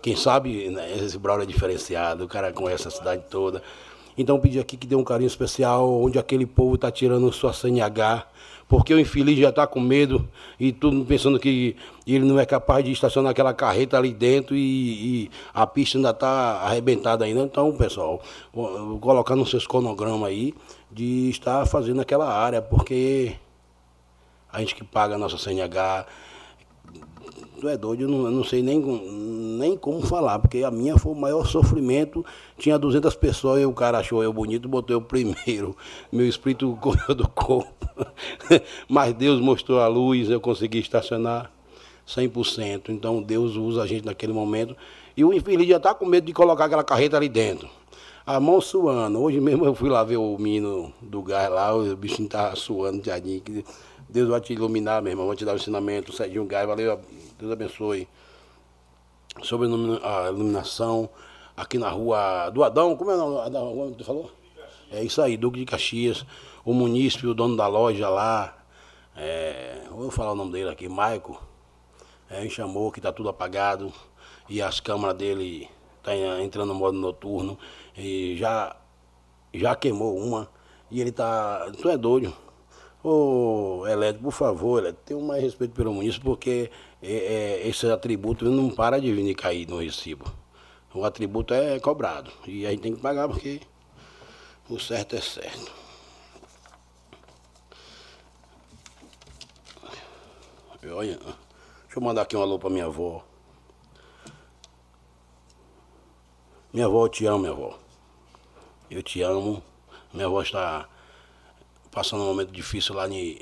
[0.00, 3.60] Quem sabe né, esse Braulio é diferenciado, o cara conhece a cidade toda.
[4.16, 8.26] Então pedi aqui que dê um carinho especial onde aquele povo está tirando sua CNH
[8.68, 10.28] porque o infeliz já está com medo
[10.60, 11.74] e tudo pensando que
[12.06, 16.10] ele não é capaz de estacionar aquela carreta ali dentro e, e a pista ainda
[16.10, 17.40] está arrebentada ainda.
[17.40, 18.20] Então, pessoal,
[19.00, 20.54] colocar no seus cronogramas aí
[20.92, 23.34] de estar fazendo aquela área, porque
[24.52, 26.06] a gente que paga a nossa CNH
[27.58, 30.96] tu é doido, eu não, eu não sei nem, nem como falar, porque a minha
[30.96, 32.24] foi o maior sofrimento.
[32.56, 35.76] Tinha 200 pessoas e o cara achou eu bonito, botou eu primeiro.
[36.10, 37.74] Meu espírito correu do corpo.
[38.88, 41.50] Mas Deus mostrou a luz, eu consegui estacionar
[42.06, 42.90] 100%.
[42.90, 44.76] Então Deus usa a gente naquele momento.
[45.16, 47.68] E o infeliz já está com medo de colocar aquela carreta ali dentro.
[48.24, 49.20] A mão suando.
[49.20, 53.04] Hoje mesmo eu fui lá ver o menino do gás lá, o bichinho estava suando,
[53.04, 53.42] jardim.
[54.08, 56.12] Deus vai te iluminar, meu irmão, vai te dar o um ensinamento.
[56.12, 57.00] Serginho Gás, valeu
[57.38, 58.08] Deus abençoe.
[59.42, 59.68] Sobre
[60.02, 61.08] a iluminação
[61.56, 64.30] aqui na rua do Adão, como é o nome que falou?
[64.90, 66.24] É isso aí, Duque de Caxias,
[66.64, 68.56] o munícipe, o dono da loja lá,
[69.14, 71.40] é, vou falar o nome dele aqui, Maico,
[72.30, 73.92] é, chamou que está tudo apagado
[74.48, 75.68] e as câmeras dele
[76.02, 77.58] tá entrando no modo noturno
[77.96, 78.74] e já,
[79.52, 80.48] já queimou uma
[80.90, 81.70] e ele tá.
[81.80, 82.32] Tu é doido.
[83.10, 83.84] Ô
[84.22, 86.70] por favor, Elétrico, tenha mais respeito pelo munícipe, porque
[87.02, 87.10] é,
[87.62, 90.30] é, esse atributo não para de vir cair no recibo.
[90.92, 92.30] O atributo é cobrado.
[92.46, 93.62] E a gente tem que pagar porque
[94.68, 95.72] o certo é certo.
[100.92, 103.24] Olha, deixa eu mandar aqui um alô pra minha avó.
[106.74, 107.78] Minha avó, eu te amo, minha avó.
[108.90, 109.62] Eu te amo.
[110.12, 110.86] Minha avó está
[111.90, 113.38] passando um momento difícil lá em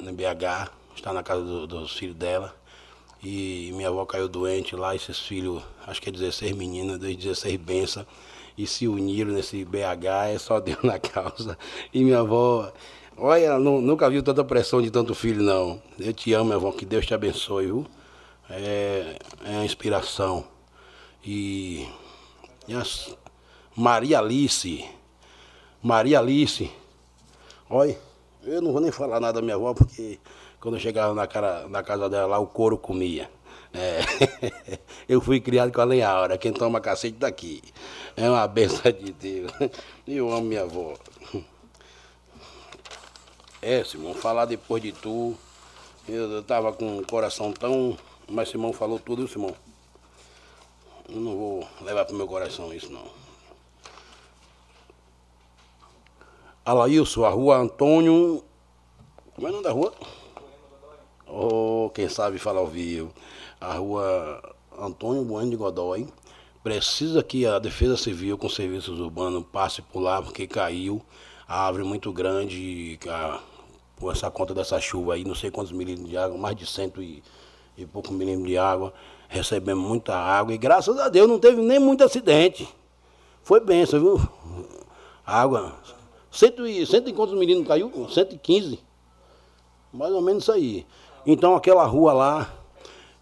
[0.00, 2.54] BH está na casa do, dos filhos dela.
[3.22, 8.06] E minha avó caiu doente lá, esses filhos, acho que é 16 meninas, 16 benças,
[8.56, 11.58] e se uniram nesse BH, é só Deus na causa.
[11.92, 12.72] E minha avó,
[13.16, 15.80] olha, nunca viu tanta pressão de tanto filho, não.
[15.98, 17.86] Eu te amo, minha avó, que Deus te abençoe, viu?
[18.48, 20.44] É, é uma inspiração.
[21.24, 21.86] E,
[22.68, 23.16] e as,
[23.74, 24.84] Maria Alice,
[25.82, 26.70] Maria Alice,
[27.68, 27.98] olha,
[28.44, 30.18] eu não vou nem falar nada da minha avó, porque
[30.60, 33.30] quando eu chegava na, cara, na casa dela lá, o couro comia.
[33.72, 34.00] É.
[35.08, 37.62] eu fui criado com a lenha aura, quem toma cacete daqui.
[38.16, 39.52] É uma benção de Deus.
[40.06, 40.94] Eu amo minha avó.
[43.60, 45.36] É, Simão, falar depois de tu.
[46.08, 47.98] Eu, eu tava com o coração tão.
[48.28, 49.54] Mas Simão falou tudo, Simão.
[51.08, 53.25] Eu não vou levar pro meu coração isso não.
[56.66, 58.42] Alailson, a rua Antônio.
[59.34, 59.94] Como é o nome da rua?
[61.26, 63.12] ou quem sabe falar ao vivo,
[63.60, 66.06] a rua Antônio Bueno de Godoy.
[66.62, 71.00] Precisa que a Defesa Civil com serviços urbanos passe por lá, porque caiu
[71.46, 73.40] a árvore muito grande, a,
[73.96, 77.00] por essa conta dessa chuva aí, não sei quantos milímetros de água, mais de cento
[77.00, 77.22] e,
[77.76, 78.92] e pouco milímetros de água.
[79.28, 82.68] Recebemos muita água e graças a Deus não teve nem muito acidente.
[83.42, 84.20] Foi benção, viu?
[85.24, 85.72] Água.
[86.36, 87.90] Cento e, cento e quantos milímetros caiu?
[88.10, 88.78] 115.
[89.90, 90.86] Mais ou menos isso aí.
[91.24, 92.52] Então aquela rua lá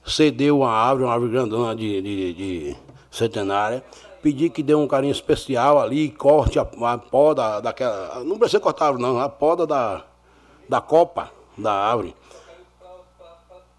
[0.05, 2.77] cedeu uma árvore, uma árvore grandona de, de, de
[3.13, 3.85] centenária.
[4.21, 8.25] Pedi que dê um carinho especial ali, corte a, a poda daquela.
[8.25, 10.05] Não precisa cortar a árvore, não, a poda da,
[10.69, 12.17] da copa da árvore.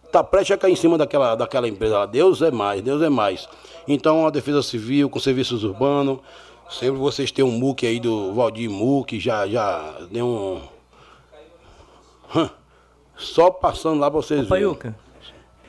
[0.05, 2.05] Está prestes a cair em cima daquela, daquela empresa lá.
[2.05, 3.49] Deus é mais, Deus é mais.
[3.85, 6.19] Então a Defesa Civil com serviços urbanos,
[6.69, 10.61] sempre vocês têm um MUC aí do Valdir MUC, já, já deu um.
[12.35, 12.49] Hum.
[13.15, 14.63] Só passando lá para vocês verem.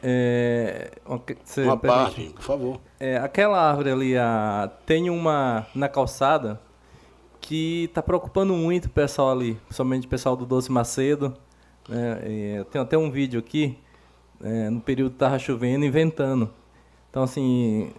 [0.03, 0.91] é,
[1.59, 2.81] uma parte, por favor.
[2.99, 6.61] É, aquela árvore ali a, tem uma na calçada
[7.41, 11.35] que está preocupando muito o pessoal ali, somente o pessoal do Doce Macedo.
[11.89, 13.79] Né, tem até um vídeo aqui,
[14.43, 16.53] é, no período que estava chovendo, inventando.
[17.11, 17.93] Então, assim,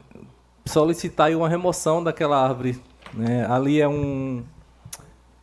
[0.67, 2.81] solicitar uma remoção daquela árvore.
[3.13, 3.45] Né?
[3.49, 4.43] Ali é um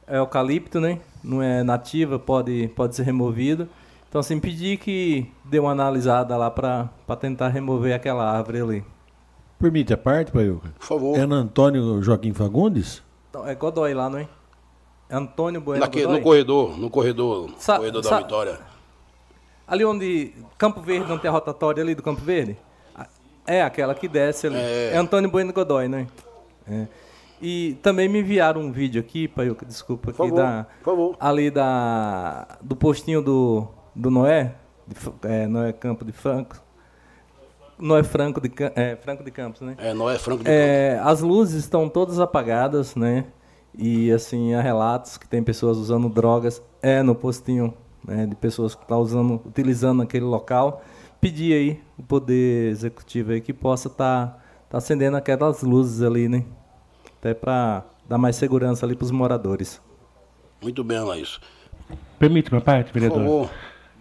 [0.06, 1.00] é eucalipto, né?
[1.22, 3.68] Não é nativa, pode, pode ser removido.
[4.08, 6.88] Então, assim, pedi que dê uma analisada lá para
[7.18, 8.84] tentar remover aquela árvore ali.
[9.58, 10.72] Permite a parte, Paiuca?
[10.78, 11.18] Por favor.
[11.18, 13.02] É Antônio Joaquim Fagundes?
[13.30, 14.28] Então, é Godoy lá, não é?
[15.08, 18.60] É Antônio Bueno Naque, No corredor, no corredor, sa corredor da Vitória.
[19.66, 22.56] Ali onde Campo Verde não tem a rotatória ali do Campo Verde?
[23.46, 24.56] É, aquela que desce ali.
[24.56, 26.06] É, é Antônio Bueno Godoy, né?
[26.68, 26.86] É.
[27.42, 30.66] E também me enviaram um vídeo aqui, Paiuca, desculpa, aqui favor, da.
[31.20, 32.58] Ali da.
[32.62, 34.54] Do postinho do, do Noé,
[34.86, 34.96] de,
[35.28, 36.56] é, Noé Campo de Franco.
[37.78, 39.74] Noé Franco de, é, Franco de Campos, né?
[39.78, 41.12] É, Noé Franco de é, Campos.
[41.12, 43.26] As luzes estão todas apagadas, né?
[43.76, 46.62] E assim, há relatos que tem pessoas usando drogas.
[46.80, 47.74] É no postinho,
[48.06, 48.26] né?
[48.26, 50.82] De pessoas que estão tá usando, utilizando aquele local.
[51.24, 54.38] Pedir aí o poder executivo aí que possa estar tá,
[54.68, 56.44] tá acendendo aquelas luzes ali, né?
[57.24, 59.80] até para dar mais segurança ali para os moradores.
[60.60, 61.40] Muito bem, Laís.
[62.18, 63.48] Permite uma parte, vereador?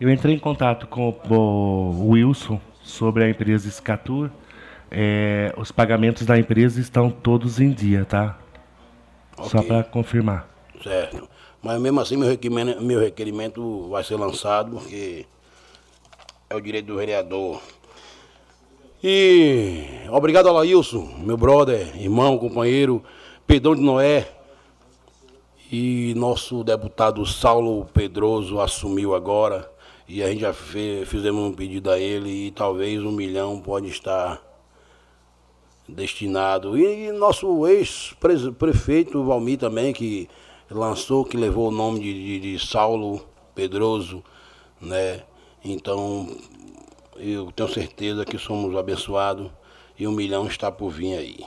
[0.02, 4.30] Eu entrei em contato com o Wilson sobre a empresa Escatur.
[4.92, 8.38] É, os pagamentos da empresa estão todos em dia, tá?
[9.38, 9.50] Okay.
[9.50, 10.50] Só para confirmar.
[10.84, 11.30] Certo.
[11.62, 15.26] Mas mesmo assim, meu requerimento, meu requerimento vai ser lançado, porque
[16.54, 17.60] é o direito do vereador
[19.06, 23.04] e obrigado, Alailson, meu brother, irmão, companheiro,
[23.46, 24.32] Pedrão de Noé.
[25.70, 29.70] E nosso deputado Saulo Pedroso assumiu agora.
[30.08, 33.90] E a gente já fez, fizemos um pedido a ele e talvez um milhão pode
[33.90, 34.42] estar
[35.86, 36.78] destinado.
[36.78, 40.30] E nosso ex-prefeito Valmir também, que
[40.72, 43.22] lançou, que levou o nome de, de, de Saulo
[43.54, 44.24] Pedroso,
[44.80, 45.24] né?
[45.64, 46.28] Então,
[47.16, 49.50] eu tenho certeza que somos abençoados
[49.98, 51.46] e um milhão está por vir aí.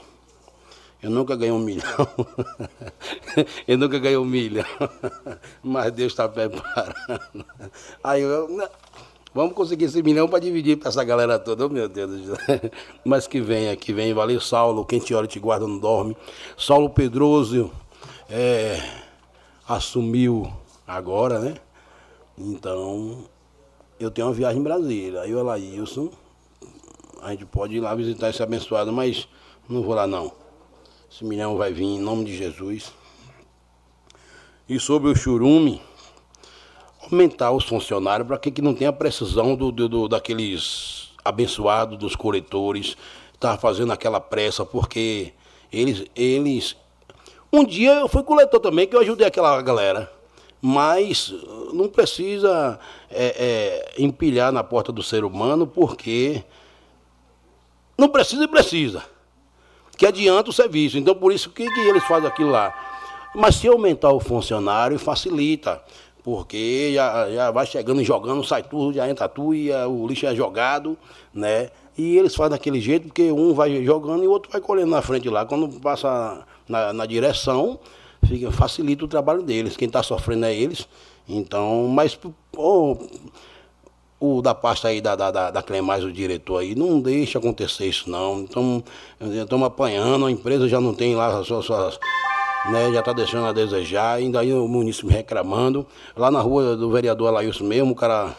[1.01, 2.07] Eu nunca ganhei um milhão.
[3.67, 4.65] eu nunca ganhei um milhão.
[5.61, 7.45] Mas Deus está preparando.
[8.03, 8.47] Aí eu.
[9.33, 11.67] Vamos conseguir esse milhão para dividir para essa galera toda.
[11.67, 12.09] Oh, meu Deus.
[13.05, 14.15] Mas que venha, que venha.
[14.15, 14.83] Valeu, Saulo.
[14.83, 16.17] Quem te olha te guarda não dorme.
[16.57, 17.71] Saulo Pedroso
[18.27, 18.81] é,
[19.67, 20.51] assumiu
[20.87, 21.55] agora, né?
[22.35, 23.25] Então,
[23.99, 25.21] eu tenho uma viagem em Brasília.
[25.21, 26.09] Aí o Alailson,
[27.21, 29.27] a gente pode ir lá visitar esse abençoado, mas
[29.67, 30.31] não vou lá não.
[31.11, 32.93] Esse milhão vai vir em nome de Jesus.
[34.69, 35.81] E sobre o churume,
[37.01, 42.15] aumentar os funcionários para que, que não tenha precisão do, do, do, daqueles abençoados, dos
[42.15, 42.95] coletores,
[43.33, 45.33] estar tá fazendo aquela pressa, porque
[45.71, 46.75] eles, eles.
[47.51, 50.17] Um dia eu fui coletor também, que eu ajudei aquela galera
[50.61, 51.33] mas
[51.73, 56.43] não precisa é, é, empilhar na porta do ser humano, porque
[57.97, 59.03] não precisa e precisa.
[59.97, 60.97] Que adianta o serviço.
[60.97, 62.73] Então, por isso que, que eles fazem aquilo lá.
[63.33, 65.81] Mas se aumentar o funcionário, facilita.
[66.23, 70.05] Porque já, já vai chegando e jogando, sai tudo, já entra tudo e a, o
[70.05, 70.97] lixo é jogado,
[71.33, 71.69] né?
[71.97, 75.01] E eles fazem daquele jeito, porque um vai jogando e o outro vai colhendo na
[75.01, 75.45] frente lá.
[75.45, 77.79] Quando passa na, na direção,
[78.25, 79.77] fica, facilita o trabalho deles.
[79.77, 80.87] Quem está sofrendo é eles.
[81.27, 82.17] Então, mas
[82.55, 82.97] oh,
[84.19, 87.87] o da pasta aí da, da, da, da Clemais, o diretor aí, não deixa acontecer
[87.87, 88.39] isso não.
[88.39, 88.83] Então,
[89.19, 91.65] estamos apanhando, a empresa já não tem lá as suas.
[91.65, 91.99] suas
[92.71, 95.85] né, já está deixando a desejar, ainda aí o município reclamando.
[96.15, 98.35] Lá na rua do vereador Alailson mesmo, o cara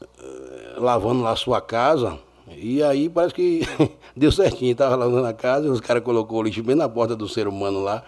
[0.00, 2.18] eh, lavando lá a sua casa.
[2.48, 3.60] E aí parece que
[4.16, 7.28] deu certinho, estava lavando a casa, os caras colocou o lixo bem na porta do
[7.28, 8.02] ser humano lá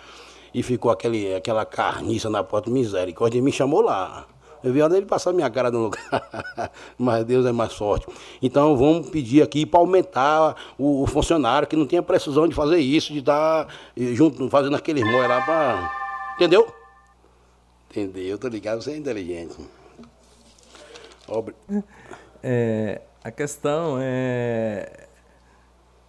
[0.54, 4.26] e ficou aquele, aquela carniça na porta, misericórdia, e me chamou lá.
[4.62, 8.06] Eu vi a hora dele passar minha cara no lugar, mas Deus é mais forte.
[8.40, 12.78] Então vamos pedir aqui para aumentar o, o, funcionário que não tenha precisão de fazer
[12.78, 15.90] isso, de estar tá, eh, junto, fazendo aqueles móis lá para.
[16.36, 16.72] Entendeu?
[17.90, 19.56] Entendeu, tô ligado, você é inteligente.
[21.26, 21.54] Obri...
[22.42, 25.08] É, a questão é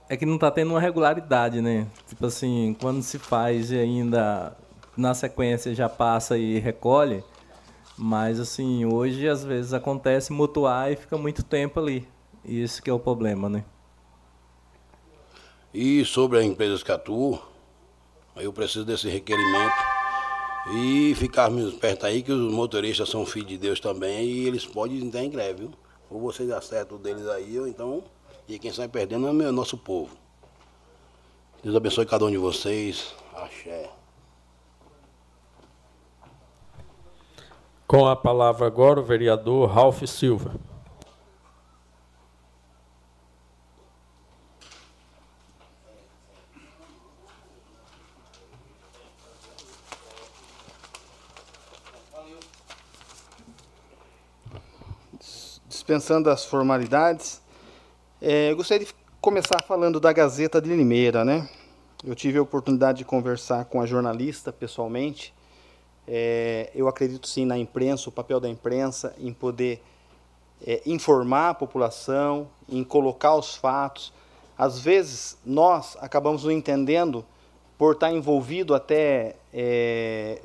[0.10, 1.88] é que não está tendo uma regularidade, né?
[2.08, 4.56] Tipo assim, quando se faz e ainda
[4.96, 7.24] na sequência já passa e recolhe,
[7.98, 12.08] mas assim, hoje às vezes acontece mutuar e fica muito tempo ali.
[12.44, 13.64] Isso que é o problema, né?
[15.74, 17.40] E sobre a empresa que atuo,
[18.36, 19.74] eu preciso desse requerimento
[20.76, 25.00] e ficarmos perto aí que os motoristas são filhos de Deus também e eles podem
[25.00, 25.72] entrar em greve, viu?
[26.10, 28.04] Ou vocês acertam deles aí, ou então
[28.48, 30.16] e quem sai perdendo é o nosso povo.
[31.64, 33.16] Deus abençoe cada um de vocês.
[33.34, 33.90] Axé.
[37.88, 40.56] Com a palavra agora o vereador Ralph Silva.
[55.68, 57.43] Dispensando as formalidades,
[58.26, 61.50] é, eu gostaria de começar falando da Gazeta de Limeira, né?
[62.06, 65.34] Eu tive a oportunidade de conversar com a jornalista pessoalmente.
[66.08, 69.84] É, eu acredito sim na imprensa, o papel da imprensa em poder
[70.66, 74.14] é, informar a população, em colocar os fatos,
[74.58, 77.26] às vezes nós acabamos não entendendo
[77.78, 80.40] por estar envolvido até é,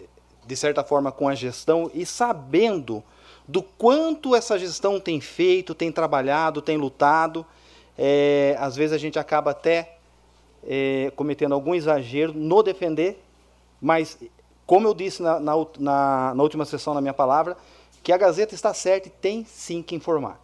[0.44, 3.04] de certa forma com a gestão e sabendo
[3.46, 7.46] do quanto essa gestão tem feito, tem trabalhado, tem lutado.
[7.98, 9.96] É, às vezes a gente acaba até
[10.62, 13.20] é, cometendo algum exagero no defender,
[13.80, 14.16] mas,
[14.64, 17.56] como eu disse na, na, na, na última sessão na minha palavra,
[18.02, 20.40] que a Gazeta está certa e tem sim que informar.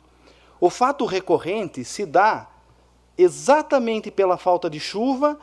[0.60, 2.48] O fato recorrente se dá
[3.16, 5.38] exatamente pela falta de chuva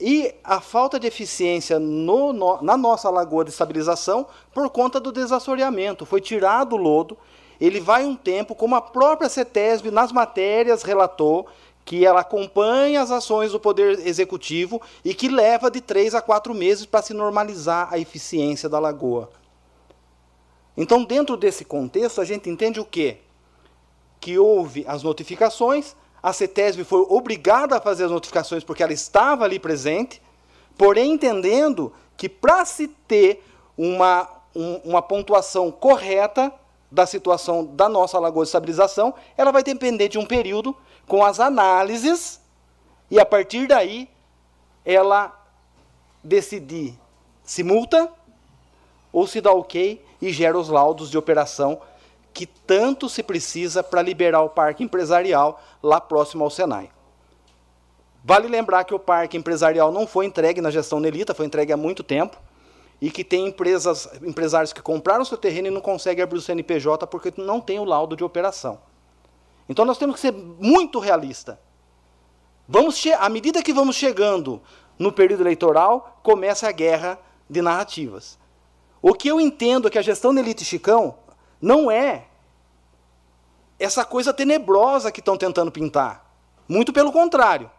[0.00, 5.12] e a falta de eficiência no, no, na nossa lagoa de estabilização por conta do
[5.12, 6.06] desassoreamento.
[6.06, 7.16] Foi tirado o lodo,
[7.60, 11.46] ele vai um tempo, como a própria CETESB nas matérias relatou,
[11.84, 16.54] que ela acompanha as ações do Poder Executivo e que leva de três a quatro
[16.54, 19.30] meses para se normalizar a eficiência da lagoa.
[20.76, 23.18] Então, dentro desse contexto, a gente entende o quê?
[24.18, 29.44] Que houve as notificações, a CETESB foi obrigada a fazer as notificações porque ela estava
[29.44, 30.22] ali presente,
[30.76, 33.44] porém entendendo que para se ter
[33.76, 36.52] uma, um, uma pontuação correta
[36.94, 40.74] da situação da nossa lagoa de estabilização, ela vai depender de um período
[41.08, 42.40] com as análises
[43.10, 44.08] e a partir daí
[44.84, 45.32] ela
[46.22, 46.96] decidir
[47.42, 48.10] se multa
[49.12, 51.80] ou se dá ok e gera os laudos de operação
[52.32, 56.90] que tanto se precisa para liberar o parque empresarial lá próximo ao Senai.
[58.24, 61.76] Vale lembrar que o parque empresarial não foi entregue na gestão Nelita, foi entregue há
[61.76, 62.38] muito tempo,
[63.00, 67.06] e que tem empresas, empresários que compraram seu terreno e não conseguem abrir o CNPJ
[67.06, 68.78] porque não tem o laudo de operação.
[69.68, 71.60] Então nós temos que ser muito realista.
[72.66, 74.62] Vamos à medida que vamos chegando
[74.98, 77.18] no período eleitoral, começa a guerra
[77.48, 78.38] de narrativas.
[79.02, 81.16] O que eu entendo é que a gestão Nelita Chicão
[81.60, 82.24] não é
[83.78, 86.24] essa coisa tenebrosa que estão tentando pintar.
[86.66, 87.70] Muito pelo contrário.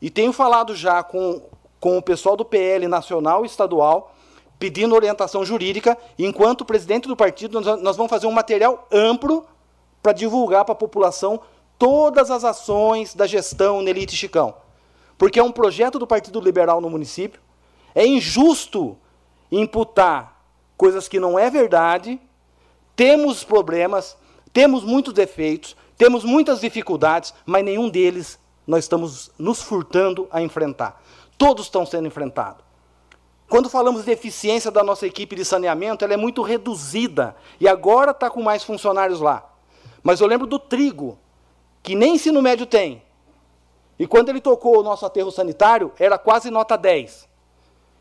[0.00, 1.42] E tenho falado já com,
[1.80, 4.13] com o pessoal do PL nacional e estadual,
[4.58, 5.96] pedindo orientação jurídica.
[6.18, 9.46] Enquanto presidente do partido, nós, nós vamos fazer um material amplo
[10.02, 11.40] para divulgar para a população
[11.78, 14.54] todas as ações da gestão Nelite Chicão.
[15.16, 17.40] Porque é um projeto do Partido Liberal no município.
[17.94, 18.96] É injusto
[19.50, 20.44] imputar
[20.76, 22.20] coisas que não é verdade
[22.96, 24.16] temos problemas,
[24.52, 31.02] temos muitos defeitos, temos muitas dificuldades, mas nenhum deles nós estamos nos furtando a enfrentar.
[31.36, 32.63] Todos estão sendo enfrentados.
[33.48, 38.10] Quando falamos de eficiência da nossa equipe de saneamento, ela é muito reduzida e agora
[38.10, 39.48] está com mais funcionários lá.
[40.02, 41.18] Mas eu lembro do trigo,
[41.82, 43.02] que nem ensino médio tem.
[43.98, 47.28] E quando ele tocou o nosso aterro sanitário, era quase nota 10.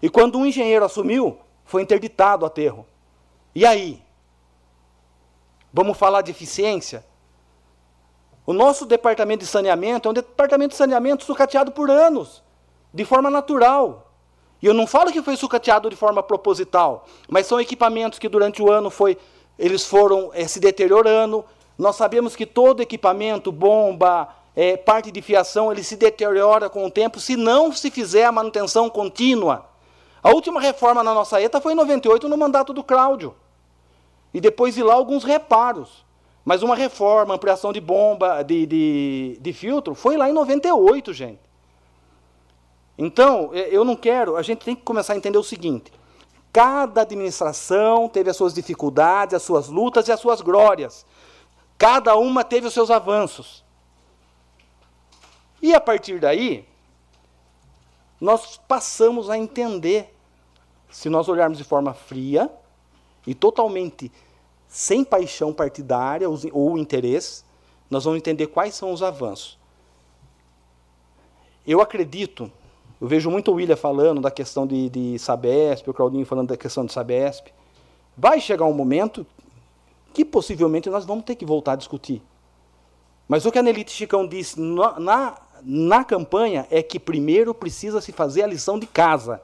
[0.02, 2.86] E quando um engenheiro assumiu, foi interditado o aterro.
[3.54, 4.04] E aí?
[5.72, 7.06] Vamos falar de eficiência?
[8.46, 12.44] O nosso departamento de saneamento é um departamento de saneamento sucateado por anos,
[12.94, 14.03] de forma natural.
[14.64, 18.62] E eu não falo que foi sucateado de forma proposital, mas são equipamentos que durante
[18.62, 19.18] o ano foi,
[19.60, 21.44] eles foram é, se deteriorando.
[21.78, 26.90] Nós sabemos que todo equipamento, bomba, é, parte de fiação, ele se deteriora com o
[26.90, 29.66] tempo se não se fizer a manutenção contínua.
[30.24, 33.36] A última reforma na nossa ETA foi em 98, no mandato do Cláudio
[34.34, 36.06] e depois ir lá alguns reparos.
[36.46, 41.43] Mas uma reforma, ampliação de bomba, de, de, de filtro, foi lá em 98, gente.
[42.98, 45.92] Então, eu não quero, a gente tem que começar a entender o seguinte:
[46.52, 51.06] cada administração teve as suas dificuldades, as suas lutas e as suas glórias.
[51.78, 53.64] Cada uma teve os seus avanços.
[55.62, 56.68] E a partir daí,
[58.22, 60.14] nós passamos a entender,
[60.90, 62.52] se nós olharmos de forma fria,
[63.26, 64.12] e totalmente
[64.68, 67.44] sem paixão partidária ou interesse,
[67.90, 69.58] nós vamos entender quais são os avanços.
[71.66, 72.52] Eu acredito,
[73.04, 76.56] eu vejo muito o William falando da questão de, de Sabesp, o Claudinho falando da
[76.56, 77.48] questão de Sabesp.
[78.16, 79.28] Vai chegar um momento
[80.14, 82.22] que possivelmente nós vamos ter que voltar a discutir.
[83.28, 88.00] Mas o que a Nelite Chicão disse na, na, na campanha é que primeiro precisa
[88.00, 89.42] se fazer a lição de casa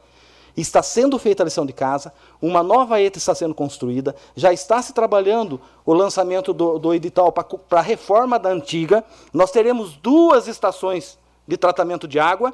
[0.56, 4.82] está sendo feita a lição de casa, uma nova ETA está sendo construída, já está
[4.82, 9.04] se trabalhando o lançamento do, do edital para a reforma da antiga,
[9.34, 11.18] nós teremos duas estações
[11.48, 12.54] de tratamento de água,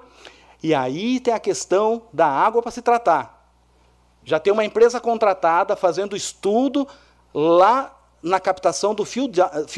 [0.65, 3.47] e aí tem a questão da água para se tratar.
[4.23, 6.87] Já tem uma empresa contratada fazendo estudo
[7.31, 9.27] lá na captação do fio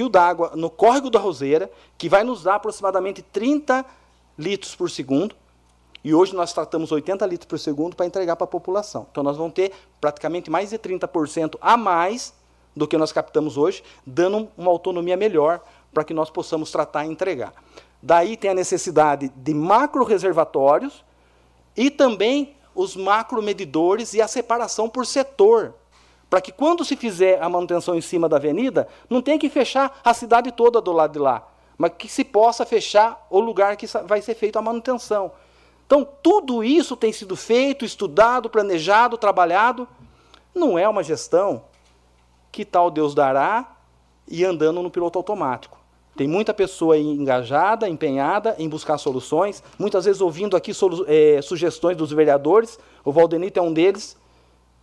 [0.10, 3.86] d'água no córrego da Roseira, que vai nos dar aproximadamente 30
[4.40, 5.36] litros por segundo.
[6.06, 9.08] E hoje nós tratamos 80 litros por segundo para entregar para a população.
[9.12, 12.34] Então nós vamos ter praticamente mais de 30% a mais
[12.74, 15.60] do que nós captamos hoje, dando uma autonomia melhor
[15.94, 17.54] para que nós possamos tratar e entregar.
[18.02, 21.04] Daí tem a necessidade de macro reservatórios
[21.76, 25.74] e também os macro medidores e a separação por setor,
[26.30, 30.00] para que quando se fizer a manutenção em cima da avenida, não tenha que fechar
[30.04, 31.48] a cidade toda do lado de lá,
[31.78, 35.32] mas que se possa fechar o lugar que vai ser feita a manutenção.
[35.88, 39.88] Então, tudo isso tem sido feito, estudado, planejado, trabalhado.
[40.54, 41.64] Não é uma gestão
[42.52, 43.78] que tal Deus dará
[44.28, 45.77] e andando no piloto automático.
[46.18, 50.72] Tem muita pessoa engajada, empenhada em buscar soluções, muitas vezes ouvindo aqui
[51.06, 52.80] é, sugestões dos vereadores.
[53.06, 54.18] O Valdenito é um deles,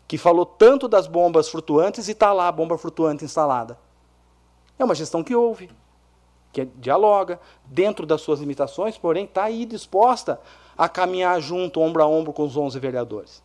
[0.06, 3.76] que falou tanto das bombas flutuantes e está lá a bomba flutuante instalada.
[4.78, 5.68] É uma gestão que ouve,
[6.52, 10.40] que dialoga, dentro das suas limitações, porém está aí disposta
[10.78, 13.42] a caminhar junto, ombro a ombro com os 11 vereadores.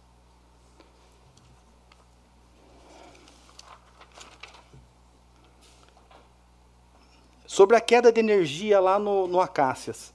[7.60, 10.14] Sobre a queda de energia lá no, no Acácias.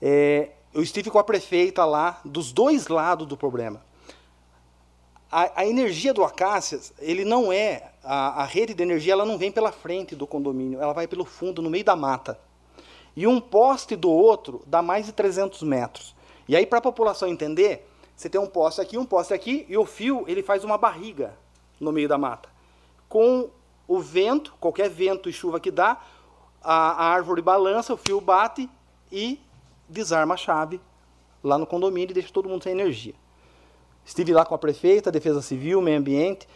[0.00, 3.84] É, eu estive com a prefeita lá, dos dois lados do problema.
[5.28, 9.36] A, a energia do Acácias, ele não é, a, a, rede de energia ela não
[9.36, 12.38] vem pela frente do condomínio, ela vai pelo fundo, no meio da mata.
[13.16, 16.14] E um poste do outro dá mais de 300 metros.
[16.46, 17.84] E aí, para a população entender,
[18.14, 21.36] você tem um poste aqui, um poste aqui, e o fio ele faz uma barriga
[21.80, 22.48] no meio da mata.
[23.08, 23.50] Com
[23.88, 26.00] o vento, qualquer vento e chuva que dá,
[26.62, 28.68] a, a árvore balança, o fio bate
[29.10, 29.40] e
[29.88, 30.80] desarma a chave
[31.42, 33.14] lá no condomínio e deixa todo mundo sem energia.
[34.04, 36.48] Estive lá com a prefeita, Defesa Civil, Meio Ambiente,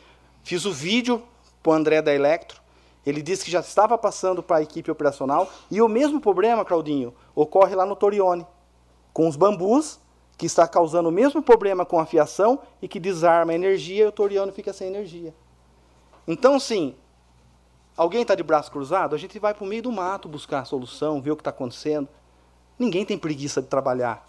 [0.43, 1.23] fiz o vídeo
[1.63, 2.63] para o André da Electro.
[3.05, 5.51] Ele disse que já estava passando para a equipe operacional.
[5.71, 8.47] E o mesmo problema, Claudinho, ocorre lá no Torione,
[9.13, 10.01] com os bambus,
[10.37, 14.07] que está causando o mesmo problema com a fiação e que desarma a energia e
[14.09, 15.35] o Torione fica sem energia.
[16.27, 16.97] Então, sim,
[17.97, 19.15] Alguém está de braço cruzado?
[19.15, 21.51] A gente vai para o meio do mato buscar a solução, ver o que está
[21.51, 22.09] acontecendo.
[22.77, 24.29] Ninguém tem preguiça de trabalhar.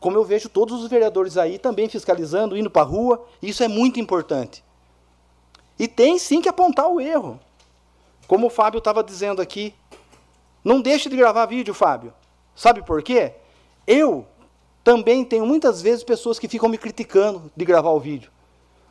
[0.00, 3.68] Como eu vejo todos os vereadores aí também fiscalizando, indo para a rua, isso é
[3.68, 4.64] muito importante.
[5.78, 7.38] E tem sim que apontar o erro.
[8.26, 9.74] Como o Fábio estava dizendo aqui.
[10.64, 12.14] Não deixe de gravar vídeo, Fábio.
[12.54, 13.34] Sabe por quê?
[13.86, 14.26] Eu
[14.82, 18.30] também tenho muitas vezes pessoas que ficam me criticando de gravar o vídeo.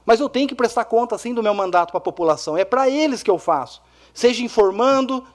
[0.06, 2.56] Mas eu tenho que prestar conta, assim, do meu mandato para a população.
[2.56, 3.81] É para eles que eu faço
[4.14, 5.26] seja informando,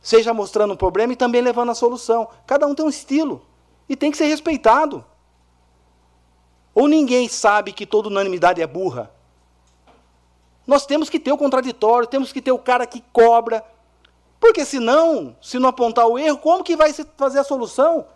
[0.00, 2.28] seja mostrando um problema e também levando a solução.
[2.46, 3.42] Cada um tem um estilo
[3.88, 5.04] e tem que ser respeitado.
[6.74, 9.10] Ou ninguém sabe que toda unanimidade é burra?
[10.66, 13.64] Nós temos que ter o contraditório, temos que ter o cara que cobra.
[14.38, 18.06] Porque senão, se não apontar o erro, como que vai se fazer a solução?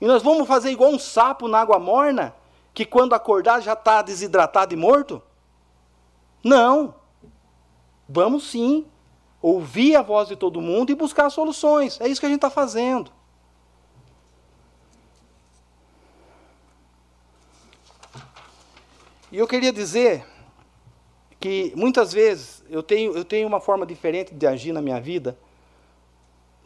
[0.00, 2.34] E nós vamos fazer igual um sapo na água morna,
[2.74, 5.22] que quando acordar já está desidratado e morto?
[6.44, 6.94] Não.
[8.08, 8.86] Vamos sim
[9.40, 12.00] ouvir a voz de todo mundo e buscar soluções.
[12.00, 13.10] É isso que a gente está fazendo.
[19.30, 20.24] E eu queria dizer
[21.38, 25.38] que muitas vezes eu tenho, eu tenho uma forma diferente de agir na minha vida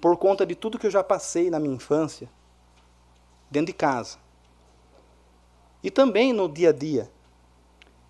[0.00, 2.28] por conta de tudo que eu já passei na minha infância,
[3.50, 4.18] dentro de casa.
[5.82, 7.10] E também no dia a dia.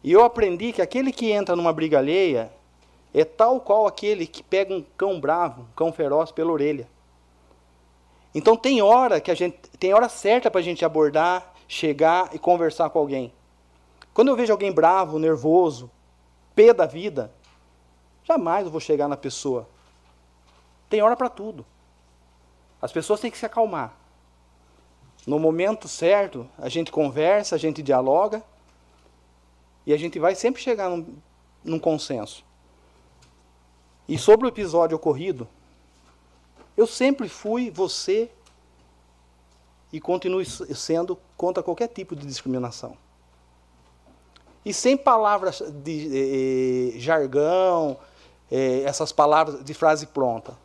[0.02, 2.52] E eu aprendi que aquele que entra numa briga alheia,
[3.12, 6.88] é tal qual aquele que pega um cão bravo, um cão feroz pela orelha.
[8.34, 12.38] Então tem hora que a gente tem hora certa para a gente abordar, chegar e
[12.38, 13.32] conversar com alguém.
[14.14, 15.90] Quando eu vejo alguém bravo, nervoso,
[16.54, 17.32] pé da vida,
[18.24, 19.68] jamais eu vou chegar na pessoa.
[20.88, 21.66] Tem hora para tudo.
[22.80, 23.94] As pessoas têm que se acalmar.
[25.26, 28.42] No momento certo, a gente conversa, a gente dialoga
[29.84, 31.16] e a gente vai sempre chegar num,
[31.62, 32.44] num consenso.
[34.10, 35.46] E sobre o episódio ocorrido,
[36.76, 38.28] eu sempre fui você
[39.92, 42.96] e continuo sendo contra qualquer tipo de discriminação.
[44.64, 47.98] E sem palavras de eh, eh, jargão,
[48.50, 50.58] eh, essas palavras de frase pronta.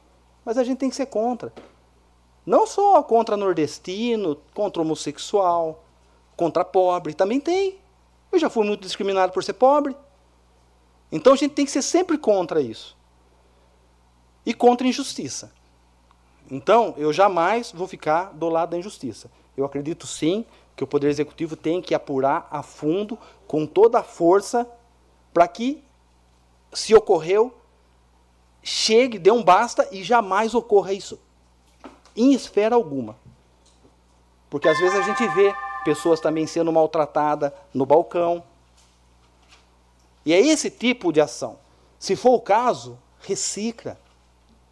[0.43, 1.53] Mas a gente tem que ser contra.
[2.47, 5.83] Não só contra nordestino, contra homossexual,
[6.35, 7.77] contra pobre, também tem.
[8.31, 9.95] Eu já fui muito discriminado por ser pobre.
[11.11, 12.97] Então a gente tem que ser sempre contra isso
[14.45, 15.51] e contra a injustiça.
[16.49, 19.31] Então, eu jamais vou ficar do lado da injustiça.
[19.57, 20.45] Eu acredito sim
[20.75, 23.17] que o Poder Executivo tem que apurar a fundo,
[23.47, 24.69] com toda a força,
[25.33, 25.83] para que,
[26.73, 27.53] se ocorreu,
[28.61, 31.19] chegue, dê um basta e jamais ocorra isso
[32.15, 33.17] em esfera alguma.
[34.49, 35.53] Porque às vezes a gente vê
[35.83, 38.43] pessoas também sendo maltratadas no balcão.
[40.25, 41.59] E é esse tipo de ação.
[41.99, 43.99] Se for o caso, recicla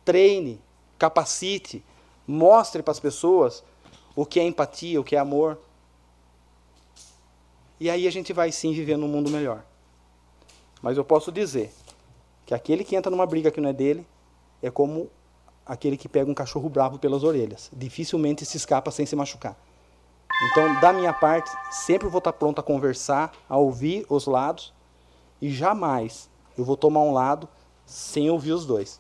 [0.04, 0.62] treine,
[0.98, 1.84] capacite,
[2.26, 3.64] Mostre para as pessoas
[4.16, 5.60] o que é empatia, o que é amor.
[7.80, 9.64] E aí a gente vai sim viver num mundo melhor.
[10.82, 11.74] Mas eu posso dizer
[12.46, 14.06] que aquele que entra numa briga que não é dele
[14.62, 15.10] é como
[15.66, 17.70] aquele que pega um cachorro bravo pelas orelhas.
[17.74, 19.58] Dificilmente se escapa sem se machucar.
[20.52, 24.74] Então, da minha parte, sempre vou estar pronto a conversar, a ouvir os lados
[25.42, 27.48] e jamais eu vou tomar um lado
[27.86, 29.00] sem ouvir os dois.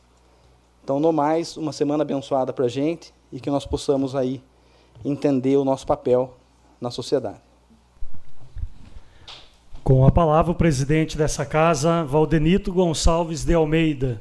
[0.83, 4.43] Então, no mais, uma semana abençoada para a gente e que nós possamos aí
[5.05, 6.35] entender o nosso papel
[6.79, 7.39] na sociedade.
[9.81, 14.19] Com a palavra, o presidente dessa casa, Valdenito Gonçalves de Almeida.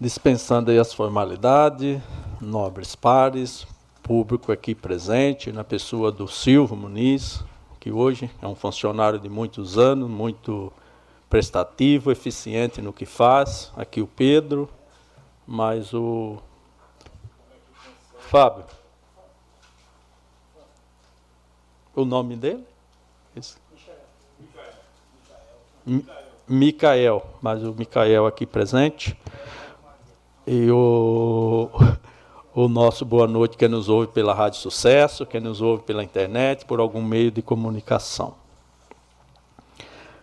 [0.00, 2.00] Dispensando aí as formalidades,
[2.40, 3.66] nobres pares,
[4.02, 7.44] público aqui presente, na pessoa do Silvio Muniz,
[7.80, 10.72] que hoje é um funcionário de muitos anos, muito
[11.32, 13.72] prestativo, eficiente no que faz.
[13.74, 14.68] Aqui o Pedro,
[15.46, 16.36] mais o
[18.18, 18.66] Fábio.
[21.96, 22.66] O nome dele?
[23.34, 23.56] Esse.
[26.46, 29.18] Micael, mas o Micael aqui presente.
[30.46, 31.70] E o,
[32.54, 36.66] o nosso boa noite que nos ouve pela Rádio Sucesso, que nos ouve pela internet,
[36.66, 38.41] por algum meio de comunicação.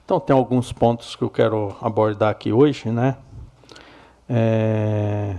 [0.09, 3.15] Então, tem alguns pontos que eu quero abordar aqui hoje, né?
[4.27, 5.35] É,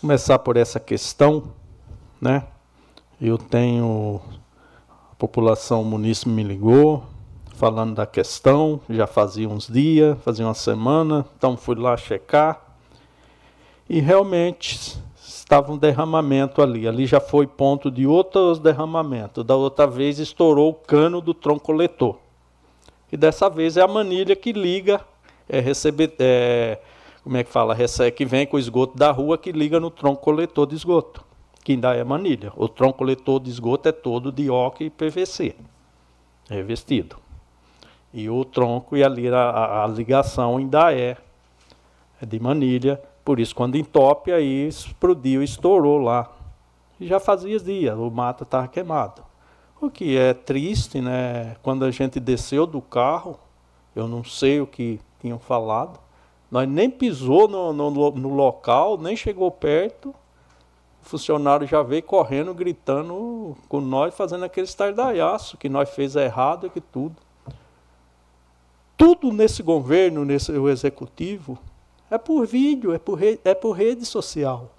[0.00, 1.52] começar por essa questão,
[2.20, 2.42] né?
[3.20, 4.20] Eu tenho
[5.12, 7.04] a população munícipe me ligou
[7.54, 12.60] falando da questão, já fazia uns dias, fazia uma semana, então fui lá checar
[13.88, 16.88] e realmente estava um derramamento ali.
[16.88, 19.44] Ali já foi ponto de outros derramamentos.
[19.44, 22.18] Da outra vez estourou o cano do tronco coletor.
[23.10, 25.00] E dessa vez é a manilha que liga,
[25.48, 26.78] é receber, é,
[27.24, 29.90] como é que fala, recebe, que vem com o esgoto da rua que liga no
[29.90, 31.24] tronco coletor de esgoto,
[31.64, 32.52] que ainda é manilha.
[32.56, 35.54] O tronco coletor de esgoto é todo de OC e PVC,
[36.48, 37.16] revestido.
[38.12, 41.16] E o tronco e ali a, a, a ligação ainda é,
[42.20, 46.34] é de manilha por isso, quando entope, aí explodiu, estourou lá.
[46.98, 49.22] E já fazia dias, o mato estava queimado.
[49.80, 51.56] O que é triste, né?
[51.62, 53.38] Quando a gente desceu do carro,
[53.94, 56.00] eu não sei o que tinham falado,
[56.50, 60.08] nós nem pisou no, no, no local, nem chegou perto.
[61.02, 66.66] O funcionário já veio correndo, gritando com nós, fazendo aquele estardalhaço que nós fez errado
[66.66, 67.16] e que tudo.
[68.96, 71.56] Tudo nesse governo, nesse o executivo,
[72.10, 74.70] é por vídeo, é por, rede, é por rede social.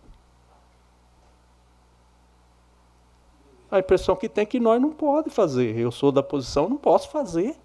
[3.71, 5.77] A impressão que tem é que nós não pode fazer.
[5.77, 7.55] Eu sou da posição, não posso fazer.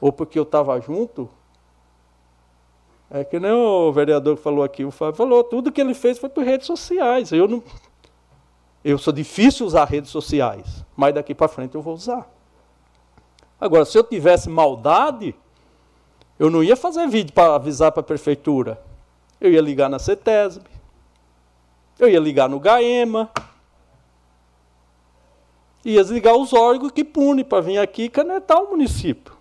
[0.00, 1.28] Ou porque eu estava junto.
[3.10, 6.28] É que nem o vereador falou aqui, o Fábio falou, tudo que ele fez foi
[6.28, 7.30] por redes sociais.
[7.30, 7.62] Eu não.
[8.84, 12.28] Eu sou difícil usar redes sociais, mas daqui para frente eu vou usar.
[13.60, 15.34] Agora, se eu tivesse maldade,
[16.38, 18.82] eu não ia fazer vídeo para avisar para a prefeitura.
[19.40, 20.64] Eu ia ligar na CETESB.
[21.98, 23.30] Eu ia ligar no GAEMA.
[25.84, 29.34] Ia ligar os órgãos que punem para vir aqui canetar o município.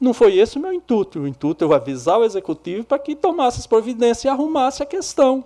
[0.00, 1.20] Não foi esse o meu intuito.
[1.20, 5.44] O intuito é avisar o executivo para que tomasse as providências e arrumasse a questão.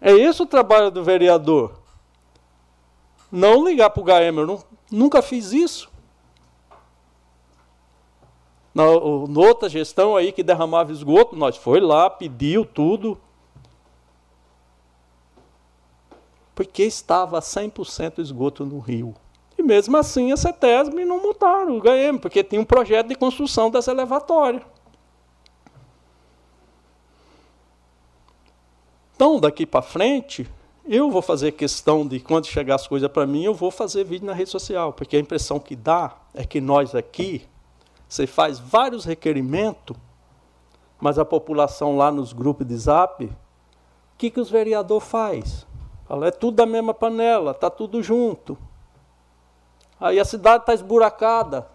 [0.00, 1.80] É esse o trabalho do vereador.
[3.30, 4.42] Não ligar para o GAEMA.
[4.42, 5.90] Eu não, Nunca fiz isso.
[8.74, 13.18] Na, na outra gestão aí que derramava esgoto, nós foi lá, pediu tudo.
[16.54, 19.14] Porque estava 100% esgoto no rio.
[19.58, 23.70] E mesmo assim a CETESB não montaram o GM, porque tinha um projeto de construção
[23.70, 24.62] dessa elevatória.
[29.14, 30.48] Então, daqui para frente,
[30.84, 34.26] eu vou fazer questão de, quando chegar as coisas para mim, eu vou fazer vídeo
[34.26, 37.46] na rede social, porque a impressão que dá é que nós aqui,
[38.08, 39.96] você faz vários requerimentos,
[41.00, 43.30] mas a população lá nos grupos de zap, o
[44.18, 45.66] que, que os vereadores faz?
[46.06, 48.58] Fala, é tudo da mesma panela, está tudo junto.
[50.00, 51.68] Aí a cidade está esburacada,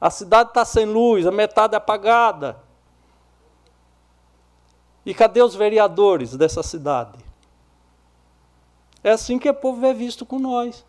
[0.00, 2.58] a cidade está sem luz, a metade é apagada.
[5.04, 7.18] E cadê os vereadores dessa cidade?
[9.02, 10.84] É assim que o povo é visto com nós.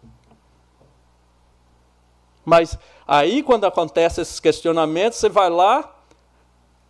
[2.44, 2.78] Mas
[3.08, 5.96] aí, quando acontecem esses questionamentos, você vai lá,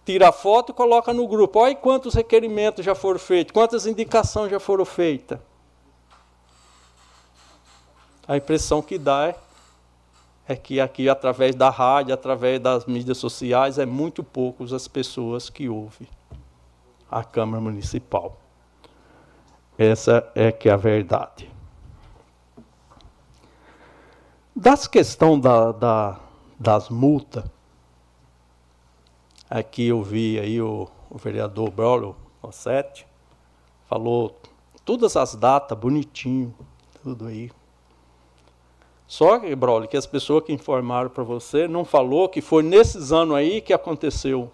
[0.06, 1.60] tira a foto e coloca no grupo.
[1.60, 5.40] Olha quantos requerimentos já foram feitos, quantas indicações já foram feitas.
[8.30, 9.36] A impressão que dá é,
[10.48, 15.50] é que aqui, através da rádio, através das mídias sociais, é muito poucos as pessoas
[15.50, 16.08] que ouvem
[17.10, 18.38] a Câmara Municipal.
[19.76, 21.50] Essa é que é a verdade.
[24.56, 26.20] Das questão da, da,
[26.60, 27.46] das multas,
[29.50, 33.08] aqui eu vi aí o, o vereador Braulio Rossetti,
[33.88, 34.40] falou
[34.86, 36.54] todas as datas, bonitinho,
[37.02, 37.50] tudo aí.
[39.10, 43.12] Só que, Braulio, que as pessoas que informaram para você não falou que foi nesses
[43.12, 44.52] anos aí que aconteceu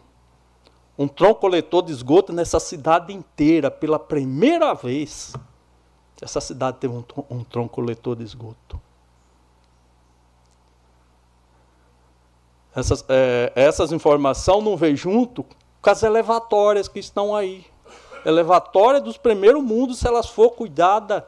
[0.98, 5.34] um tronco coletor de esgoto nessa cidade inteira, pela primeira vez.
[6.22, 8.80] Essa cidade teve um, um tronco coletor de esgoto.
[12.74, 15.46] Essas, é, essas informações não vêm junto
[15.82, 17.66] com as elevatórias que estão aí.
[18.26, 21.24] Elevatória dos primeiros mundos, se elas for cuidadas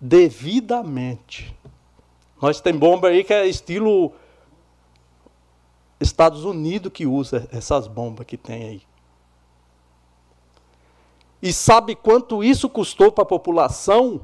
[0.00, 1.56] devidamente.
[2.40, 4.12] Nós tem bomba aí que é estilo
[6.00, 8.82] Estados Unidos que usa essas bombas que tem aí.
[11.42, 14.20] E sabe quanto isso custou para a população?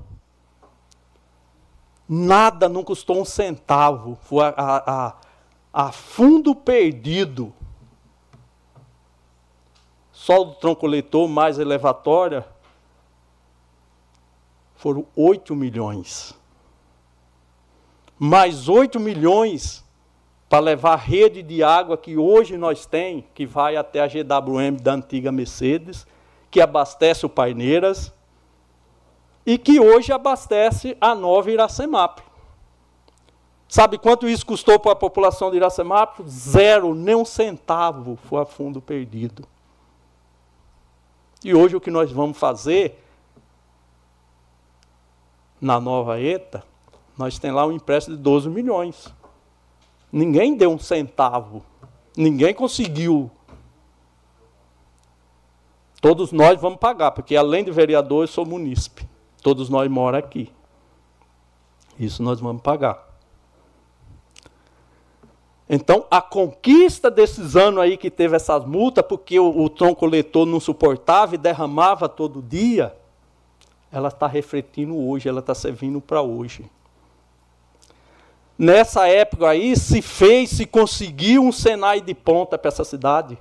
[2.09, 4.17] Nada, não custou um centavo.
[4.23, 5.15] Foi a, a,
[5.73, 7.53] a fundo perdido.
[10.13, 12.47] Só o tronco leitor mais elevatória
[14.85, 16.39] foram 8 milhões.
[18.19, 19.83] Mais 8 milhões
[20.47, 24.77] para levar a rede de água que hoje nós tem, que vai até a GWM
[24.83, 26.07] da antiga Mercedes,
[26.51, 28.13] que abastece o Paineiras
[29.47, 32.19] e que hoje abastece a nova Iracemap.
[33.67, 36.21] Sabe quanto isso custou para a população de Iracemap?
[36.29, 39.49] Zero, nem um centavo foi a fundo perdido.
[41.43, 43.01] E hoje o que nós vamos fazer
[45.65, 46.63] na nova ETA,
[47.17, 49.13] nós temos lá um empréstimo de 12 milhões.
[50.13, 51.65] Ninguém deu um centavo.
[52.15, 53.31] Ninguém conseguiu.
[56.03, 59.09] Todos nós vamos pagar, porque além de vereador, eu sou munícipe.
[59.43, 60.53] Todos nós moramos aqui.
[61.99, 63.03] Isso nós vamos pagar.
[65.67, 70.45] Então, a conquista desses anos aí que teve essas multas, porque o, o tronco coletor
[70.45, 72.95] não suportava e derramava todo dia,
[73.95, 76.69] ela está refletindo hoje, ela está servindo para hoje.
[78.59, 83.39] Nessa época aí se fez, se conseguiu um Senai de ponta para essa cidade.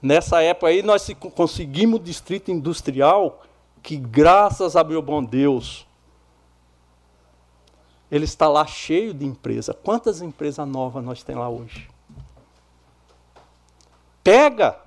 [0.00, 3.42] Nessa época aí nós conseguimos o distrito industrial
[3.82, 5.86] que graças a meu bom Deus
[8.10, 9.74] ele está lá cheio de empresas.
[9.82, 11.88] Quantas empresas novas nós temos lá hoje?
[14.22, 14.78] Pega!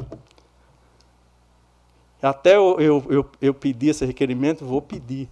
[2.26, 5.30] Até eu, eu, eu, eu pedi esse requerimento, vou pedir.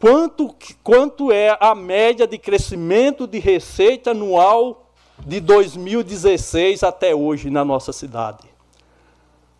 [0.00, 7.64] Quanto, quanto é a média de crescimento de receita anual de 2016 até hoje na
[7.64, 8.48] nossa cidade?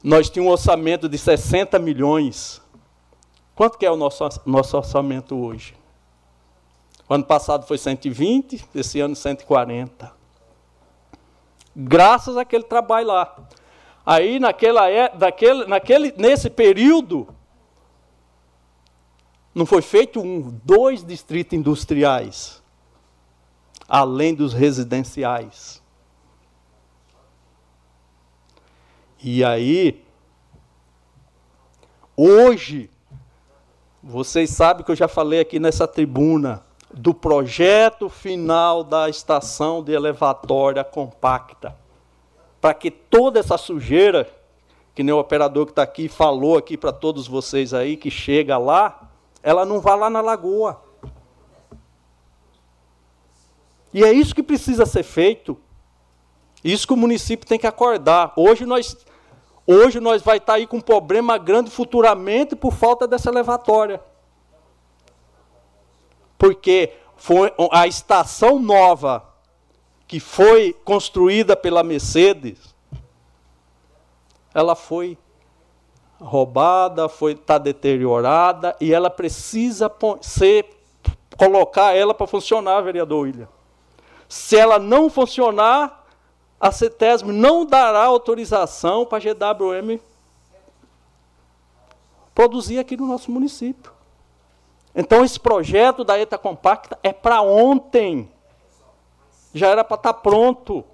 [0.02, 2.62] Nós tínhamos um orçamento de 60 milhões.
[3.54, 5.74] Quanto que é o nosso, nosso orçamento hoje?
[7.08, 10.10] O ano passado foi 120, esse ano 140.
[11.74, 13.46] Graças àquele trabalho lá.
[14.06, 14.84] Aí naquela,
[15.18, 17.26] naquele, naquele, nesse período,
[19.52, 22.62] não foi feito um, dois distritos industriais,
[23.88, 25.82] além dos residenciais.
[29.20, 30.04] E aí,
[32.16, 32.88] hoje,
[34.00, 39.92] vocês sabem que eu já falei aqui nessa tribuna do projeto final da estação de
[39.92, 41.76] elevatória compacta,
[42.60, 44.28] para que toda essa sujeira,
[44.94, 48.58] que nem o operador que está aqui falou aqui para todos vocês aí, que chega
[48.58, 49.10] lá,
[49.42, 50.82] ela não vai lá na lagoa.
[53.92, 55.56] E é isso que precisa ser feito.
[56.64, 58.32] Isso que o município tem que acordar.
[58.36, 58.96] Hoje nós,
[59.66, 64.02] hoje nós vai estar aí com um problema grande futuramente por falta dessa elevatória.
[66.36, 69.35] Porque foi a estação nova
[70.06, 72.74] que foi construída pela Mercedes,
[74.54, 75.18] ela foi
[76.20, 80.66] roubada, foi está deteriorada e ela precisa ser
[81.36, 83.48] colocar ela para funcionar, vereador William.
[84.28, 86.06] Se ela não funcionar,
[86.58, 90.00] a CETESB não dará autorização para a GWM
[92.34, 93.92] produzir aqui no nosso município.
[94.94, 98.30] Então esse projeto da ETA Compacta é para ontem.
[99.56, 100.84] Já era para estar tá pronto.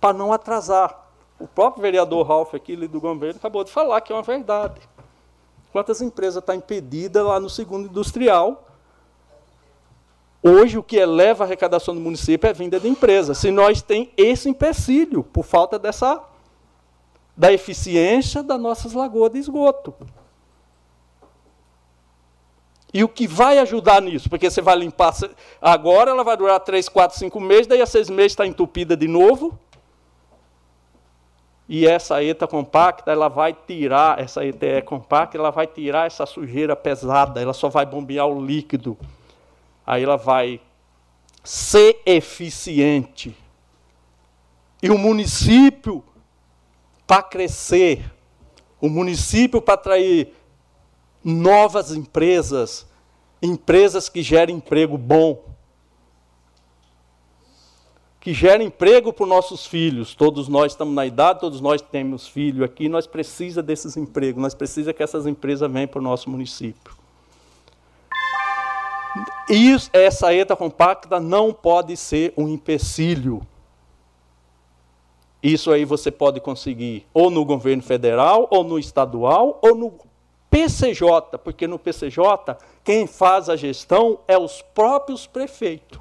[0.00, 1.08] Para não atrasar.
[1.38, 4.80] O próprio vereador Ralph aqui do governo acabou de falar que é uma verdade.
[5.72, 8.66] Quantas empresas estão tá impedidas lá no segundo industrial
[10.42, 13.36] Hoje, o que eleva a arrecadação do município é vinda de empresas.
[13.36, 16.22] Se nós tem esse empecilho, por falta dessa
[17.36, 19.94] da eficiência das nossas lagoas de esgoto.
[22.92, 24.28] E o que vai ajudar nisso?
[24.28, 25.14] Porque você vai limpar
[25.60, 29.06] agora, ela vai durar 3, 4, 5 meses, daí a 6 meses está entupida de
[29.06, 29.58] novo.
[31.68, 36.74] E essa ETA compacta, ela vai tirar, essa ETE compacta, ela vai tirar essa sujeira
[36.74, 38.98] pesada, ela só vai bombear o líquido.
[39.86, 40.60] Aí ela vai
[41.44, 43.36] ser eficiente.
[44.82, 46.02] E o município,
[47.06, 48.04] para crescer,
[48.80, 50.34] o município para atrair
[51.24, 52.86] novas empresas,
[53.42, 55.44] empresas que gerem emprego bom,
[58.20, 60.14] que gerem emprego para os nossos filhos.
[60.14, 64.54] Todos nós estamos na idade, todos nós temos filho aqui, nós precisamos desses empregos, nós
[64.54, 67.00] precisamos que essas empresas venham para o nosso município.
[69.48, 73.40] E essa ETA compacta não pode ser um empecilho.
[75.42, 79.94] Isso aí você pode conseguir ou no governo federal, ou no estadual, ou no
[80.50, 86.00] PCJ, porque no PCJ quem faz a gestão é os próprios prefeitos.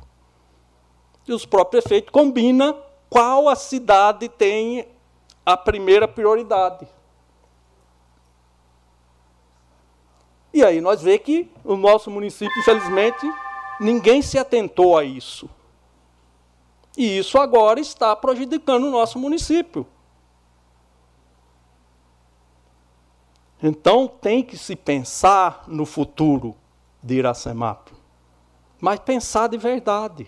[1.28, 4.88] E os próprios prefeitos combinam qual a cidade tem
[5.46, 6.88] a primeira prioridade.
[10.52, 13.32] E aí nós vemos que o nosso município, infelizmente,
[13.80, 15.48] ninguém se atentou a isso.
[16.98, 19.86] E isso agora está prejudicando o nosso município.
[23.62, 26.56] Então tem que se pensar no futuro
[27.04, 27.92] de Iracemapo.
[28.80, 30.28] Mas pensar de verdade.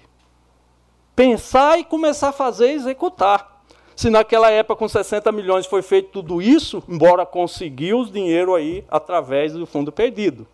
[1.16, 3.64] Pensar e começar a fazer e executar.
[3.96, 8.84] Se naquela época com 60 milhões foi feito tudo isso, embora conseguiu os dinheiro aí
[8.90, 10.48] através do fundo perdido.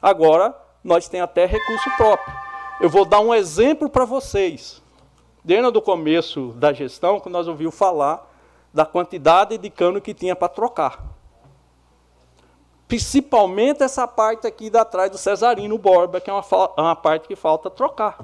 [0.00, 2.34] Agora nós temos até recurso próprio.
[2.80, 4.82] Eu vou dar um exemplo para vocês.
[5.42, 8.30] Desde o começo da gestão, que nós ouvimos falar
[8.72, 11.13] da quantidade de cano que tinha para trocar.
[12.86, 16.44] Principalmente essa parte aqui da trás do Cesarino Borba, que é uma,
[16.76, 18.18] uma parte que falta trocar.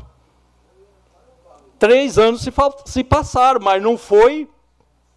[1.79, 2.53] Três anos se,
[2.85, 4.49] se passaram, mas não foi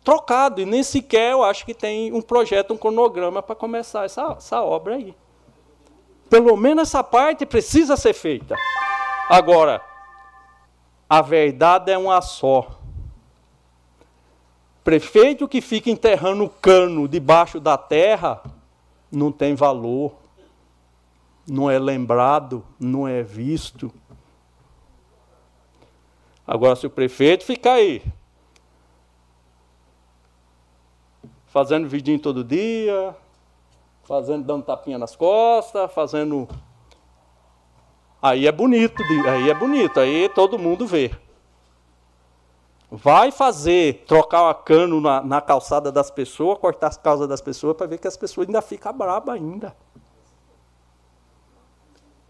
[0.03, 0.61] trocado.
[0.61, 4.61] E nem sequer eu acho que tem um projeto, um cronograma para começar essa, essa
[4.61, 5.15] obra aí.
[6.29, 8.55] Pelo menos essa parte precisa ser feita.
[9.29, 9.81] Agora,
[11.09, 12.79] a verdade é uma só.
[14.83, 18.41] Prefeito que fica enterrando cano debaixo da terra
[19.13, 20.15] não tem valor,
[21.47, 23.93] não é lembrado, não é visto.
[26.45, 28.03] Agora, se o prefeito ficar aí,
[31.45, 33.15] fazendo vidinho todo dia,
[34.03, 36.49] fazendo, dando tapinha nas costas, fazendo.
[38.21, 41.11] Aí é bonito, aí é bonito, aí todo mundo vê.
[42.95, 47.75] Vai fazer, trocar o cano na, na, calçada das pessoas, cortar as calças das pessoas,
[47.75, 49.75] para ver que as pessoas ainda ficam braba ainda.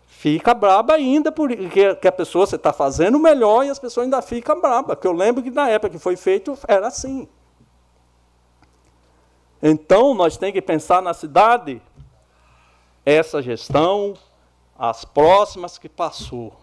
[0.07, 4.21] Fica braba ainda, porque que a pessoa, você está fazendo melhor e as pessoas ainda
[4.21, 4.95] ficam braba.
[4.95, 7.27] Porque eu lembro que na época que foi feito, era assim.
[9.61, 11.81] Então, nós temos que pensar na cidade,
[13.05, 14.13] essa gestão,
[14.79, 16.62] as próximas que passou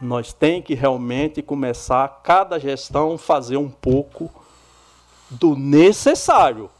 [0.00, 4.30] nós tem que realmente começar cada gestão fazer um pouco
[5.30, 6.70] do necessário.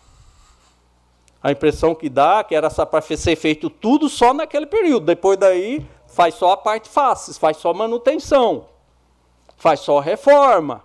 [1.42, 5.06] A impressão que dá é que era para ser feito tudo só naquele período.
[5.06, 8.66] Depois daí faz só a parte fácil, faz só manutenção,
[9.56, 10.84] faz só reforma.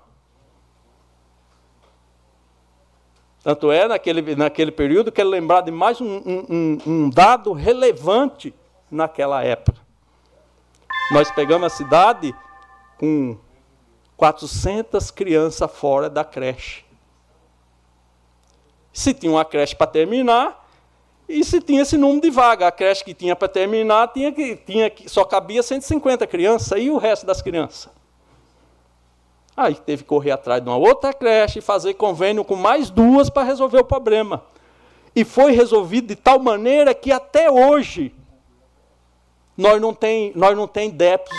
[3.44, 8.53] Tanto é naquele, naquele período que ele lembrar de mais um, um, um dado relevante
[8.90, 9.82] naquela época.
[11.12, 12.34] Nós pegamos a cidade
[12.98, 13.38] com
[14.16, 16.86] 400 crianças fora da creche.
[18.94, 20.62] Se tinha uma creche para terminar,
[21.28, 22.68] e se tinha esse número de vaga.
[22.68, 26.90] A creche que tinha para terminar tinha que, tinha que, só cabia 150 crianças, e
[26.90, 27.92] o resto das crianças?
[29.56, 33.30] Aí teve que correr atrás de uma outra creche e fazer convênio com mais duas
[33.30, 34.44] para resolver o problema.
[35.14, 38.16] E foi resolvido de tal maneira que até hoje
[39.62, 41.38] nós não tem, nós não tem débitos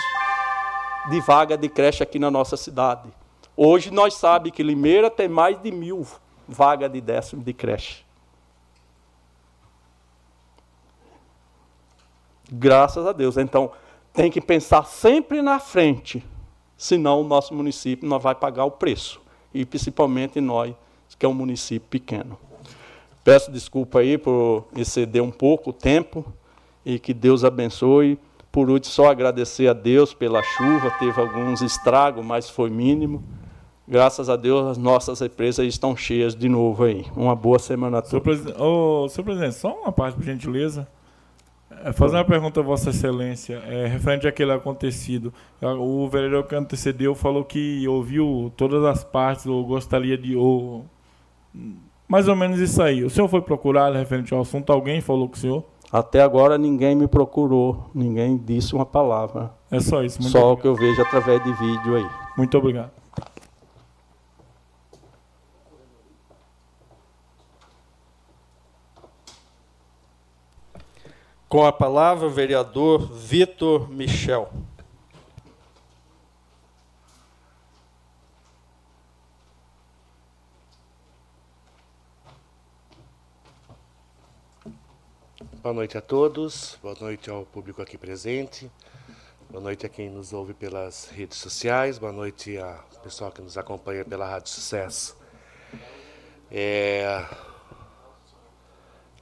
[1.09, 3.09] de vaga de creche aqui na nossa cidade.
[3.55, 6.07] Hoje nós sabemos que Limeira tem mais de mil
[6.47, 8.05] vagas de décimo de creche.
[12.49, 13.35] Graças a Deus.
[13.35, 13.71] Então,
[14.13, 16.23] tem que pensar sempre na frente,
[16.77, 19.21] senão o nosso município não vai pagar o preço.
[19.53, 20.73] E principalmente nós,
[21.19, 22.37] que é um município pequeno.
[23.23, 26.25] Peço desculpa aí por exceder um pouco o tempo
[26.85, 28.19] e que Deus abençoe
[28.53, 33.23] por último, só agradecer a Deus pela chuva, teve alguns estragos, mas foi mínimo.
[33.87, 37.03] Graças a Deus, as nossas empresas estão cheias de novo aí.
[37.17, 38.11] Uma boa semana a todos.
[38.11, 40.87] Senhor, presidente, oh, senhor presidente, só uma parte, por gentileza.
[41.83, 45.33] É, fazer uma pergunta a Vossa Excelência, é, referente àquele acontecido.
[45.59, 50.35] O vereador que antecedeu falou que ouviu todas as partes, ou gostaria de.
[50.35, 50.85] Ou,
[52.07, 53.03] mais ou menos isso aí.
[53.03, 54.71] O senhor foi procurado referente ao assunto?
[54.71, 55.72] Alguém falou com o senhor?
[55.93, 59.53] Até agora ninguém me procurou, ninguém disse uma palavra.
[59.69, 60.23] É só isso.
[60.23, 60.53] só obrigado.
[60.53, 62.09] o que eu vejo através de vídeo aí.
[62.35, 62.89] Muito obrigado.
[71.47, 74.49] Com a palavra, o vereador Vitor Michel.
[85.63, 88.69] Boa noite a todos, boa noite ao público aqui presente,
[89.49, 93.57] boa noite a quem nos ouve pelas redes sociais, boa noite ao pessoal que nos
[93.57, 95.17] acompanha pela Rádio Sucesso.
[96.51, 97.25] É...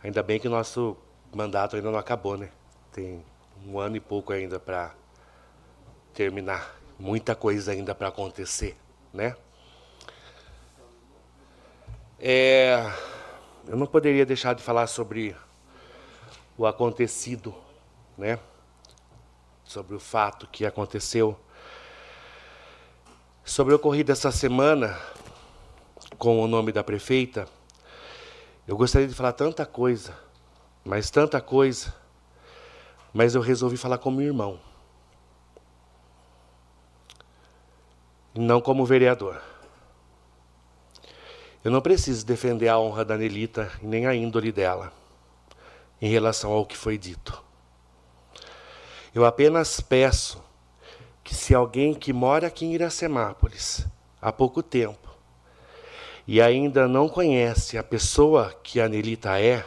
[0.04, 0.98] Ainda bem que o nosso
[1.32, 2.50] mandato ainda não acabou, né?
[2.92, 3.24] Tem
[3.64, 4.96] um ano e pouco ainda para
[6.12, 6.76] terminar.
[6.98, 8.76] Muita coisa ainda para acontecer,
[9.14, 9.36] né?
[12.20, 12.92] É,
[13.68, 15.36] eu não poderia deixar de falar sobre
[16.64, 17.54] o acontecido,
[18.18, 18.40] né?
[19.64, 21.38] Sobre o fato que aconteceu.
[23.44, 25.00] Sobre o ocorrido essa semana
[26.18, 27.48] com o nome da prefeita,
[28.68, 30.16] eu gostaria de falar tanta coisa
[30.84, 31.94] mas tanta coisa.
[33.14, 34.60] Mas eu resolvi falar como irmão.
[38.34, 39.42] Não como vereador.
[41.64, 45.01] Eu não preciso defender a honra da Nelita nem a índole dela
[46.02, 47.44] em relação ao que foi dito.
[49.14, 50.42] Eu apenas peço
[51.24, 53.86] que se alguém que mora aqui em Iracemápolis
[54.22, 55.10] há pouco tempo
[56.28, 59.66] e ainda não conhece a pessoa que a Nelita é,